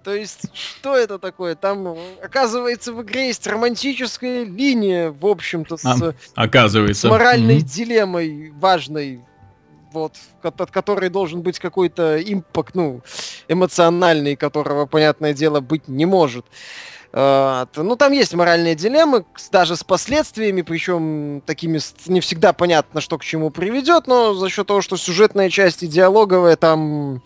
то 0.03 0.15
есть, 0.15 0.51
что 0.53 0.97
это 0.97 1.19
такое? 1.19 1.55
Там, 1.55 1.97
оказывается, 2.23 2.93
в 2.93 3.03
игре 3.03 3.29
есть 3.29 3.47
романтическая 3.47 4.45
линия, 4.45 5.11
в 5.11 5.27
общем-то, 5.27 5.77
с, 5.77 5.85
а, 5.85 6.15
оказывается. 6.35 7.09
с 7.09 7.11
моральной 7.11 7.59
mm-hmm. 7.59 7.75
дилеммой 7.75 8.53
важной, 8.57 9.21
вот, 9.93 10.15
от 10.43 10.71
которой 10.71 11.09
должен 11.09 11.43
быть 11.43 11.59
какой-то 11.59 12.21
импакт, 12.21 12.75
ну, 12.75 13.03
эмоциональный, 13.49 14.37
которого, 14.37 14.87
понятное 14.87 15.35
дело, 15.35 15.61
быть 15.61 15.89
не 15.89 16.07
может. 16.07 16.47
Э, 17.13 17.67
ну, 17.77 17.97
там 17.97 18.13
есть 18.13 18.35
моральные 18.35 18.75
дилеммы, 18.75 19.25
даже 19.51 19.77
с 19.77 19.85
последствиями, 19.85 20.63
причем 20.63 21.43
такими 21.45 21.79
не 22.07 22.21
всегда 22.21 22.53
понятно, 22.53 23.01
что 23.01 23.19
к 23.19 23.25
чему 23.25 23.51
приведет, 23.51 24.07
но 24.07 24.35
за 24.35 24.49
счет 24.49 24.67
того, 24.67 24.81
что 24.81 24.97
сюжетная 24.97 25.51
часть 25.51 25.83
и 25.83 25.87
диалоговая 25.87 26.57
там, 26.57 27.23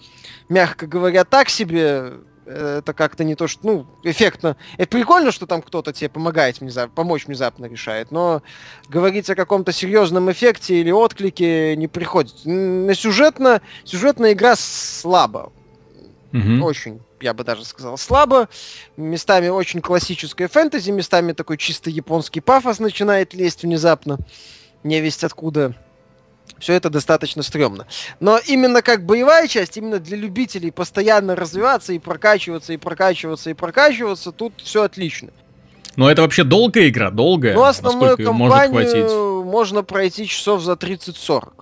мягко 0.48 0.86
говоря, 0.86 1.24
так 1.24 1.48
себе, 1.48 2.14
это 2.46 2.94
как-то 2.94 3.24
не 3.24 3.34
то, 3.34 3.48
что, 3.48 3.66
ну, 3.66 3.86
эффектно. 4.02 4.56
Это 4.78 4.88
прикольно, 4.88 5.32
что 5.32 5.46
там 5.46 5.62
кто-то 5.62 5.92
тебе 5.92 6.08
помогает 6.08 6.60
внезапно, 6.60 6.94
помочь 6.94 7.26
внезапно 7.26 7.66
решает, 7.66 8.10
но 8.10 8.42
говорить 8.88 9.28
о 9.28 9.34
каком-то 9.34 9.72
серьезном 9.72 10.30
эффекте 10.30 10.80
или 10.80 10.90
отклике 10.90 11.76
не 11.76 11.88
приходится. 11.88 12.48
На 12.48 12.94
сюжетно, 12.94 13.60
сюжетная 13.84 14.32
игра 14.32 14.54
слабо. 14.56 15.52
Угу. 16.32 16.64
Очень, 16.64 17.00
я 17.20 17.34
бы 17.34 17.44
даже 17.44 17.64
сказал, 17.64 17.98
слабо. 17.98 18.48
Местами 18.96 19.48
очень 19.48 19.80
классическая 19.80 20.48
фэнтези, 20.48 20.90
местами 20.90 21.32
такой 21.32 21.56
чисто 21.56 21.90
японский 21.90 22.40
пафос 22.40 22.78
начинает 22.78 23.34
лезть 23.34 23.62
внезапно. 23.62 24.18
Не 24.84 25.00
весть 25.00 25.24
откуда 25.24 25.74
все 26.58 26.74
это 26.74 26.90
достаточно 26.90 27.42
стрёмно. 27.42 27.86
Но 28.20 28.38
именно 28.46 28.82
как 28.82 29.04
боевая 29.04 29.48
часть, 29.48 29.76
именно 29.76 29.98
для 29.98 30.16
любителей 30.16 30.70
постоянно 30.70 31.36
развиваться 31.36 31.92
и 31.92 31.98
прокачиваться, 31.98 32.72
и 32.72 32.76
прокачиваться, 32.76 33.50
и 33.50 33.54
прокачиваться, 33.54 34.32
тут 34.32 34.54
все 34.62 34.82
отлично. 34.82 35.30
Но 35.96 36.10
это 36.10 36.22
вообще 36.22 36.44
долгая 36.44 36.88
игра, 36.88 37.10
долгая. 37.10 37.54
Ну, 37.54 37.62
основную 37.62 38.16
кампанию 38.16 39.44
можно 39.44 39.82
пройти 39.82 40.26
часов 40.26 40.62
за 40.62 40.72
30-40. 40.72 41.52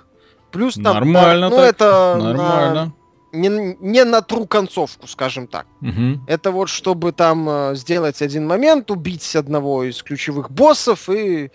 Плюс 0.51 0.75
там... 0.75 0.95
Нормально 0.95 1.49
ну, 1.49 1.59
это 1.59 2.17
Нормально. 2.21 2.85
На, 2.85 2.93
не, 3.33 3.77
не 3.81 4.05
на 4.05 4.23
тру 4.23 4.47
концовку, 4.47 5.07
скажем 5.09 5.47
так. 5.47 5.67
Угу. 5.83 6.27
Это 6.29 6.51
вот 6.53 6.69
чтобы 6.69 7.13
там 7.13 7.49
э, 7.49 7.75
сделать 7.75 8.23
один 8.23 8.47
момент, 8.47 8.91
убить 8.91 9.35
одного 9.35 9.85
из 9.85 10.03
ключевых 10.03 10.51
боссов 10.51 11.09
и 11.11 11.51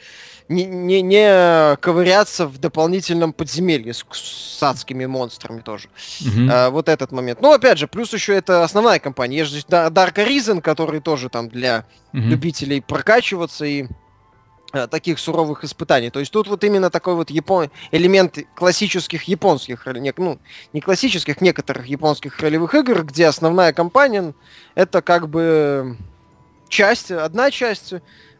не, 0.49 0.65
не, 0.65 1.01
не 1.01 1.75
ковыряться 1.77 2.47
в 2.47 2.57
дополнительном 2.57 3.33
подземелье 3.33 3.93
с, 3.93 4.03
с 4.11 4.61
адскими 4.63 5.05
монстрами 5.05 5.61
тоже. 5.61 5.89
Mm-hmm. 6.21 6.49
А, 6.51 6.69
вот 6.71 6.89
этот 6.89 7.11
момент. 7.11 7.39
Ну, 7.41 7.53
опять 7.53 7.77
же, 7.77 7.87
плюс 7.87 8.11
еще 8.13 8.33
это 8.35 8.63
основная 8.63 8.99
компания. 8.99 9.37
Есть 9.37 9.51
же 9.51 9.59
Dark 9.59 10.15
Arisen, 10.15 10.61
который 10.61 11.01
тоже 11.01 11.29
там 11.29 11.49
для 11.49 11.85
mm-hmm. 12.13 12.19
любителей 12.19 12.81
прокачиваться 12.81 13.65
и 13.65 13.85
а, 14.73 14.87
таких 14.87 15.19
суровых 15.19 15.63
испытаний. 15.63 16.09
То 16.09 16.19
есть 16.19 16.31
тут 16.31 16.47
вот 16.47 16.63
именно 16.63 16.89
такой 16.89 17.13
вот 17.13 17.29
япон... 17.29 17.69
элемент 17.91 18.39
классических 18.55 19.23
японских, 19.23 19.85
ну, 20.17 20.39
не 20.73 20.81
классических, 20.81 21.41
некоторых 21.41 21.85
японских 21.85 22.39
ролевых 22.39 22.73
игр, 22.73 23.03
где 23.03 23.27
основная 23.27 23.71
компания 23.71 24.33
это 24.73 25.03
как 25.03 25.29
бы 25.29 25.95
часть, 26.69 27.11
одна 27.11 27.51
часть 27.51 27.93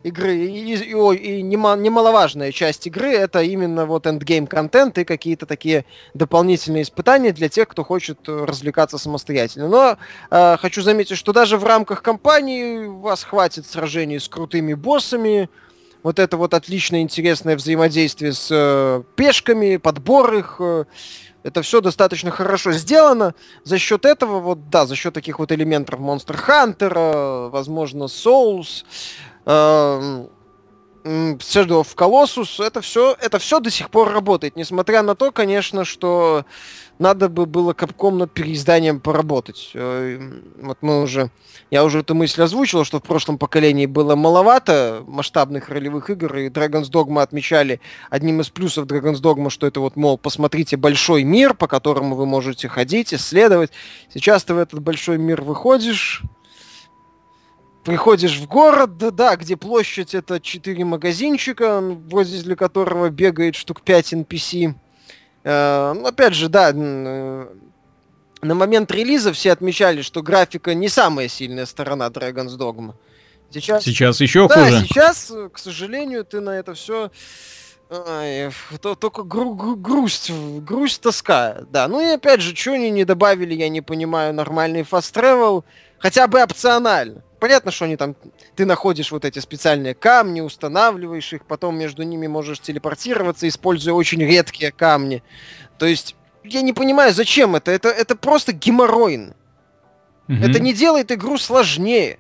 игры 0.04 0.36
и, 0.36 0.76
и, 0.76 1.40
и 1.40 1.42
немаловажная 1.42 2.52
часть 2.52 2.88
игры 2.88 3.12
это 3.12 3.42
именно 3.42 3.86
вот 3.86 4.08
эндгейм 4.08 4.48
контент 4.48 4.98
и 4.98 5.04
какие-то 5.04 5.46
такие 5.46 5.86
дополнительные 6.14 6.84
испытания 6.84 7.32
для 7.34 7.50
тех, 7.50 7.68
кто 7.68 7.84
хочет 7.84 8.20
э, 8.28 8.46
развлекаться 8.46 8.98
самостоятельно. 8.98 9.68
Но 9.68 9.98
э, 10.32 10.58
хочу 10.58 10.82
заметить, 10.82 11.18
что 11.18 11.34
даже 11.34 11.58
в 11.58 11.64
рамках 11.64 12.02
кампании 12.02 12.86
вас 12.86 13.24
хватит 13.24 13.66
сражений 13.66 14.20
с 14.20 14.30
крутыми 14.30 14.74
боссами. 14.74 15.50
Вот 16.02 16.18
это 16.18 16.38
вот 16.38 16.54
отличное 16.54 17.02
интересное 17.02 17.58
взаимодействие 17.58 18.32
с 18.32 18.48
э, 18.50 19.04
пешками, 19.16 19.78
подбор 19.78 20.34
их. 20.34 20.56
Э, 20.60 20.86
это 21.44 21.62
все 21.62 21.82
достаточно 21.82 22.32
хорошо 22.32 22.72
сделано. 22.74 23.34
За 23.64 23.78
счет 23.78 24.06
этого, 24.06 24.40
вот 24.40 24.70
да, 24.70 24.86
за 24.86 24.96
счет 24.96 25.14
таких 25.14 25.40
вот 25.40 25.52
элементов 25.52 26.00
Monster 26.00 26.38
Hunter, 26.48 27.50
возможно, 27.50 28.04
Souls, 28.06 28.84
Shadow 29.46 30.30
of 31.82 31.96
Colossus, 31.96 32.64
это 32.64 32.82
все, 32.82 33.16
это 33.20 33.40
все 33.40 33.60
до 33.60 33.72
сих 33.72 33.90
пор 33.90 34.12
работает, 34.12 34.56
несмотря 34.56 35.02
на 35.02 35.16
то, 35.16 35.32
конечно, 35.32 35.86
что 35.86 36.46
надо 37.00 37.30
бы 37.30 37.46
было 37.46 37.74
капком 37.74 38.18
над 38.18 38.34
переизданием 38.34 39.00
поработать. 39.00 39.72
Э, 39.74 40.20
вот 40.62 40.78
мы 40.82 41.02
уже, 41.02 41.32
я 41.72 41.86
уже 41.86 42.00
эту 42.00 42.16
мысль 42.16 42.42
озвучил, 42.42 42.84
что 42.84 43.00
в 43.00 43.04
прошлом 43.04 43.38
поколении 43.38 43.86
было 43.86 44.16
маловато 44.16 45.04
масштабных 45.08 45.70
ролевых 45.70 46.10
игр, 46.10 46.36
и 46.36 46.50
Dragon's 46.50 46.92
Dogma 46.92 47.22
отмечали 47.22 47.80
одним 48.10 48.42
из 48.42 48.50
плюсов 48.50 48.86
Dragon's 48.86 49.22
Dogma, 49.22 49.50
что 49.50 49.66
это 49.66 49.80
вот, 49.80 49.96
мол, 49.96 50.18
посмотрите 50.18 50.76
большой 50.76 51.24
мир, 51.24 51.54
по 51.54 51.68
которому 51.68 52.16
вы 52.16 52.26
можете 52.26 52.68
ходить, 52.68 53.14
исследовать. 53.14 53.72
Сейчас 54.14 54.44
ты 54.44 54.54
в 54.54 54.58
этот 54.58 54.82
большой 54.82 55.18
мир 55.18 55.42
выходишь, 55.42 56.24
приходишь 57.90 58.38
в 58.38 58.46
город, 58.46 58.98
да, 58.98 59.36
где 59.36 59.58
площадь 59.58 60.14
это 60.14 60.40
4 60.40 60.86
магазинчика, 60.86 61.82
возле 61.82 62.56
которого 62.56 63.10
бегает 63.10 63.56
штук 63.56 63.82
5 63.82 64.14
NPC. 64.14 64.76
Э, 65.44 65.94
ну, 65.96 66.06
опять 66.06 66.36
же, 66.36 66.50
да, 66.50 66.72
э, 66.72 67.48
на 68.44 68.54
момент 68.54 68.92
релиза 68.92 69.34
все 69.34 69.52
отмечали, 69.52 70.04
что 70.04 70.22
графика 70.22 70.76
не 70.76 70.88
самая 70.88 71.28
сильная 71.30 71.66
сторона 71.66 72.10
Dragon's 72.10 72.56
Dogma. 72.60 72.94
Сейчас, 73.50 73.84
сейчас 73.84 74.22
еще 74.22 74.48
да, 74.48 74.66
хуже. 74.66 74.86
сейчас, 74.86 75.34
к 75.52 75.58
сожалению, 75.58 76.24
ты 76.24 76.42
на 76.42 76.52
это 76.52 76.76
все 76.76 77.10
Ай, 77.92 78.52
то, 78.82 78.94
только 78.94 79.24
гру- 79.24 79.56
гру- 79.56 79.76
грусть, 79.76 80.32
грусть, 80.32 81.02
тоска, 81.02 81.62
да. 81.72 81.88
Ну 81.88 82.00
и 82.00 82.14
опять 82.14 82.40
же, 82.40 82.56
что 82.56 82.74
они 82.74 82.92
не 82.92 83.04
добавили, 83.04 83.56
я 83.56 83.68
не 83.68 83.82
понимаю, 83.82 84.32
нормальный 84.32 84.82
fast 84.82 85.12
travel, 85.14 85.64
хотя 85.98 86.28
бы 86.28 86.40
опционально. 86.40 87.24
Понятно, 87.40 87.72
что 87.72 87.86
они 87.86 87.96
там, 87.96 88.16
ты 88.56 88.66
находишь 88.66 89.12
вот 89.12 89.26
эти 89.26 89.40
специальные 89.40 89.96
камни, 89.96 90.42
устанавливаешь 90.42 91.34
их, 91.34 91.46
потом 91.46 91.80
между 91.80 92.04
ними 92.04 92.28
можешь 92.28 92.60
телепортироваться, 92.60 93.48
используя 93.48 93.96
очень 93.96 94.22
редкие 94.22 94.72
камни. 94.72 95.24
То 95.80 95.88
есть, 95.88 96.16
я 96.44 96.62
не 96.62 96.74
понимаю, 96.74 97.12
зачем 97.12 97.56
это, 97.56 97.72
это, 97.72 97.90
это 97.90 98.16
просто 98.16 98.52
геморройно. 98.52 99.36
Угу. 100.28 100.38
Это 100.38 100.60
не 100.60 100.74
делает 100.74 101.12
игру 101.12 101.40
сложнее. 101.40 102.20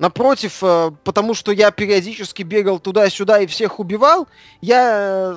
Напротив, 0.00 0.60
э, 0.62 0.92
потому 1.04 1.34
что 1.34 1.52
я 1.52 1.70
периодически 1.70 2.42
бегал 2.42 2.78
туда-сюда 2.78 3.40
и 3.40 3.46
всех 3.46 3.78
убивал, 3.78 4.28
я 4.62 5.36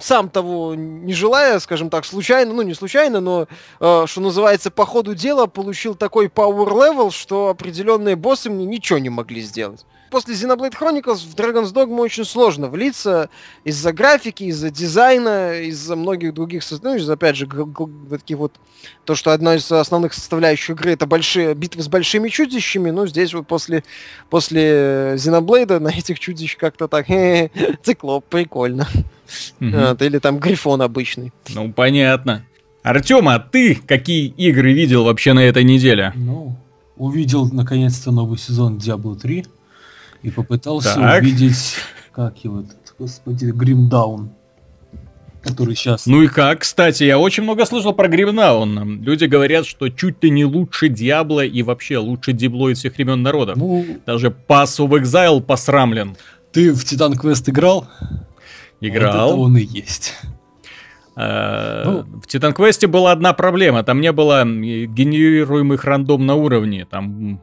сам 0.00 0.28
того 0.28 0.74
не 0.74 1.12
желая, 1.12 1.60
скажем 1.60 1.88
так, 1.88 2.04
случайно, 2.04 2.54
ну 2.54 2.62
не 2.62 2.74
случайно, 2.74 3.20
но, 3.20 3.46
э, 3.78 4.04
что 4.08 4.20
называется, 4.20 4.72
по 4.72 4.84
ходу 4.84 5.14
дела 5.14 5.46
получил 5.46 5.94
такой 5.94 6.26
power 6.26 6.70
level, 6.70 7.12
что 7.12 7.50
определенные 7.50 8.16
боссы 8.16 8.50
мне 8.50 8.66
ничего 8.66 8.98
не 8.98 9.10
могли 9.10 9.40
сделать 9.40 9.86
после 10.12 10.34
Xenoblade 10.34 10.74
Chronicles 10.78 11.26
в 11.26 11.34
Dragon's 11.34 11.72
Dogma 11.72 12.00
очень 12.00 12.26
сложно 12.26 12.68
влиться 12.68 13.30
из-за 13.64 13.92
графики, 13.94 14.44
из-за 14.44 14.70
дизайна, 14.70 15.58
из-за 15.62 15.96
многих 15.96 16.34
других, 16.34 16.62
ну, 16.82 16.94
из 16.94 17.08
опять 17.08 17.36
же, 17.36 17.48
таких 18.10 18.36
вот, 18.36 18.52
то, 19.06 19.14
что 19.14 19.32
одна 19.32 19.56
из 19.56 19.72
основных 19.72 20.12
составляющих 20.12 20.76
игры 20.76 20.92
это 20.92 21.06
большие 21.06 21.54
битвы 21.54 21.82
с 21.82 21.88
большими 21.88 22.28
чудищами, 22.28 22.90
ну, 22.90 23.06
здесь 23.06 23.32
вот 23.32 23.46
после, 23.46 23.84
после 24.28 25.14
Xenoblade 25.14 25.78
на 25.78 25.88
этих 25.88 26.20
чудищ 26.20 26.58
как-то 26.58 26.88
так, 26.88 27.06
циклоп, 27.82 28.26
прикольно. 28.26 28.86
Вот, 29.60 30.02
или 30.02 30.18
там 30.18 30.38
Грифон 30.38 30.82
обычный. 30.82 31.32
Ну, 31.54 31.72
понятно. 31.72 32.44
Артем, 32.82 33.28
а 33.28 33.38
ты 33.38 33.76
какие 33.76 34.26
игры 34.26 34.74
видел 34.74 35.04
вообще 35.04 35.32
на 35.32 35.40
этой 35.40 35.64
неделе? 35.64 36.12
Ну, 36.14 36.54
увидел 36.96 37.48
наконец-то 37.50 38.10
новый 38.10 38.38
сезон 38.38 38.76
Diablo 38.76 39.18
3 39.18 39.46
и 40.22 40.30
попытался 40.30 40.94
так. 40.94 41.22
увидеть, 41.22 41.76
как 42.12 42.38
его 42.44 42.60
этот, 42.60 42.94
господи, 42.98 43.46
Гримдаун. 43.46 44.30
Который 45.42 45.74
сейчас... 45.74 46.06
Ну 46.06 46.22
и 46.22 46.28
как? 46.28 46.60
Кстати, 46.60 47.02
я 47.02 47.18
очень 47.18 47.42
много 47.42 47.64
слышал 47.64 47.92
про 47.92 48.06
Гримдаун. 48.06 49.02
Люди 49.02 49.24
говорят, 49.24 49.66
что 49.66 49.88
чуть 49.88 50.22
ли 50.22 50.30
не 50.30 50.44
лучше 50.44 50.88
Диабло 50.88 51.44
и 51.44 51.62
вообще 51.64 51.98
лучше 51.98 52.32
Дибло 52.32 52.68
из 52.68 52.78
всех 52.78 52.94
времен 52.94 53.22
народов. 53.22 53.56
Ну... 53.56 53.84
Даже 54.06 54.28
Pass 54.28 54.78
of 54.78 54.90
Exile 54.90 55.42
посрамлен. 55.42 56.16
Ты 56.52 56.72
в 56.72 56.84
Титан 56.84 57.16
Квест 57.16 57.48
играл? 57.48 57.88
Играл. 58.80 59.30
Вот 59.30 59.32
это 59.32 59.40
он 59.40 59.56
и 59.56 59.62
есть. 59.62 60.14
Э, 61.16 61.82
ну, 61.84 62.20
в 62.20 62.26
Титан 62.26 62.52
Квесте 62.52 62.86
была 62.86 63.12
одна 63.12 63.32
проблема. 63.32 63.82
Там 63.82 64.00
не 64.00 64.12
было 64.12 64.44
генерируемых 64.44 65.84
рандом 65.84 66.24
на 66.26 66.34
уровне. 66.34 66.86
Там 66.88 67.42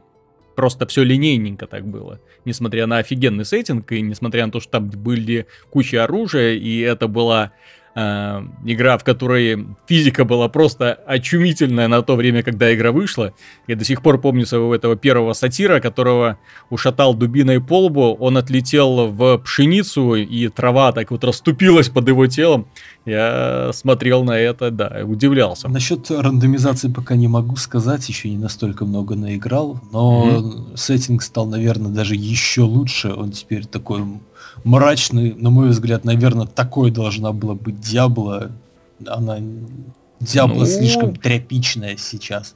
просто 0.60 0.86
все 0.86 1.04
линейненько 1.04 1.66
так 1.66 1.86
было. 1.86 2.20
Несмотря 2.44 2.86
на 2.86 2.98
офигенный 2.98 3.46
сеттинг, 3.46 3.90
и 3.92 4.02
несмотря 4.02 4.44
на 4.44 4.52
то, 4.52 4.60
что 4.60 4.72
там 4.72 4.90
были 4.90 5.46
куча 5.70 6.04
оружия, 6.04 6.52
и 6.52 6.80
это 6.80 7.08
была 7.08 7.52
э, 7.94 8.42
игра, 8.64 8.98
в 8.98 9.04
которой 9.04 9.66
физика 9.86 10.24
была 10.24 10.48
просто 10.48 10.94
очумительная 11.06 11.88
на 11.88 12.02
то 12.02 12.16
время, 12.16 12.42
когда 12.42 12.72
игра 12.74 12.92
вышла. 12.92 13.32
Я 13.66 13.76
до 13.76 13.84
сих 13.84 14.02
пор 14.02 14.20
помню 14.20 14.46
своего 14.46 14.74
этого 14.74 14.96
первого 14.96 15.32
сатира, 15.32 15.80
которого 15.80 16.38
ушатал 16.70 17.14
дубиной 17.14 17.60
по 17.60 17.86
лбу, 17.86 18.14
он 18.14 18.36
отлетел 18.36 19.08
в 19.08 19.38
пшеницу, 19.38 20.14
и 20.14 20.48
трава 20.48 20.92
так 20.92 21.10
вот 21.10 21.24
расступилась 21.24 21.88
под 21.88 22.08
его 22.08 22.26
телом. 22.26 22.66
Я 23.06 23.70
смотрел 23.72 24.24
на 24.24 24.38
это, 24.38 24.70
да, 24.70 25.00
удивлялся. 25.04 25.68
Насчет 25.68 26.10
рандомизации 26.10 26.88
пока 26.88 27.16
не 27.16 27.28
могу 27.28 27.56
сказать, 27.56 28.08
еще 28.08 28.28
не 28.30 28.38
настолько 28.38 28.84
много 28.84 29.14
наиграл, 29.14 29.80
но 29.92 30.28
mm-hmm. 30.28 30.76
сеттинг 30.76 31.22
стал, 31.22 31.46
наверное, 31.46 31.90
даже 31.90 32.14
еще 32.14 32.62
лучше. 32.62 33.12
Он 33.12 33.30
теперь 33.32 33.66
такой 33.66 34.02
мрачный, 34.64 35.34
на 35.34 35.50
мой 35.50 35.70
взгляд, 35.70 36.04
наверное, 36.04 36.46
такой 36.46 36.90
должна 36.90 37.32
была 37.32 37.54
быть 37.54 37.80
Диабло. 37.80 38.50
Она 39.06 39.38
Диабло 40.20 40.60
ну... 40.60 40.66
слишком 40.66 41.16
тряпичная 41.16 41.96
сейчас. 41.96 42.54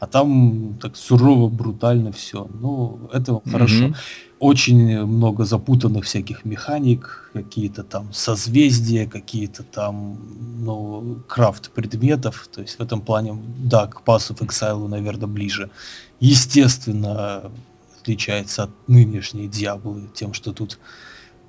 А 0.00 0.06
там 0.08 0.78
так 0.80 0.96
сурово, 0.96 1.48
брутально 1.48 2.10
все. 2.10 2.48
Ну, 2.60 3.08
это 3.12 3.32
mm-hmm. 3.32 3.50
хорошо. 3.52 3.94
Очень 4.40 5.04
много 5.04 5.44
запутанных 5.44 6.06
всяких 6.06 6.44
механик, 6.44 7.30
какие-то 7.32 7.84
там 7.84 8.12
созвездия, 8.12 9.06
какие-то 9.06 9.62
там, 9.62 10.18
ну, 10.58 11.18
крафт 11.28 11.70
предметов. 11.70 12.48
То 12.52 12.62
есть 12.62 12.80
в 12.80 12.82
этом 12.82 13.00
плане, 13.00 13.40
да, 13.58 13.86
к 13.86 14.02
Pass 14.04 14.32
of 14.32 14.44
Exile, 14.44 14.88
наверное, 14.88 15.28
ближе. 15.28 15.70
Естественно, 16.18 17.52
отличается 18.00 18.64
от 18.64 18.70
нынешней 18.88 19.46
Диаблы 19.46 20.08
тем, 20.14 20.34
что 20.34 20.52
тут 20.52 20.80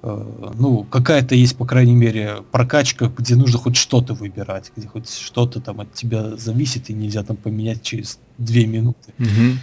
ну, 0.03 0.85
какая-то 0.89 1.33
есть, 1.33 1.55
по 1.55 1.65
крайней 1.65 1.95
мере, 1.95 2.43
прокачка, 2.51 3.09
где 3.17 3.35
нужно 3.35 3.57
хоть 3.57 3.77
что-то 3.77 4.13
выбирать, 4.13 4.71
где 4.75 4.87
хоть 4.87 5.09
что-то 5.09 5.61
там 5.61 5.79
от 5.79 5.93
тебя 5.93 6.35
зависит, 6.35 6.89
и 6.89 6.93
нельзя 6.93 7.23
там 7.23 7.37
поменять 7.37 7.81
через 7.81 8.19
две 8.37 8.65
минуты. 8.65 9.13
Угу. 9.17 9.57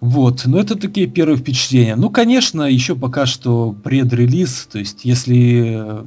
Вот, 0.00 0.42
но 0.46 0.58
это 0.58 0.76
такие 0.76 1.06
первые 1.06 1.38
впечатления. 1.38 1.94
Ну, 1.94 2.10
конечно, 2.10 2.62
еще 2.62 2.96
пока 2.96 3.24
что 3.24 3.72
предрелиз, 3.84 4.68
то 4.70 4.78
есть 4.78 5.04
если 5.04 6.04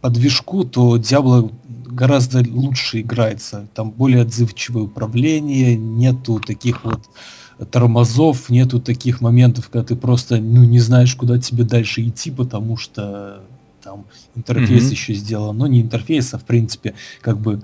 по 0.00 0.08
движку, 0.10 0.64
то 0.64 0.96
Diablo 0.96 1.52
гораздо 1.86 2.42
лучше 2.50 3.02
играется. 3.02 3.68
Там 3.74 3.90
более 3.90 4.22
отзывчивое 4.22 4.82
управление, 4.82 5.76
нету 5.76 6.40
таких 6.40 6.84
вот 6.84 7.08
тормозов, 7.70 8.50
нету 8.50 8.80
таких 8.80 9.20
моментов, 9.20 9.68
когда 9.68 9.86
ты 9.86 9.96
просто 9.96 10.36
ну, 10.36 10.64
не 10.64 10.80
знаешь, 10.80 11.14
куда 11.14 11.38
тебе 11.38 11.64
дальше 11.64 12.02
идти, 12.06 12.30
потому 12.30 12.76
что 12.76 13.42
там 13.82 14.06
интерфейс 14.34 14.84
mm-hmm. 14.84 14.90
еще 14.90 15.14
сделан. 15.14 15.56
Ну, 15.58 15.66
не 15.66 15.82
интерфейс, 15.82 16.34
а 16.34 16.38
в 16.38 16.44
принципе, 16.44 16.94
как 17.20 17.38
бы, 17.38 17.62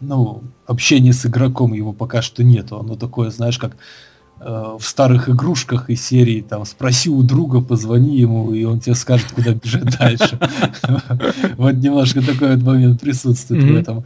ну, 0.00 0.42
общение 0.66 1.12
с 1.12 1.26
игроком 1.26 1.72
его 1.72 1.92
пока 1.92 2.22
что 2.22 2.44
нету. 2.44 2.78
Оно 2.78 2.94
такое, 2.94 3.30
знаешь, 3.30 3.58
как 3.58 3.76
э, 4.40 4.76
в 4.78 4.84
старых 4.84 5.28
игрушках 5.28 5.90
из 5.90 6.04
серии, 6.04 6.42
там, 6.42 6.64
спроси 6.66 7.10
у 7.10 7.22
друга, 7.22 7.60
позвони 7.60 8.18
ему, 8.18 8.52
и 8.52 8.64
он 8.64 8.80
тебе 8.80 8.94
скажет, 8.94 9.32
куда 9.32 9.54
бежать 9.54 9.98
дальше. 9.98 10.38
Вот 11.56 11.72
немножко 11.72 12.22
такой 12.22 12.56
момент 12.56 13.00
присутствует 13.00 13.64
в 13.64 13.74
этом. 13.74 14.04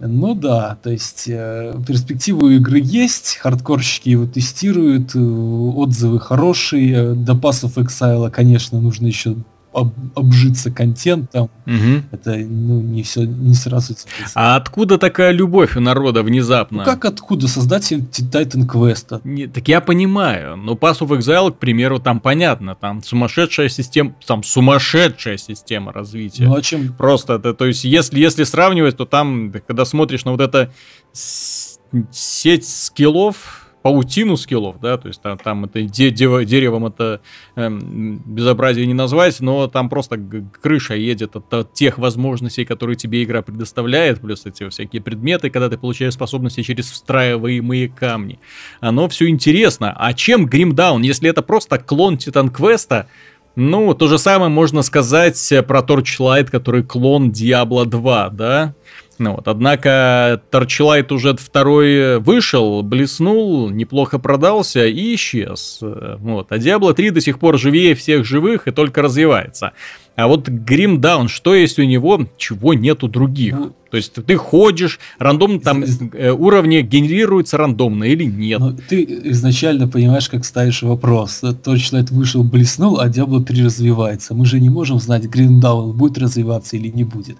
Ну 0.00 0.34
да, 0.34 0.76
то 0.82 0.90
есть 0.90 1.24
э, 1.28 1.74
перспективы 1.86 2.56
игры 2.56 2.80
есть, 2.82 3.36
хардкорщики 3.36 4.10
его 4.10 4.26
тестируют, 4.26 5.14
э, 5.14 5.18
отзывы 5.18 6.20
хорошие, 6.20 7.14
до 7.14 7.34
пассов 7.34 7.78
Exile, 7.78 8.30
конечно, 8.30 8.80
нужно 8.80 9.06
еще 9.06 9.36
об, 9.74 9.92
обжиться 10.14 10.70
контентом. 10.70 11.50
Угу. 11.66 12.02
Это 12.12 12.36
ну, 12.36 12.80
не 12.80 13.02
все 13.02 13.24
не 13.24 13.54
сразу. 13.54 13.94
А 14.34 14.56
откуда 14.56 14.98
такая 14.98 15.32
любовь 15.32 15.76
у 15.76 15.80
народа 15.80 16.22
внезапно? 16.22 16.78
Ну 16.78 16.84
как 16.84 17.04
откуда? 17.04 17.48
Создатель 17.48 17.98
Titan 17.98 18.66
Quest. 18.66 19.20
Не, 19.24 19.46
так 19.46 19.68
я 19.68 19.80
понимаю, 19.80 20.56
но 20.56 20.72
Pass 20.72 21.00
of 21.00 21.18
Exile, 21.18 21.52
к 21.52 21.58
примеру, 21.58 21.98
там 21.98 22.20
понятно, 22.20 22.74
там 22.74 23.02
сумасшедшая 23.02 23.68
система, 23.68 24.14
там 24.26 24.42
сумасшедшая 24.42 25.36
система 25.36 25.92
развития. 25.92 26.44
Ну 26.44 26.54
а 26.54 26.62
чем? 26.62 26.92
Просто, 26.92 27.34
это, 27.34 27.52
то 27.54 27.66
есть, 27.66 27.84
если, 27.84 28.20
если 28.20 28.44
сравнивать, 28.44 28.96
то 28.96 29.04
там, 29.04 29.52
когда 29.66 29.84
смотришь 29.84 30.24
на 30.24 30.32
вот 30.32 30.40
это 30.40 30.70
сеть 31.12 32.68
скиллов, 32.68 33.63
паутину 33.84 34.38
скиллов, 34.38 34.80
да, 34.80 34.96
то 34.96 35.08
есть 35.08 35.20
там, 35.20 35.36
там 35.36 35.66
это 35.66 35.82
де, 35.82 36.08
де, 36.10 36.44
деревом 36.46 36.86
это 36.86 37.20
э, 37.54 37.68
безобразие 37.70 38.86
не 38.86 38.94
назвать, 38.94 39.38
но 39.40 39.68
там 39.68 39.90
просто 39.90 40.18
крыша 40.62 40.94
едет 40.94 41.36
от, 41.36 41.52
от 41.52 41.74
тех 41.74 41.98
возможностей, 41.98 42.64
которые 42.64 42.96
тебе 42.96 43.22
игра 43.22 43.42
предоставляет, 43.42 44.22
плюс 44.22 44.46
эти 44.46 44.66
всякие 44.70 45.02
предметы, 45.02 45.50
когда 45.50 45.68
ты 45.68 45.76
получаешь 45.76 46.14
способности 46.14 46.62
через 46.62 46.90
встраиваемые 46.90 47.90
камни. 47.90 48.38
Оно 48.80 49.06
все 49.10 49.28
интересно. 49.28 49.94
А 49.94 50.14
чем 50.14 50.46
Гримдаун, 50.46 51.02
если 51.02 51.28
это 51.28 51.42
просто 51.42 51.76
клон 51.76 52.16
Титан 52.16 52.48
Квеста, 52.48 53.06
ну, 53.54 53.92
то 53.92 54.08
же 54.08 54.18
самое 54.18 54.50
можно 54.50 54.80
сказать 54.80 55.52
про 55.68 55.80
Torchlight, 55.80 56.46
который 56.50 56.84
клон 56.84 57.30
Diablo 57.30 57.84
2, 57.84 58.30
да? 58.30 58.74
Ну 59.18 59.36
вот, 59.36 59.48
однако 59.48 60.42
Torchlight 60.50 61.12
уже 61.12 61.36
второй 61.36 62.18
вышел, 62.18 62.82
блеснул, 62.82 63.70
неплохо 63.70 64.18
продался 64.18 64.86
и 64.86 65.14
исчез. 65.14 65.78
Вот. 65.80 66.50
А 66.50 66.56
Diablo 66.56 66.92
3 66.94 67.10
до 67.10 67.20
сих 67.20 67.38
пор 67.38 67.58
живее 67.58 67.94
всех 67.94 68.24
живых 68.24 68.66
и 68.66 68.72
только 68.72 69.02
развивается. 69.02 69.72
А 70.16 70.28
вот 70.28 70.48
Grim 70.48 71.00
Down, 71.00 71.26
что 71.28 71.54
есть 71.54 71.78
у 71.78 71.82
него, 71.82 72.26
чего 72.36 72.72
нет 72.72 73.02
у 73.02 73.08
других? 73.08 73.54
Ну, 73.58 73.74
То 73.90 73.96
есть 73.96 74.12
ты 74.12 74.36
ходишь, 74.36 75.00
рандомно 75.18 75.58
там 75.58 75.82
э, 75.82 76.30
уровни 76.30 76.82
генерируются 76.82 77.56
рандомно 77.56 78.04
или 78.04 78.22
нет? 78.22 78.60
Ну, 78.60 78.76
ты 78.88 79.02
изначально 79.02 79.88
понимаешь, 79.88 80.28
как 80.28 80.44
ставишь 80.44 80.82
вопрос. 80.82 81.42
Это 81.42 81.76
вышел, 82.12 82.44
блеснул, 82.44 83.00
а 83.00 83.08
Diablo 83.08 83.42
3 83.42 83.64
развивается. 83.64 84.34
Мы 84.34 84.46
же 84.46 84.60
не 84.60 84.70
можем 84.70 85.00
знать, 85.00 85.24
Grim 85.24 85.60
Down 85.60 85.92
будет 85.92 86.18
развиваться 86.18 86.76
или 86.76 86.88
не 86.88 87.02
будет 87.02 87.38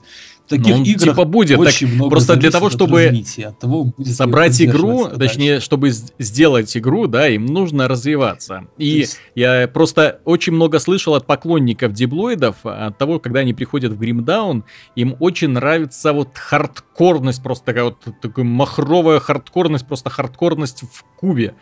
таких 0.49 0.77
ну, 0.77 0.85
играх 0.85 1.15
типа 1.15 1.25
будет, 1.25 1.59
очень 1.59 1.87
так, 1.87 1.97
много 1.97 2.11
просто 2.11 2.37
для 2.37 2.51
того, 2.51 2.71
чтобы 2.71 3.25
того, 3.61 3.93
собрать 4.05 4.61
игру, 4.61 5.09
точнее, 5.09 5.61
чтобы 5.61 5.91
сделать 5.91 6.77
игру, 6.77 7.07
да, 7.07 7.29
им 7.29 7.47
нужно 7.47 7.89
развиваться. 7.89 8.67
И 8.77 8.87
есть... 8.87 9.19
я 9.35 9.69
просто 9.69 10.21
очень 10.25 10.53
много 10.53 10.79
слышал 10.79 11.15
от 11.15 11.27
поклонников 11.27 11.93
диблоидов, 11.93 12.57
от 12.65 12.99
того, 12.99 13.19
когда 13.19 13.41
они 13.41 13.55
приходят 13.55 13.93
в 13.93 13.99
Гримдаун, 13.99 14.65
им 14.97 15.17
очень 15.21 15.49
нравится 15.49 16.13
вот 16.13 16.31
хардкорность, 16.35 17.43
просто 17.43 17.65
такая 17.65 17.85
вот 17.85 17.97
такая 18.21 18.45
махровая 18.45 19.21
хардкорность, 19.21 19.87
просто 19.87 20.11
хардкорность 20.11 20.83
в 20.83 21.05
кубе. 21.17 21.55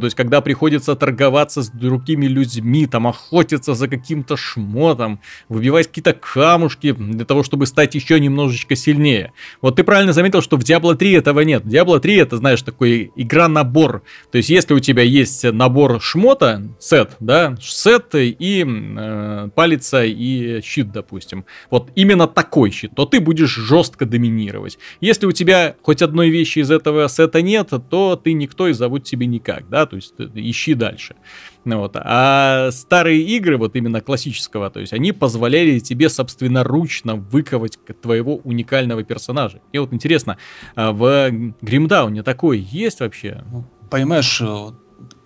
То 0.00 0.06
есть, 0.06 0.16
когда 0.16 0.40
приходится 0.40 0.94
торговаться 0.94 1.62
с 1.62 1.70
другими 1.70 2.26
людьми, 2.26 2.86
там, 2.86 3.06
охотиться 3.06 3.74
за 3.74 3.88
каким-то 3.88 4.36
шмотом, 4.36 5.20
выбивать 5.48 5.88
какие-то 5.88 6.12
камушки 6.12 6.92
для 6.92 7.24
того, 7.24 7.42
чтобы 7.42 7.66
стать 7.66 7.94
еще 7.94 8.18
немножечко 8.20 8.76
сильнее. 8.76 9.32
Вот 9.60 9.76
ты 9.76 9.84
правильно 9.84 10.12
заметил, 10.12 10.42
что 10.42 10.56
в 10.56 10.60
Diablo 10.60 10.94
3 10.94 11.12
этого 11.12 11.40
нет. 11.40 11.64
Diablo 11.64 12.00
3 12.00 12.16
это, 12.16 12.36
знаешь, 12.36 12.62
такой 12.62 13.12
игра-набор. 13.16 14.02
То 14.30 14.38
есть, 14.38 14.50
если 14.50 14.74
у 14.74 14.80
тебя 14.80 15.02
есть 15.02 15.44
набор 15.44 16.00
шмота, 16.00 16.62
сет, 16.78 17.16
да, 17.20 17.56
сет 17.60 18.14
и 18.14 18.64
э, 18.66 19.48
палица 19.54 20.04
и 20.04 20.60
щит, 20.62 20.92
допустим. 20.92 21.44
Вот 21.70 21.90
именно 21.94 22.26
такой 22.26 22.70
щит, 22.70 22.92
то 22.94 23.06
ты 23.06 23.20
будешь 23.20 23.50
жестко 23.50 24.06
доминировать. 24.06 24.78
Если 25.00 25.26
у 25.26 25.32
тебя 25.32 25.76
хоть 25.82 26.02
одной 26.02 26.30
вещи 26.30 26.60
из 26.60 26.70
этого 26.70 27.06
сета 27.08 27.42
нет, 27.42 27.70
то 27.90 28.16
ты 28.16 28.32
никто 28.32 28.68
и 28.68 28.72
зовут 28.72 29.04
тебе 29.04 29.26
никак, 29.26 29.68
да, 29.68 29.81
то 29.86 29.96
есть 29.96 30.14
э, 30.18 30.28
ищи 30.34 30.74
дальше. 30.74 31.16
Ну 31.64 31.78
вот. 31.78 31.92
А 31.96 32.70
старые 32.72 33.22
игры, 33.22 33.56
вот 33.56 33.76
именно 33.76 34.00
классического, 34.00 34.70
то 34.70 34.80
есть 34.80 34.92
они 34.92 35.12
позволяли 35.12 35.78
тебе 35.78 36.08
собственноручно 36.08 37.16
выковать 37.16 37.78
твоего 38.00 38.36
уникального 38.36 39.04
персонажа. 39.04 39.60
И 39.72 39.78
вот 39.78 39.92
интересно, 39.92 40.38
а 40.74 40.92
в 40.92 41.30
Гримдауне 41.60 42.22
такое 42.22 42.58
есть 42.58 43.00
вообще? 43.00 43.42
Ну, 43.50 43.64
понимаешь, 43.90 44.40
э, 44.40 44.44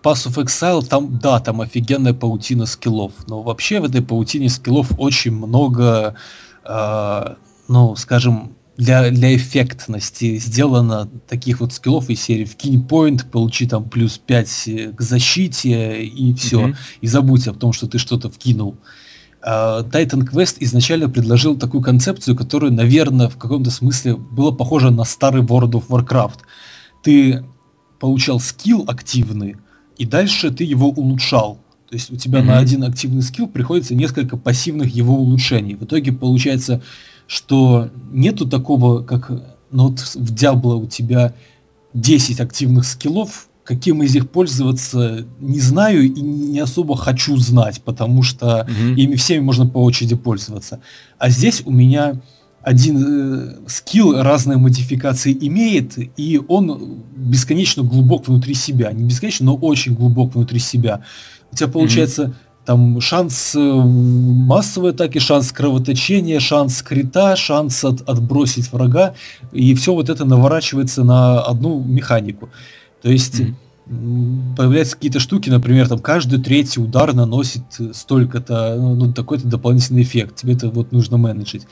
Pass 0.03 0.29
of 0.29 0.43
Exile, 0.43 0.85
там, 0.85 1.19
да, 1.19 1.41
там 1.41 1.61
офигенная 1.61 2.15
паутина 2.15 2.67
скиллов, 2.67 3.13
но 3.27 3.43
вообще 3.43 3.81
в 3.81 3.85
этой 3.85 4.03
паутине 4.03 4.49
скиллов 4.49 4.91
очень 4.99 5.33
много, 5.33 6.17
э, 6.65 7.35
ну, 7.69 7.97
скажем, 7.97 8.56
для, 8.77 9.11
для 9.11 9.35
эффектности 9.35 10.39
сделано 10.39 11.09
таких 11.29 11.61
вот 11.61 11.73
скиллов 11.73 12.11
из 12.11 12.21
серии 12.21 12.45
вкинь 12.45 12.85
point, 12.87 13.29
получи 13.31 13.67
там 13.67 13.89
плюс 13.89 14.19
5 14.19 14.63
э, 14.67 14.93
к 14.93 15.01
защите 15.01 16.05
и 16.05 16.35
все. 16.35 16.69
Mm-hmm. 16.69 16.77
И 17.01 17.07
забудь 17.07 17.49
о 17.49 17.55
том, 17.55 17.73
что 17.73 17.87
ты 17.87 17.99
что-то 17.99 18.31
вкинул. 18.31 18.77
Uh, 19.43 19.89
Titan 19.89 20.29
Quest 20.29 20.57
изначально 20.61 21.09
предложил 21.09 21.57
такую 21.57 21.83
концепцию, 21.83 22.37
которая, 22.37 22.73
наверное, 22.73 23.29
в 23.29 23.37
каком-то 23.37 23.71
смысле 23.71 24.17
была 24.17 24.51
похожа 24.51 24.91
на 24.91 25.05
старый 25.05 25.43
World 25.43 25.73
of 25.73 25.87
Warcraft. 25.89 26.39
Ты 27.03 27.45
получал 28.01 28.41
скилл 28.41 28.85
активный, 28.89 29.57
и 29.99 30.05
дальше 30.05 30.51
ты 30.51 30.65
его 30.65 30.89
улучшал. 30.89 31.61
То 31.89 31.95
есть 31.95 32.11
у 32.11 32.17
тебя 32.17 32.41
mm-hmm. 32.41 32.45
на 32.45 32.59
один 32.59 32.83
активный 32.83 33.23
скилл 33.23 33.47
приходится 33.47 33.95
несколько 33.95 34.37
пассивных 34.37 34.93
его 34.93 35.15
улучшений. 35.15 35.77
В 35.77 35.85
итоге 35.85 36.13
получается 36.13 36.83
что 37.27 37.91
нету 38.13 38.47
такого, 38.47 39.03
как 39.03 39.31
ну, 39.71 39.89
вот 39.89 40.01
в 40.01 40.33
Diablo 40.33 40.77
у 40.77 40.87
тебя 40.87 41.35
10 41.95 42.41
активных 42.41 42.85
скиллов, 42.87 43.49
каким 43.65 44.03
из 44.03 44.15
них 44.15 44.31
пользоваться 44.31 45.27
не 45.41 45.61
знаю 45.61 46.05
и 46.05 46.21
не 46.21 46.61
особо 46.61 46.97
хочу 46.97 47.37
знать, 47.37 47.83
потому 47.83 48.23
что 48.23 48.63
угу. 48.63 48.95
ими 48.95 49.17
всеми 49.17 49.41
можно 49.41 49.67
по 49.67 49.83
очереди 49.83 50.15
пользоваться. 50.15 50.81
А 51.19 51.31
здесь 51.31 51.63
у 51.65 51.73
меня 51.73 52.21
один 52.63 52.97
э, 52.99 53.69
скилл 53.69 54.21
разные 54.23 54.59
модификации 54.59 55.37
имеет, 55.41 55.99
и 56.19 56.41
он 56.49 57.05
бесконечно 57.15 57.83
глубок 57.83 58.29
внутри 58.29 58.55
себя. 58.55 58.93
Не 58.93 59.05
бесконечно, 59.05 59.47
но 59.47 59.57
очень 59.57 59.95
глубок 59.95 60.35
внутри 60.35 60.59
себя. 60.59 61.03
У 61.53 61.57
тебя 61.57 61.69
получается. 61.69 62.35
Там 62.67 63.01
шанс 63.01 63.55
э, 63.55 63.61
массовой 63.61 64.91
атаки, 64.91 65.19
шанс 65.19 65.53
кровоточения, 65.53 66.41
шанс 66.41 66.83
крита, 66.83 67.37
шанс 67.37 67.85
от, 67.85 68.07
отбросить 68.09 68.73
врага, 68.73 69.15
и 69.53 69.75
все 69.75 69.95
вот 69.95 70.11
это 70.11 70.25
наворачивается 70.25 71.05
на 71.05 71.41
одну 71.41 71.81
механику. 71.81 72.51
То 73.03 73.11
есть 73.11 73.41
mm-hmm. 73.41 74.57
появляются 74.57 74.97
какие-то 74.97 75.21
штуки, 75.21 75.49
например, 75.49 75.89
там 75.89 76.01
каждый 76.01 76.43
третий 76.43 76.81
удар 76.81 77.15
наносит 77.15 77.63
столько-то, 77.93 78.75
ну, 78.77 79.13
такой-то 79.13 79.47
дополнительный 79.47 80.03
эффект. 80.03 80.35
Тебе 80.35 80.55
это 80.55 80.69
вот 80.69 80.91
нужно 80.91 81.17
менеджить. 81.17 81.67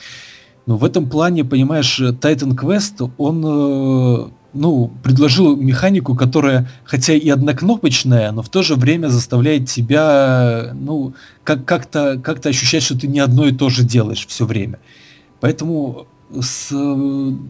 Но 0.65 0.77
в 0.77 0.85
этом 0.85 1.09
плане, 1.09 1.43
понимаешь, 1.43 1.99
Titan 1.99 2.55
Quest, 2.55 3.11
он, 3.17 3.43
э, 3.45 4.29
ну, 4.55 4.91
предложил 5.03 5.55
механику, 5.55 6.15
которая, 6.15 6.69
хотя 6.85 7.13
и 7.13 7.29
однокнопочная, 7.29 8.31
но 8.31 8.41
в 8.41 8.49
то 8.49 8.63
же 8.63 8.75
время 8.75 9.09
заставляет 9.09 9.69
тебя, 9.69 10.71
ну, 10.73 11.13
как- 11.43 11.65
как-то 11.65 12.19
как 12.23 12.45
ощущать, 12.45 12.83
что 12.83 12.97
ты 12.97 13.07
не 13.07 13.19
одно 13.19 13.47
и 13.47 13.51
то 13.51 13.69
же 13.69 13.83
делаешь 13.83 14.25
все 14.27 14.45
время. 14.45 14.79
Поэтому 15.41 16.07
с, 16.39 16.69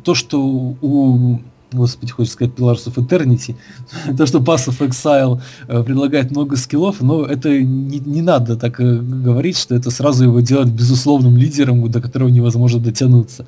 то, 0.04 0.16
что 0.16 0.42
у 0.42 1.40
господи, 1.72 2.12
хочется 2.12 2.36
сказать 2.36 2.54
Pillars 2.56 2.86
of 2.88 2.96
Eternity, 2.96 3.56
то, 4.18 4.26
что 4.26 4.40
Pass 4.40 4.68
of 4.68 4.80
Exile 4.80 5.42
э, 5.68 5.84
предлагает 5.84 6.32
много 6.32 6.56
скиллов, 6.56 7.02
но 7.02 7.26
это 7.26 7.50
не, 7.50 8.00
не 8.00 8.22
надо 8.22 8.56
так 8.56 8.80
э, 8.80 8.98
говорить, 8.98 9.58
что 9.58 9.76
это 9.76 9.92
сразу 9.92 10.24
его 10.24 10.40
делать 10.40 10.70
безусловным 10.70 11.38
лидером, 11.38 11.90
до 11.92 12.02
которого 12.02 12.30
невозможно 12.30 12.80
дотянуться. 12.80 13.48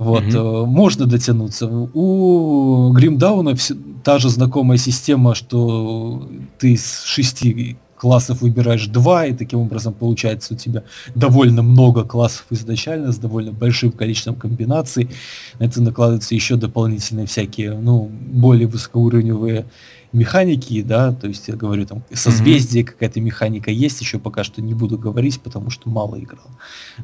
Вот, 0.00 0.22
mm-hmm. 0.22 0.64
можно 0.64 1.04
дотянуться. 1.04 1.66
У 1.66 2.90
Гримдауна 2.94 3.54
та 4.02 4.18
же 4.18 4.30
знакомая 4.30 4.78
система, 4.78 5.34
что 5.34 6.26
ты 6.58 6.78
с 6.78 7.04
шести 7.04 7.76
классов 7.96 8.40
выбираешь 8.40 8.86
два, 8.86 9.26
и 9.26 9.34
таким 9.34 9.58
образом 9.58 9.92
получается 9.92 10.54
у 10.54 10.56
тебя 10.56 10.84
довольно 11.14 11.60
много 11.60 12.04
классов 12.04 12.46
изначально, 12.48 13.12
с 13.12 13.18
довольно 13.18 13.52
большим 13.52 13.92
количеством 13.92 14.36
комбинаций. 14.36 15.10
На 15.58 15.64
это 15.64 15.82
накладываются 15.82 16.34
еще 16.34 16.56
дополнительные 16.56 17.26
всякие, 17.26 17.74
ну, 17.74 18.10
более 18.10 18.68
высокоуровневые 18.68 19.66
механики, 20.14 20.80
да, 20.80 21.12
то 21.12 21.28
есть 21.28 21.46
я 21.48 21.56
говорю, 21.56 21.84
там, 21.84 22.04
созвездие, 22.10 22.84
mm-hmm. 22.84 22.86
какая-то 22.86 23.20
механика 23.20 23.70
есть, 23.70 24.00
еще 24.00 24.18
пока 24.18 24.44
что 24.44 24.62
не 24.62 24.72
буду 24.72 24.96
говорить, 24.96 25.42
потому 25.42 25.68
что 25.68 25.90
мало 25.90 26.18
играл. 26.18 26.48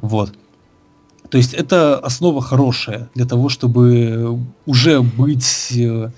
Вот. 0.01 0.33
То 1.31 1.39
есть 1.39 1.55
это 1.55 1.99
основа 1.99 2.41
хорошая 2.41 3.09
для 3.15 3.25
того, 3.25 3.49
чтобы 3.49 4.39
уже 4.67 5.01
быть 5.03 5.73
э, 5.77 6.11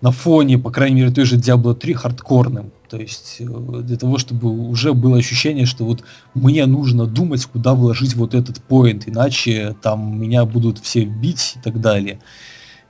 на 0.00 0.10
фоне, 0.10 0.58
по 0.58 0.70
крайней 0.70 0.96
мере, 0.96 1.10
той 1.10 1.24
же 1.24 1.36
Diablo 1.36 1.74
3 1.74 1.94
хардкорным. 1.94 2.72
То 2.88 2.98
есть 2.98 3.36
э, 3.40 3.44
для 3.44 3.96
того, 3.96 4.18
чтобы 4.18 4.50
уже 4.50 4.92
было 4.92 5.16
ощущение, 5.16 5.66
что 5.66 5.84
вот 5.84 6.02
мне 6.34 6.66
нужно 6.66 7.06
думать, 7.06 7.44
куда 7.46 7.74
вложить 7.74 8.14
вот 8.14 8.34
этот 8.34 8.62
поинт, 8.62 9.08
иначе 9.08 9.74
там 9.82 10.20
меня 10.20 10.44
будут 10.44 10.78
все 10.78 11.04
бить 11.04 11.54
и 11.56 11.60
так 11.60 11.80
далее. 11.80 12.20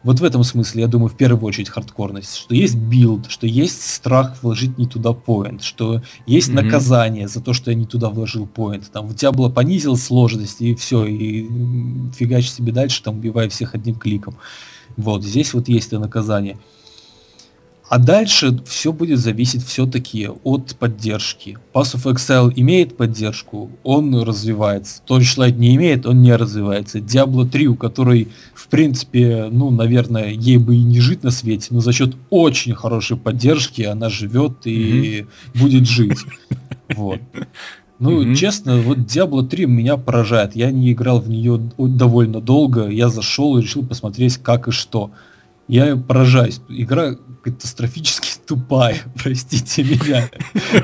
Вот 0.04 0.20
в 0.20 0.24
этом 0.24 0.44
смысле, 0.44 0.82
я 0.82 0.86
думаю, 0.86 1.08
в 1.08 1.16
первую 1.16 1.42
очередь 1.42 1.70
хардкорность, 1.70 2.36
что 2.36 2.54
есть 2.54 2.76
build, 2.76 3.30
что 3.30 3.46
есть 3.46 3.82
страх 3.82 4.36
вложить 4.42 4.76
не 4.76 4.86
туда 4.86 5.14
point, 5.14 5.62
что 5.62 6.02
есть 6.26 6.50
м-хм. 6.50 6.62
наказание 6.62 7.26
за 7.26 7.40
то, 7.40 7.54
что 7.54 7.70
я 7.70 7.76
не 7.76 7.86
туда 7.86 8.10
вложил 8.10 8.46
point. 8.46 8.90
Там 8.92 9.06
у 9.06 9.14
тебя 9.14 9.32
было 9.32 9.48
понизил 9.48 9.96
сложность 9.96 10.60
и 10.60 10.74
все, 10.74 11.06
и 11.06 11.48
фигач 12.12 12.50
себе 12.50 12.70
дальше, 12.70 13.02
там 13.02 13.16
убивай 13.16 13.48
всех 13.48 13.74
одним 13.74 13.94
кликом. 13.94 14.36
Вот, 14.98 15.24
здесь 15.24 15.54
вот 15.54 15.68
есть 15.68 15.88
это 15.88 15.98
наказание. 15.98 16.58
А 17.94 17.98
дальше 18.00 18.58
все 18.66 18.92
будет 18.92 19.20
зависеть 19.20 19.64
все-таки 19.64 20.28
от 20.42 20.74
поддержки. 20.74 21.58
Path 21.72 21.94
of 21.94 22.12
Exile 22.12 22.52
имеет 22.56 22.96
поддержку, 22.96 23.70
он 23.84 24.20
развивается. 24.20 25.00
Torchlight 25.08 25.52
не 25.52 25.76
имеет, 25.76 26.04
он 26.04 26.20
не 26.20 26.34
развивается. 26.34 26.98
Diablo 26.98 27.48
3, 27.48 27.68
у 27.68 27.76
которой, 27.76 28.26
в 28.52 28.66
принципе, 28.66 29.46
ну, 29.48 29.70
наверное, 29.70 30.30
ей 30.30 30.56
бы 30.56 30.74
и 30.74 30.82
не 30.82 30.98
жить 30.98 31.22
на 31.22 31.30
свете, 31.30 31.68
но 31.70 31.78
за 31.78 31.92
счет 31.92 32.16
очень 32.30 32.74
хорошей 32.74 33.16
поддержки 33.16 33.82
она 33.82 34.08
живет 34.08 34.66
и 34.66 35.20
mm-hmm. 35.20 35.60
будет 35.60 35.86
жить. 35.88 36.18
Вот. 36.96 37.20
Ну, 38.00 38.24
mm-hmm. 38.24 38.34
честно, 38.34 38.76
вот 38.78 38.98
Diablo 38.98 39.46
3 39.46 39.66
меня 39.66 39.96
поражает. 39.98 40.56
Я 40.56 40.72
не 40.72 40.92
играл 40.92 41.20
в 41.20 41.30
нее 41.30 41.60
довольно 41.78 42.40
долго. 42.40 42.88
Я 42.88 43.08
зашел 43.08 43.56
и 43.56 43.62
решил 43.62 43.86
посмотреть, 43.86 44.38
как 44.38 44.66
и 44.66 44.72
что. 44.72 45.12
Я 45.68 45.96
поражаюсь. 45.96 46.60
Игра 46.68 47.14
катастрофически 47.44 48.38
тупая, 48.46 48.98
простите 49.22 49.84
меня. 49.84 50.30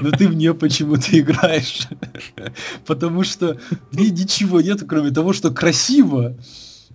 Но 0.00 0.10
ты 0.10 0.28
в 0.28 0.34
нее 0.34 0.54
почему-то 0.54 1.18
играешь. 1.18 1.88
Потому 2.86 3.24
что 3.24 3.58
в 3.90 3.96
ней 3.96 4.10
ничего 4.10 4.60
нет, 4.60 4.82
кроме 4.86 5.10
того, 5.10 5.32
что 5.32 5.50
красиво. 5.50 6.36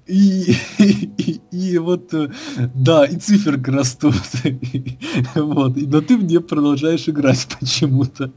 И, 0.08 0.56
и, 0.78 1.42
и 1.52 1.78
вот, 1.80 2.14
да, 2.76 3.06
и 3.06 3.16
циферка 3.18 3.72
растут. 3.72 4.16
Вот. 5.36 5.76
Но 5.76 6.02
ты 6.02 6.18
в 6.18 6.24
нее 6.24 6.42
продолжаешь 6.42 7.10
играть 7.10 7.48
почему-то. 7.60 8.32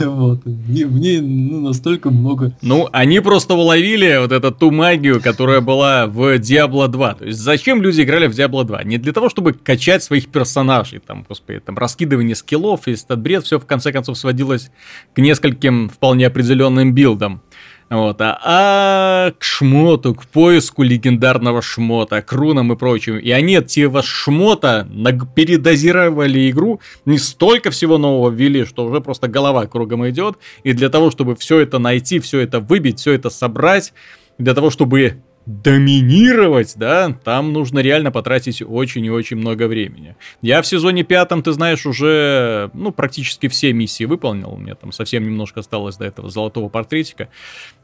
Вот. 0.00 0.44
Мне, 0.44 0.86
мне 0.86 1.20
ну, 1.20 1.60
настолько 1.60 2.10
много... 2.10 2.52
Ну, 2.62 2.88
они 2.92 3.20
просто 3.20 3.54
уловили 3.54 4.18
вот 4.20 4.32
эту 4.32 4.50
ту 4.52 4.70
магию, 4.70 5.20
которая 5.20 5.60
была 5.60 6.06
в 6.06 6.36
Diablo 6.38 6.88
2. 6.88 7.14
То 7.14 7.24
есть, 7.26 7.38
зачем 7.38 7.82
люди 7.82 8.02
играли 8.02 8.26
в 8.26 8.32
Diablo 8.32 8.64
2? 8.64 8.84
Не 8.84 8.98
для 8.98 9.12
того, 9.12 9.28
чтобы 9.28 9.52
качать 9.52 10.02
своих 10.02 10.28
персонажей, 10.28 11.00
там, 11.04 11.24
господи, 11.28 11.60
там, 11.60 11.76
раскидывание 11.78 12.34
скиллов, 12.34 12.88
и 12.88 12.92
этот 12.92 13.20
бред, 13.20 13.44
все 13.44 13.58
в 13.58 13.66
конце 13.66 13.92
концов 13.92 14.18
сводилось 14.18 14.70
к 15.14 15.18
нескольким 15.18 15.88
вполне 15.88 16.26
определенным 16.26 16.92
билдам. 16.92 17.42
Вот, 17.90 18.20
а, 18.20 18.38
а 18.44 19.30
к 19.38 19.42
шмоту, 19.42 20.14
к 20.14 20.26
поиску 20.26 20.82
легендарного 20.82 21.62
шмота, 21.62 22.20
к 22.20 22.32
рунам 22.32 22.72
и 22.72 22.76
прочим. 22.76 23.16
И 23.16 23.30
они 23.30 23.56
от 23.56 23.76
этого 23.78 24.02
шмота 24.02 24.86
передозировали 25.34 26.50
игру, 26.50 26.80
не 27.06 27.16
столько 27.16 27.70
всего 27.70 27.96
нового 27.96 28.30
ввели, 28.30 28.66
что 28.66 28.84
уже 28.84 29.00
просто 29.00 29.28
голова 29.28 29.66
кругом 29.66 30.06
идет. 30.08 30.36
И 30.64 30.74
для 30.74 30.90
того, 30.90 31.10
чтобы 31.10 31.34
все 31.34 31.60
это 31.60 31.78
найти, 31.78 32.18
все 32.18 32.40
это 32.40 32.60
выбить, 32.60 32.98
все 33.00 33.12
это 33.12 33.30
собрать, 33.30 33.94
для 34.36 34.54
того, 34.54 34.70
чтобы 34.70 35.22
доминировать, 35.48 36.74
да, 36.76 37.16
там 37.24 37.54
нужно 37.54 37.78
реально 37.78 38.12
потратить 38.12 38.60
очень 38.60 39.06
и 39.06 39.10
очень 39.10 39.38
много 39.38 39.66
времени. 39.66 40.14
Я 40.42 40.60
в 40.60 40.66
сезоне 40.66 41.04
пятом, 41.04 41.42
ты 41.42 41.52
знаешь, 41.52 41.86
уже, 41.86 42.70
ну, 42.74 42.92
практически 42.92 43.48
все 43.48 43.72
миссии 43.72 44.04
выполнил. 44.04 44.50
У 44.50 44.58
меня 44.58 44.74
там 44.74 44.92
совсем 44.92 45.24
немножко 45.24 45.60
осталось 45.60 45.96
до 45.96 46.04
этого 46.04 46.28
золотого 46.28 46.68
портретика. 46.68 47.30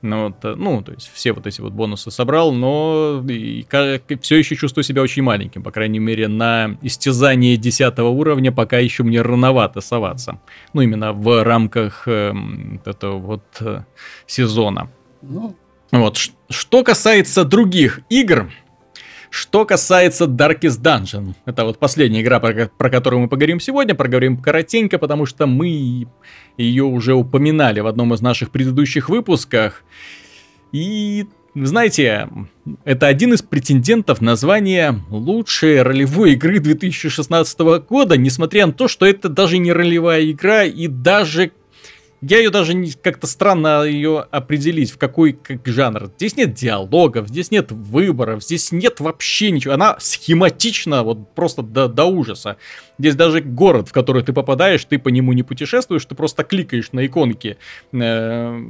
Ну, 0.03 0.25
вот, 0.25 0.45
э, 0.45 0.55
ну 0.57 0.83
то 0.83 0.93
есть 0.93 1.11
все 1.15 1.33
вот 1.33 1.47
эти 1.47 1.63
вот 1.63 1.73
бонусы 1.73 2.11
собрал, 2.11 2.53
но 2.53 3.25
и, 3.27 3.65
все 4.21 4.37
еще 4.37 4.57
чувствую 4.57 4.85
себя 4.85 5.01
очень 5.01 5.23
маленьким. 5.23 5.63
По 5.63 5.71
крайней 5.71 6.01
мере, 6.01 6.29
на 6.29 6.77
истязание 6.83 7.57
10 7.57 7.99
уровня 8.01 8.53
пока 8.53 8.79
еще 8.79 9.05
мне 9.05 9.23
рановато 9.23 9.81
соваться. 9.81 10.39
Ну, 10.75 10.83
именно 10.83 11.15
в 11.15 11.43
рамках 11.43 12.07
э, 12.09 12.35
этого 12.85 13.17
вот 13.17 13.45
э, 13.61 13.85
сезона. 14.27 14.91
Ну, 15.23 15.57
вот. 16.01 16.19
Что 16.51 16.83
касается 16.83 17.45
других 17.45 18.01
игр, 18.09 18.51
что 19.31 19.65
касается 19.65 20.27
Darkest 20.27 20.81
Dungeon, 20.81 21.35
это 21.45 21.65
вот 21.65 21.79
последняя 21.79 22.23
игра, 22.23 22.39
про, 22.39 22.67
про 22.67 22.91
которую 22.91 23.23
мы 23.23 23.29
поговорим 23.29 23.59
сегодня, 23.59 23.95
проговорим 23.95 24.37
коротенько, 24.37 24.99
потому 24.99 25.27
что 25.27 25.47
мы 25.47 26.07
ее 26.57 26.85
уже 26.85 27.15
упоминали 27.15 27.81
в 27.81 27.87
одном 27.87 28.15
из 28.15 28.21
наших 28.21 28.51
предыдущих 28.51 29.09
выпусках. 29.09 29.83
И, 30.71 31.27
знаете, 31.55 32.29
это 32.85 33.09
один 33.09 33.35
из 33.35 33.43
претендентов 33.43 34.21
на 34.21 34.37
звание 34.37 35.01
лучшей 35.11 35.83
ролевой 35.83 36.35
игры 36.35 36.61
2016 36.61 37.59
года, 37.89 38.17
несмотря 38.17 38.67
на 38.67 38.73
то, 38.73 38.87
что 38.87 39.05
это 39.05 39.29
даже 39.29 39.59
не 39.59 39.73
ролевая 39.73 40.31
игра 40.31 40.65
и 40.65 40.87
даже 40.87 41.51
я 42.29 42.39
ее 42.39 42.51
даже 42.51 42.75
как-то 43.03 43.27
странно 43.27 43.83
ее 43.83 44.21
определить, 44.31 44.91
в 44.91 44.99
какой 44.99 45.33
как 45.33 45.67
жанр. 45.67 46.11
Здесь 46.17 46.37
нет 46.37 46.55
диалогов, 46.55 47.29
здесь 47.29 47.51
нет 47.51 47.71
выборов, 47.71 48.43
здесь 48.43 48.73
нет 48.73 49.01
вообще 49.01 49.51
ничего. 49.51 49.75
Она 49.75 49.97
схематична, 49.99 51.03
вот 51.03 51.35
просто 51.35 51.63
до, 51.63 51.89
до 51.89 52.05
ужаса. 52.05 52.57
Здесь 52.99 53.17
даже 53.17 53.41
город, 53.41 53.89
в 53.89 53.93
который 53.93 54.23
ты 54.23 54.33
попадаешь, 54.33 54.85
ты 54.85 54.99
по 54.99 55.09
нему 55.09 55.33
не 55.33 55.43
путешествуешь, 55.43 56.05
ты 56.05 56.15
просто 56.15 56.45
кликаешь 56.45 56.93
на 56.93 57.05
иконки. 57.05 57.59
Э, 57.93 58.61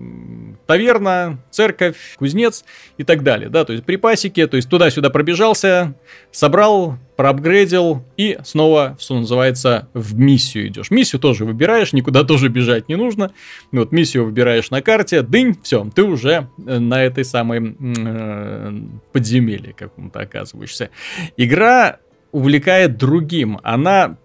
таверна, 0.67 1.39
церковь, 1.51 1.97
кузнец 2.17 2.65
и 2.97 3.05
так 3.05 3.23
далее, 3.23 3.51
да, 3.51 3.65
то 3.65 3.73
есть 3.73 3.85
припасики, 3.85 4.47
то 4.47 4.57
есть 4.57 4.69
туда-сюда 4.69 5.11
пробежался, 5.11 5.95
собрал, 6.33 6.99
проапгрейдил 7.17 8.05
и 8.17 8.39
снова, 8.45 8.97
что 8.99 9.19
называется, 9.19 9.89
в 9.95 10.19
миссию 10.19 10.69
идешь. 10.69 10.91
Миссию 10.91 11.21
тоже 11.21 11.45
выбираешь, 11.45 11.93
никуда 11.93 12.25
тоже 12.25 12.49
бежать 12.49 12.89
не 12.89 12.97
нужно. 12.97 13.33
Вот 13.73 13.93
миссию 13.93 14.25
выбираешь 14.25 14.71
на 14.71 14.83
карте, 14.83 15.23
дынь, 15.23 15.57
все, 15.63 15.89
ты 15.95 16.03
уже 16.03 16.49
э, 16.67 16.79
на 16.79 17.03
этой 17.05 17.25
самой 17.25 17.77
э, 17.79 18.81
подземелье 19.13 19.73
каком-то 19.73 20.21
оказываешься. 20.21 20.91
Игра 21.37 21.99
увлекает 22.33 22.97
другим. 22.97 23.61
Она 23.63 24.17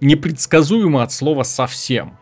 непредсказуема 0.00 1.02
от 1.02 1.12
слова 1.12 1.42
совсем. 1.42 2.18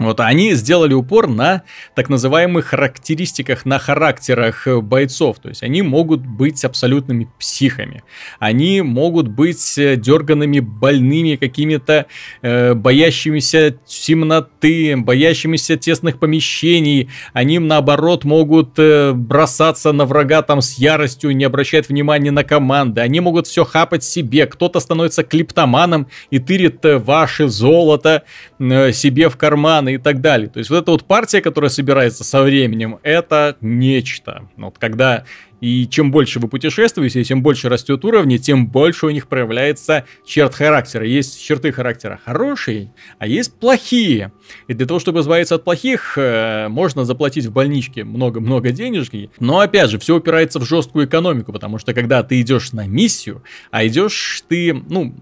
Вот 0.00 0.18
они 0.20 0.54
сделали 0.54 0.94
упор 0.94 1.28
на 1.28 1.62
так 1.94 2.08
называемых 2.08 2.68
характеристиках, 2.68 3.66
на 3.66 3.78
характерах 3.78 4.66
э, 4.66 4.80
бойцов. 4.80 5.40
То 5.40 5.50
есть 5.50 5.62
они 5.62 5.82
могут 5.82 6.22
быть 6.22 6.64
абсолютными 6.64 7.28
психами. 7.38 8.02
Они 8.38 8.80
могут 8.80 9.28
быть 9.28 9.76
э, 9.76 9.96
дерганными, 9.96 10.60
больными, 10.60 11.36
какими-то 11.36 12.06
э, 12.40 12.72
боящимися 12.72 13.76
темноты, 13.86 14.96
боящимися 14.96 15.76
тесных 15.76 16.18
помещений. 16.18 17.10
Они, 17.34 17.58
наоборот, 17.58 18.24
могут 18.24 18.78
э, 18.78 19.12
бросаться 19.12 19.92
на 19.92 20.06
врага 20.06 20.40
там 20.40 20.62
с 20.62 20.78
яростью, 20.78 21.36
не 21.36 21.44
обращать 21.44 21.90
внимания 21.90 22.30
на 22.30 22.42
команды. 22.42 23.02
Они 23.02 23.20
могут 23.20 23.46
все 23.46 23.66
хапать 23.66 24.02
себе. 24.02 24.46
Кто-то 24.46 24.80
становится 24.80 25.24
клиптоманом 25.24 26.06
и 26.30 26.38
тырит 26.38 26.82
э, 26.86 26.96
ваше 26.96 27.48
золото 27.48 28.22
э, 28.58 28.92
себе 28.92 29.28
в 29.28 29.36
карманы 29.36 29.89
и 29.94 29.98
так 29.98 30.20
далее. 30.20 30.48
То 30.48 30.58
есть 30.58 30.70
вот 30.70 30.82
эта 30.82 30.90
вот 30.90 31.04
партия, 31.04 31.40
которая 31.40 31.70
собирается 31.70 32.24
со 32.24 32.42
временем, 32.42 32.98
это 33.02 33.56
нечто. 33.60 34.48
Вот 34.56 34.78
когда 34.78 35.24
и 35.60 35.86
чем 35.86 36.10
больше 36.10 36.40
вы 36.40 36.48
путешествуете, 36.48 37.22
тем 37.24 37.42
больше 37.42 37.68
растет 37.68 38.04
уровни, 38.04 38.38
тем 38.38 38.66
больше 38.66 39.06
у 39.06 39.10
них 39.10 39.28
проявляется 39.28 40.04
черт 40.24 40.54
характера. 40.54 41.06
Есть 41.06 41.42
черты 41.42 41.72
характера 41.72 42.18
хорошие, 42.24 42.92
а 43.18 43.26
есть 43.26 43.58
плохие. 43.58 44.32
И 44.68 44.74
для 44.74 44.86
того, 44.86 45.00
чтобы 45.00 45.20
избавиться 45.20 45.56
от 45.56 45.64
плохих, 45.64 46.14
э, 46.16 46.68
можно 46.68 47.04
заплатить 47.04 47.46
в 47.46 47.52
больничке 47.52 48.04
много-много 48.04 48.72
денежки. 48.72 49.30
Но 49.38 49.60
опять 49.60 49.90
же, 49.90 49.98
все 49.98 50.16
упирается 50.16 50.58
в 50.58 50.64
жесткую 50.64 51.06
экономику, 51.06 51.52
потому 51.52 51.78
что 51.78 51.92
когда 51.94 52.22
ты 52.22 52.40
идешь 52.40 52.72
на 52.72 52.86
миссию, 52.86 53.42
а 53.70 53.86
идешь 53.86 54.42
ты, 54.48 54.72
ну, 54.88 55.14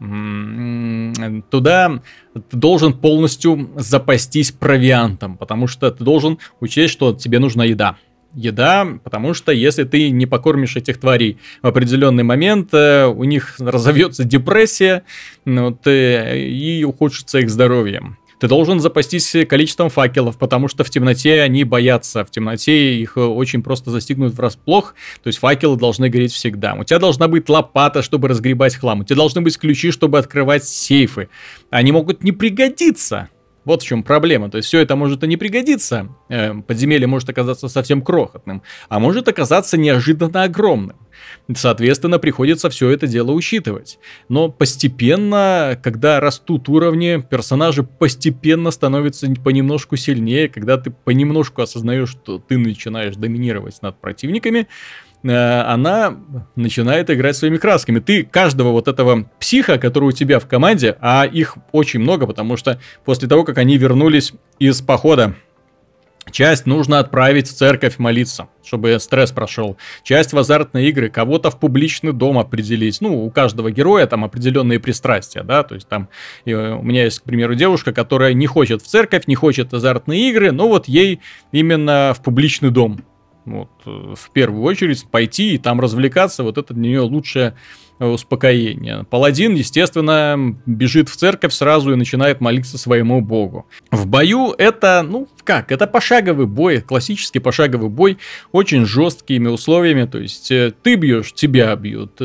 туда 1.50 2.00
ты 2.34 2.56
должен 2.56 2.92
полностью 2.92 3.70
запастись 3.76 4.52
провиантом, 4.52 5.36
потому 5.36 5.66
что 5.66 5.90
ты 5.90 6.04
должен 6.04 6.38
учесть, 6.60 6.92
что 6.92 7.12
тебе 7.12 7.38
нужна 7.38 7.64
еда 7.64 7.96
еда, 8.34 8.86
потому 9.02 9.34
что 9.34 9.52
если 9.52 9.84
ты 9.84 10.10
не 10.10 10.26
покормишь 10.26 10.76
этих 10.76 10.98
тварей 10.98 11.38
в 11.62 11.66
определенный 11.66 12.24
момент, 12.24 12.72
э, 12.72 13.06
у 13.06 13.24
них 13.24 13.56
разовьется 13.58 14.24
депрессия 14.24 15.04
вот, 15.44 15.86
э, 15.86 16.38
и 16.38 16.84
ухудшится 16.84 17.38
их 17.38 17.50
здоровье. 17.50 18.16
Ты 18.38 18.46
должен 18.46 18.78
запастись 18.78 19.34
количеством 19.48 19.90
факелов, 19.90 20.38
потому 20.38 20.68
что 20.68 20.84
в 20.84 20.90
темноте 20.90 21.42
они 21.42 21.64
боятся. 21.64 22.24
В 22.24 22.30
темноте 22.30 22.94
их 22.94 23.16
очень 23.16 23.62
просто 23.62 23.90
застигнут 23.90 24.34
врасплох. 24.34 24.94
То 25.22 25.26
есть 25.26 25.40
факелы 25.40 25.76
должны 25.76 26.08
гореть 26.08 26.32
всегда. 26.32 26.74
У 26.74 26.84
тебя 26.84 27.00
должна 27.00 27.26
быть 27.26 27.48
лопата, 27.48 28.00
чтобы 28.00 28.28
разгребать 28.28 28.76
хлам. 28.76 29.00
У 29.00 29.04
тебя 29.04 29.16
должны 29.16 29.40
быть 29.40 29.58
ключи, 29.58 29.90
чтобы 29.90 30.18
открывать 30.18 30.64
сейфы. 30.64 31.28
Они 31.70 31.90
могут 31.90 32.22
не 32.22 32.30
пригодиться. 32.30 33.28
Вот 33.68 33.82
в 33.82 33.86
чем 33.86 34.02
проблема. 34.02 34.50
То 34.50 34.56
есть 34.56 34.68
все 34.68 34.80
это 34.80 34.96
может 34.96 35.22
и 35.22 35.26
не 35.26 35.36
пригодиться. 35.36 36.08
Э, 36.30 36.54
подземелье 36.54 37.06
может 37.06 37.28
оказаться 37.28 37.68
совсем 37.68 38.00
крохотным, 38.00 38.62
а 38.88 38.98
может 38.98 39.28
оказаться 39.28 39.76
неожиданно 39.76 40.44
огромным. 40.44 40.96
Соответственно, 41.54 42.18
приходится 42.18 42.70
все 42.70 42.88
это 42.88 43.06
дело 43.06 43.32
учитывать. 43.32 43.98
Но 44.30 44.48
постепенно, 44.48 45.78
когда 45.84 46.18
растут 46.18 46.70
уровни, 46.70 47.22
персонажи 47.30 47.82
постепенно 47.82 48.70
становятся 48.70 49.26
понемножку 49.44 49.96
сильнее, 49.96 50.48
когда 50.48 50.78
ты 50.78 50.90
понемножку 50.90 51.60
осознаешь, 51.60 52.08
что 52.08 52.38
ты 52.38 52.56
начинаешь 52.56 53.16
доминировать 53.16 53.82
над 53.82 54.00
противниками, 54.00 54.66
она 55.22 56.16
начинает 56.54 57.10
играть 57.10 57.36
своими 57.36 57.56
красками. 57.56 57.98
Ты 57.98 58.24
каждого 58.24 58.70
вот 58.70 58.88
этого 58.88 59.28
психа, 59.40 59.78
который 59.78 60.10
у 60.10 60.12
тебя 60.12 60.38
в 60.38 60.46
команде, 60.46 60.96
а 61.00 61.24
их 61.24 61.56
очень 61.72 62.00
много, 62.00 62.26
потому 62.26 62.56
что 62.56 62.80
после 63.04 63.28
того, 63.28 63.44
как 63.44 63.58
они 63.58 63.76
вернулись 63.78 64.32
из 64.58 64.80
похода, 64.80 65.34
Часть 66.30 66.66
нужно 66.66 66.98
отправить 66.98 67.48
в 67.48 67.54
церковь 67.54 67.98
молиться, 67.98 68.48
чтобы 68.64 68.98
стресс 69.00 69.32
прошел. 69.32 69.76
Часть 70.02 70.32
в 70.32 70.38
азартные 70.38 70.88
игры, 70.88 71.08
кого-то 71.08 71.50
в 71.50 71.58
публичный 71.58 72.12
дом 72.12 72.38
определить. 72.38 73.00
Ну, 73.00 73.24
у 73.24 73.30
каждого 73.30 73.70
героя 73.70 74.06
там 74.06 74.24
определенные 74.24 74.80
пристрастия, 74.80 75.42
да, 75.42 75.62
то 75.62 75.74
есть 75.74 75.88
там 75.88 76.08
э, 76.44 76.52
у 76.54 76.82
меня 76.82 77.04
есть, 77.04 77.20
к 77.20 77.22
примеру, 77.22 77.54
девушка, 77.54 77.92
которая 77.92 78.34
не 78.34 78.46
хочет 78.46 78.82
в 78.82 78.86
церковь, 78.86 79.26
не 79.26 79.34
хочет 79.34 79.72
азартные 79.72 80.30
игры, 80.30 80.52
но 80.52 80.68
вот 80.68 80.86
ей 80.86 81.20
именно 81.52 82.14
в 82.16 82.22
публичный 82.22 82.70
дом 82.70 83.00
вот, 83.50 83.70
э, 83.86 84.14
в 84.14 84.30
первую 84.30 84.62
очередь 84.62 85.06
пойти 85.10 85.54
и 85.54 85.58
там 85.58 85.80
развлекаться, 85.80 86.42
вот 86.42 86.58
это 86.58 86.74
для 86.74 86.82
нее 86.82 87.00
лучшее 87.00 87.54
э, 87.98 88.06
успокоение. 88.06 89.04
Паладин, 89.10 89.54
естественно, 89.54 90.56
бежит 90.66 91.08
в 91.08 91.16
церковь 91.16 91.52
сразу 91.52 91.92
и 91.92 91.96
начинает 91.96 92.40
молиться 92.40 92.78
своему 92.78 93.20
богу. 93.20 93.66
В 93.90 94.06
бою 94.06 94.54
это, 94.56 95.04
ну, 95.08 95.28
как, 95.44 95.72
это 95.72 95.86
пошаговый 95.86 96.46
бой, 96.46 96.80
классический 96.80 97.38
пошаговый 97.38 97.90
бой, 97.90 98.18
очень 98.52 98.86
жесткими 98.86 99.48
условиями, 99.48 100.04
то 100.04 100.18
есть 100.18 100.50
э, 100.50 100.72
ты 100.82 100.94
бьешь, 100.94 101.32
тебя 101.32 101.74
бьют. 101.76 102.20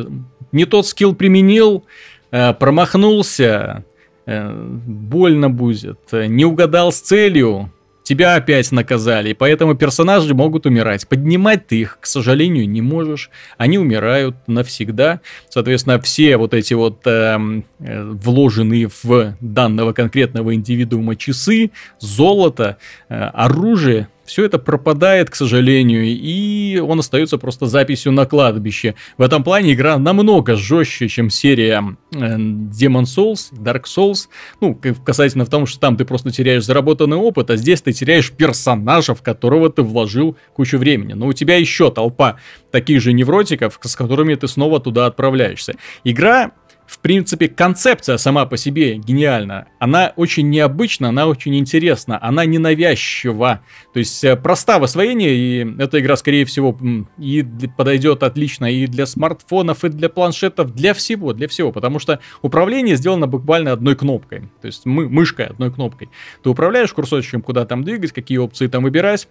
Не 0.51 0.65
тот 0.65 0.85
скилл 0.85 1.15
применил, 1.15 1.85
промахнулся, 2.29 3.85
больно 4.25 5.49
будет, 5.49 5.99
не 6.11 6.45
угадал 6.45 6.91
с 6.91 7.01
целью, 7.01 7.71
тебя 8.03 8.35
опять 8.35 8.71
наказали, 8.71 9.29
и 9.29 9.33
поэтому 9.33 9.75
персонажи 9.75 10.33
могут 10.33 10.65
умирать. 10.65 11.07
Поднимать 11.07 11.67
ты 11.67 11.81
их, 11.81 11.97
к 11.99 12.05
сожалению, 12.05 12.69
не 12.69 12.81
можешь. 12.81 13.29
Они 13.57 13.77
умирают 13.77 14.35
навсегда. 14.47 15.21
Соответственно, 15.49 15.99
все 16.01 16.37
вот 16.37 16.53
эти 16.53 16.73
вот 16.73 17.01
эм, 17.05 17.65
э, 17.79 18.03
вложенные 18.03 18.89
в 19.03 19.35
данного 19.39 19.93
конкретного 19.93 20.53
индивидуума 20.53 21.15
часы, 21.15 21.71
золото, 21.99 22.77
э, 23.09 23.15
оружие, 23.15 24.07
все 24.25 24.45
это 24.45 24.59
пропадает, 24.59 25.29
к 25.29 25.35
сожалению, 25.35 26.05
и 26.05 26.79
он 26.79 26.99
остается 26.99 27.37
просто 27.37 27.65
записью 27.65 28.11
на 28.11 28.25
кладбище. 28.25 28.95
В 29.17 29.21
этом 29.21 29.43
плане 29.43 29.73
игра 29.73 29.97
намного 29.97 30.55
жестче, 30.55 31.07
чем 31.07 31.29
серия 31.29 31.95
э, 32.11 32.17
Demon 32.17 33.03
Souls, 33.03 33.51
Dark 33.51 33.83
Souls. 33.83 34.27
Ну, 34.61 34.79
касательно 35.05 35.45
в 35.45 35.49
том, 35.49 35.65
что 35.65 35.79
там 35.79 35.97
ты 35.97 36.05
просто 36.05 36.31
теряешь 36.31 36.65
заработанный 36.65 37.17
опыт, 37.17 37.49
а 37.49 37.57
здесь 37.57 37.81
ты 37.81 37.91
теряешь 37.91 38.31
персонажа, 38.31 39.13
в 39.13 39.21
которого 39.21 39.69
ты 39.69 39.81
вложил 39.81 40.37
кучу 40.53 40.77
времени. 40.77 41.13
Но 41.13 41.27
у 41.27 41.33
тебя 41.33 41.57
еще 41.57 41.91
толпа 41.91 42.37
таких 42.71 43.01
же 43.01 43.13
невротиков, 43.13 43.79
с 43.81 43.95
которыми 43.95 44.35
ты 44.35 44.47
снова 44.47 44.79
туда 44.79 45.05
отправляешься. 45.05 45.75
Игра 46.03 46.51
в 46.87 46.99
принципе, 46.99 47.47
концепция 47.47 48.17
сама 48.17 48.45
по 48.45 48.57
себе 48.57 48.95
гениальна. 48.95 49.67
Она 49.79 50.13
очень 50.15 50.49
необычна, 50.49 51.09
она 51.09 51.27
очень 51.27 51.55
интересна, 51.57 52.19
она 52.21 52.45
ненавязчива. 52.45 53.61
То 53.93 53.99
есть 53.99 54.23
э, 54.23 54.35
проста 54.35 54.79
в 54.79 54.83
освоении, 54.83 55.31
и 55.31 55.81
эта 55.81 55.99
игра, 55.99 56.15
скорее 56.15 56.45
всего, 56.45 56.77
и 57.17 57.45
подойдет 57.77 58.23
отлично 58.23 58.71
и 58.71 58.87
для 58.87 59.05
смартфонов, 59.05 59.83
и 59.83 59.89
для 59.89 60.09
планшетов, 60.09 60.73
для 60.73 60.93
всего, 60.93 61.33
для 61.33 61.47
всего. 61.47 61.71
Потому 61.71 61.99
что 61.99 62.19
управление 62.41 62.95
сделано 62.95 63.27
буквально 63.27 63.71
одной 63.71 63.95
кнопкой. 63.95 64.49
То 64.61 64.67
есть 64.67 64.85
мы, 64.85 65.09
мышкой 65.09 65.47
одной 65.47 65.71
кнопкой. 65.71 66.09
Ты 66.43 66.49
управляешь 66.49 66.93
курсорчиком, 66.93 67.41
куда 67.41 67.65
там 67.65 67.83
двигать, 67.83 68.11
какие 68.11 68.37
опции 68.37 68.67
там 68.67 68.83
выбирать. 68.83 69.27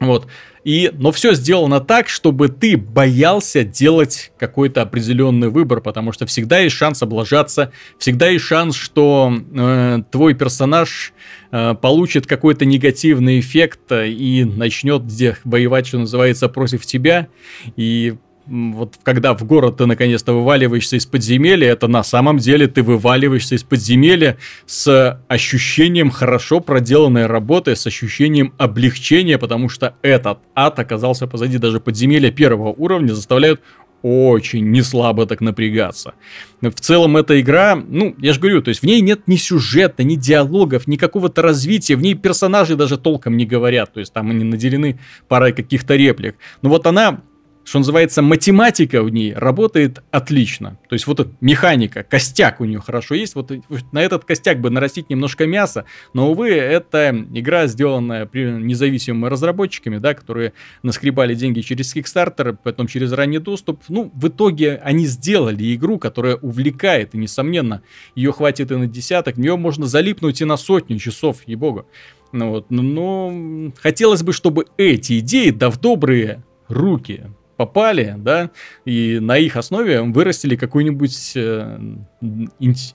Вот. 0.00 0.26
И, 0.64 0.90
но 0.94 1.12
все 1.12 1.34
сделано 1.34 1.80
так, 1.80 2.08
чтобы 2.08 2.48
ты 2.48 2.78
боялся 2.78 3.64
делать 3.64 4.32
какой-то 4.38 4.80
определенный 4.80 5.50
выбор, 5.50 5.82
потому 5.82 6.10
что 6.12 6.24
всегда 6.24 6.60
есть 6.60 6.74
шанс 6.74 7.02
облажаться, 7.02 7.70
всегда 7.98 8.28
есть 8.28 8.44
шанс, 8.44 8.74
что 8.74 9.32
э, 9.54 9.98
твой 10.10 10.32
персонаж 10.34 11.12
э, 11.52 11.74
получит 11.74 12.26
какой-то 12.26 12.64
негативный 12.64 13.40
эффект 13.40 13.92
и 13.92 14.44
начнет 14.44 15.04
где 15.04 15.36
воевать, 15.44 15.86
что 15.86 15.98
называется, 15.98 16.48
против 16.48 16.86
тебя. 16.86 17.28
И 17.76 18.14
вот 18.46 18.98
когда 19.02 19.34
в 19.34 19.44
город 19.44 19.78
ты 19.78 19.86
наконец-то 19.86 20.32
вываливаешься 20.32 20.96
из 20.96 21.06
подземелья, 21.06 21.72
это 21.72 21.88
на 21.88 22.02
самом 22.02 22.38
деле 22.38 22.66
ты 22.66 22.82
вываливаешься 22.82 23.54
из 23.54 23.62
подземелья 23.62 24.36
с 24.66 25.20
ощущением 25.28 26.10
хорошо 26.10 26.60
проделанной 26.60 27.26
работы, 27.26 27.74
с 27.74 27.86
ощущением 27.86 28.52
облегчения, 28.58 29.38
потому 29.38 29.68
что 29.68 29.94
этот 30.02 30.38
ад 30.54 30.78
оказался 30.78 31.26
позади 31.26 31.58
даже 31.58 31.80
подземелья 31.80 32.30
первого 32.30 32.68
уровня, 32.68 33.14
заставляют 33.14 33.60
очень 34.02 34.70
не 34.70 34.82
слабо 34.82 35.24
так 35.24 35.40
напрягаться. 35.40 36.12
В 36.60 36.74
целом 36.74 37.16
эта 37.16 37.40
игра, 37.40 37.74
ну, 37.74 38.14
я 38.18 38.34
же 38.34 38.40
говорю, 38.40 38.60
то 38.60 38.68
есть 38.68 38.82
в 38.82 38.84
ней 38.84 39.00
нет 39.00 39.22
ни 39.26 39.36
сюжета, 39.36 40.04
ни 40.04 40.16
диалогов, 40.16 40.86
ни 40.86 40.96
какого-то 40.96 41.40
развития, 41.40 41.96
в 41.96 42.02
ней 42.02 42.14
персонажи 42.14 42.76
даже 42.76 42.98
толком 42.98 43.38
не 43.38 43.46
говорят, 43.46 43.94
то 43.94 44.00
есть 44.00 44.12
там 44.12 44.30
они 44.30 44.44
наделены 44.44 45.00
парой 45.26 45.54
каких-то 45.54 45.96
реплик. 45.96 46.36
Но 46.60 46.68
вот 46.68 46.86
она 46.86 47.22
что 47.64 47.78
называется, 47.78 48.20
математика 48.20 49.02
в 49.02 49.10
ней 49.10 49.32
работает 49.32 50.02
отлично. 50.10 50.78
То 50.88 50.94
есть 50.94 51.06
вот 51.06 51.20
эта 51.20 51.30
механика, 51.40 52.02
костяк 52.02 52.60
у 52.60 52.64
нее 52.64 52.80
хорошо 52.80 53.14
есть. 53.14 53.34
Вот 53.34 53.50
на 53.92 54.02
этот 54.02 54.24
костяк 54.24 54.60
бы 54.60 54.70
нарастить 54.70 55.08
немножко 55.08 55.46
мяса. 55.46 55.86
Но, 56.12 56.30
увы, 56.30 56.50
это 56.50 57.26
игра, 57.32 57.66
сделанная 57.66 58.28
независимыми 58.32 59.30
разработчиками, 59.30 59.98
да, 59.98 60.14
которые 60.14 60.52
наскребали 60.82 61.34
деньги 61.34 61.60
через 61.60 61.96
Kickstarter, 61.96 62.56
потом 62.62 62.86
через 62.86 63.12
ранний 63.12 63.38
доступ. 63.38 63.82
Ну, 63.88 64.12
в 64.14 64.28
итоге 64.28 64.80
они 64.84 65.06
сделали 65.06 65.74
игру, 65.74 65.98
которая 65.98 66.36
увлекает. 66.36 67.14
И, 67.14 67.18
несомненно, 67.18 67.82
ее 68.14 68.32
хватит 68.32 68.70
и 68.70 68.76
на 68.76 68.86
десяток. 68.86 69.36
В 69.36 69.40
нее 69.40 69.56
можно 69.56 69.86
залипнуть 69.86 70.42
и 70.42 70.44
на 70.44 70.56
сотню 70.56 70.98
часов, 70.98 71.38
ей-богу. 71.46 71.86
Ну 72.32 72.50
вот, 72.50 72.70
но 72.70 73.72
хотелось 73.80 74.24
бы, 74.24 74.32
чтобы 74.32 74.66
эти 74.76 75.20
идеи, 75.20 75.50
да 75.50 75.70
в 75.70 75.80
добрые 75.80 76.42
руки 76.66 77.26
попали, 77.56 78.14
да, 78.18 78.50
и 78.84 79.18
на 79.20 79.36
их 79.38 79.56
основе 79.56 80.02
вырастили 80.02 80.56
какую-нибудь 80.56 81.32
э, 81.36 81.78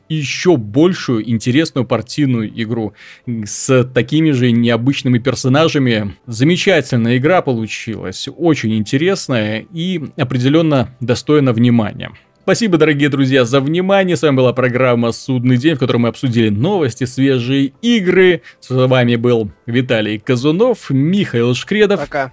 еще 0.10 0.57
большую 0.57 1.30
интересную 1.30 1.86
партийную 1.86 2.49
игру 2.62 2.93
с 3.28 3.84
такими 3.93 4.32
же 4.32 4.51
необычными 4.51 5.20
персонажами. 5.20 6.16
Замечательная 6.28 7.18
игра 7.18 7.41
получилась, 7.41 8.28
очень 8.38 8.76
интересная 8.76 9.66
и 9.74 10.01
определенно 10.18 10.95
достойна 10.99 11.53
внимания. 11.53 12.12
Спасибо, 12.41 12.80
дорогие 12.80 13.10
друзья, 13.10 13.45
за 13.45 13.62
внимание. 13.62 14.18
С 14.18 14.24
вами 14.24 14.38
была 14.38 14.53
программа 14.53 15.12
«Судный 15.12 15.57
день», 15.57 15.76
в 15.76 15.80
которой 15.80 15.97
мы 15.97 16.07
обсудили 16.07 16.49
новости, 16.49 17.03
свежие 17.03 17.74
игры. 17.84 18.41
С 18.60 18.72
вами 18.72 19.18
был 19.18 19.51
Виталий 19.68 20.18
Казунов, 20.18 20.89
Михаил 20.89 21.53
Шкредов. 21.53 21.99
Пока 21.99 22.32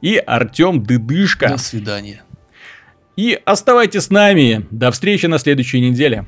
и 0.00 0.16
Артем 0.16 0.82
Дыдышко. 0.82 1.48
До 1.48 1.58
свидания. 1.58 2.22
И 3.16 3.38
оставайтесь 3.44 4.04
с 4.04 4.10
нами. 4.10 4.66
До 4.70 4.90
встречи 4.90 5.26
на 5.26 5.38
следующей 5.38 5.80
неделе. 5.80 6.26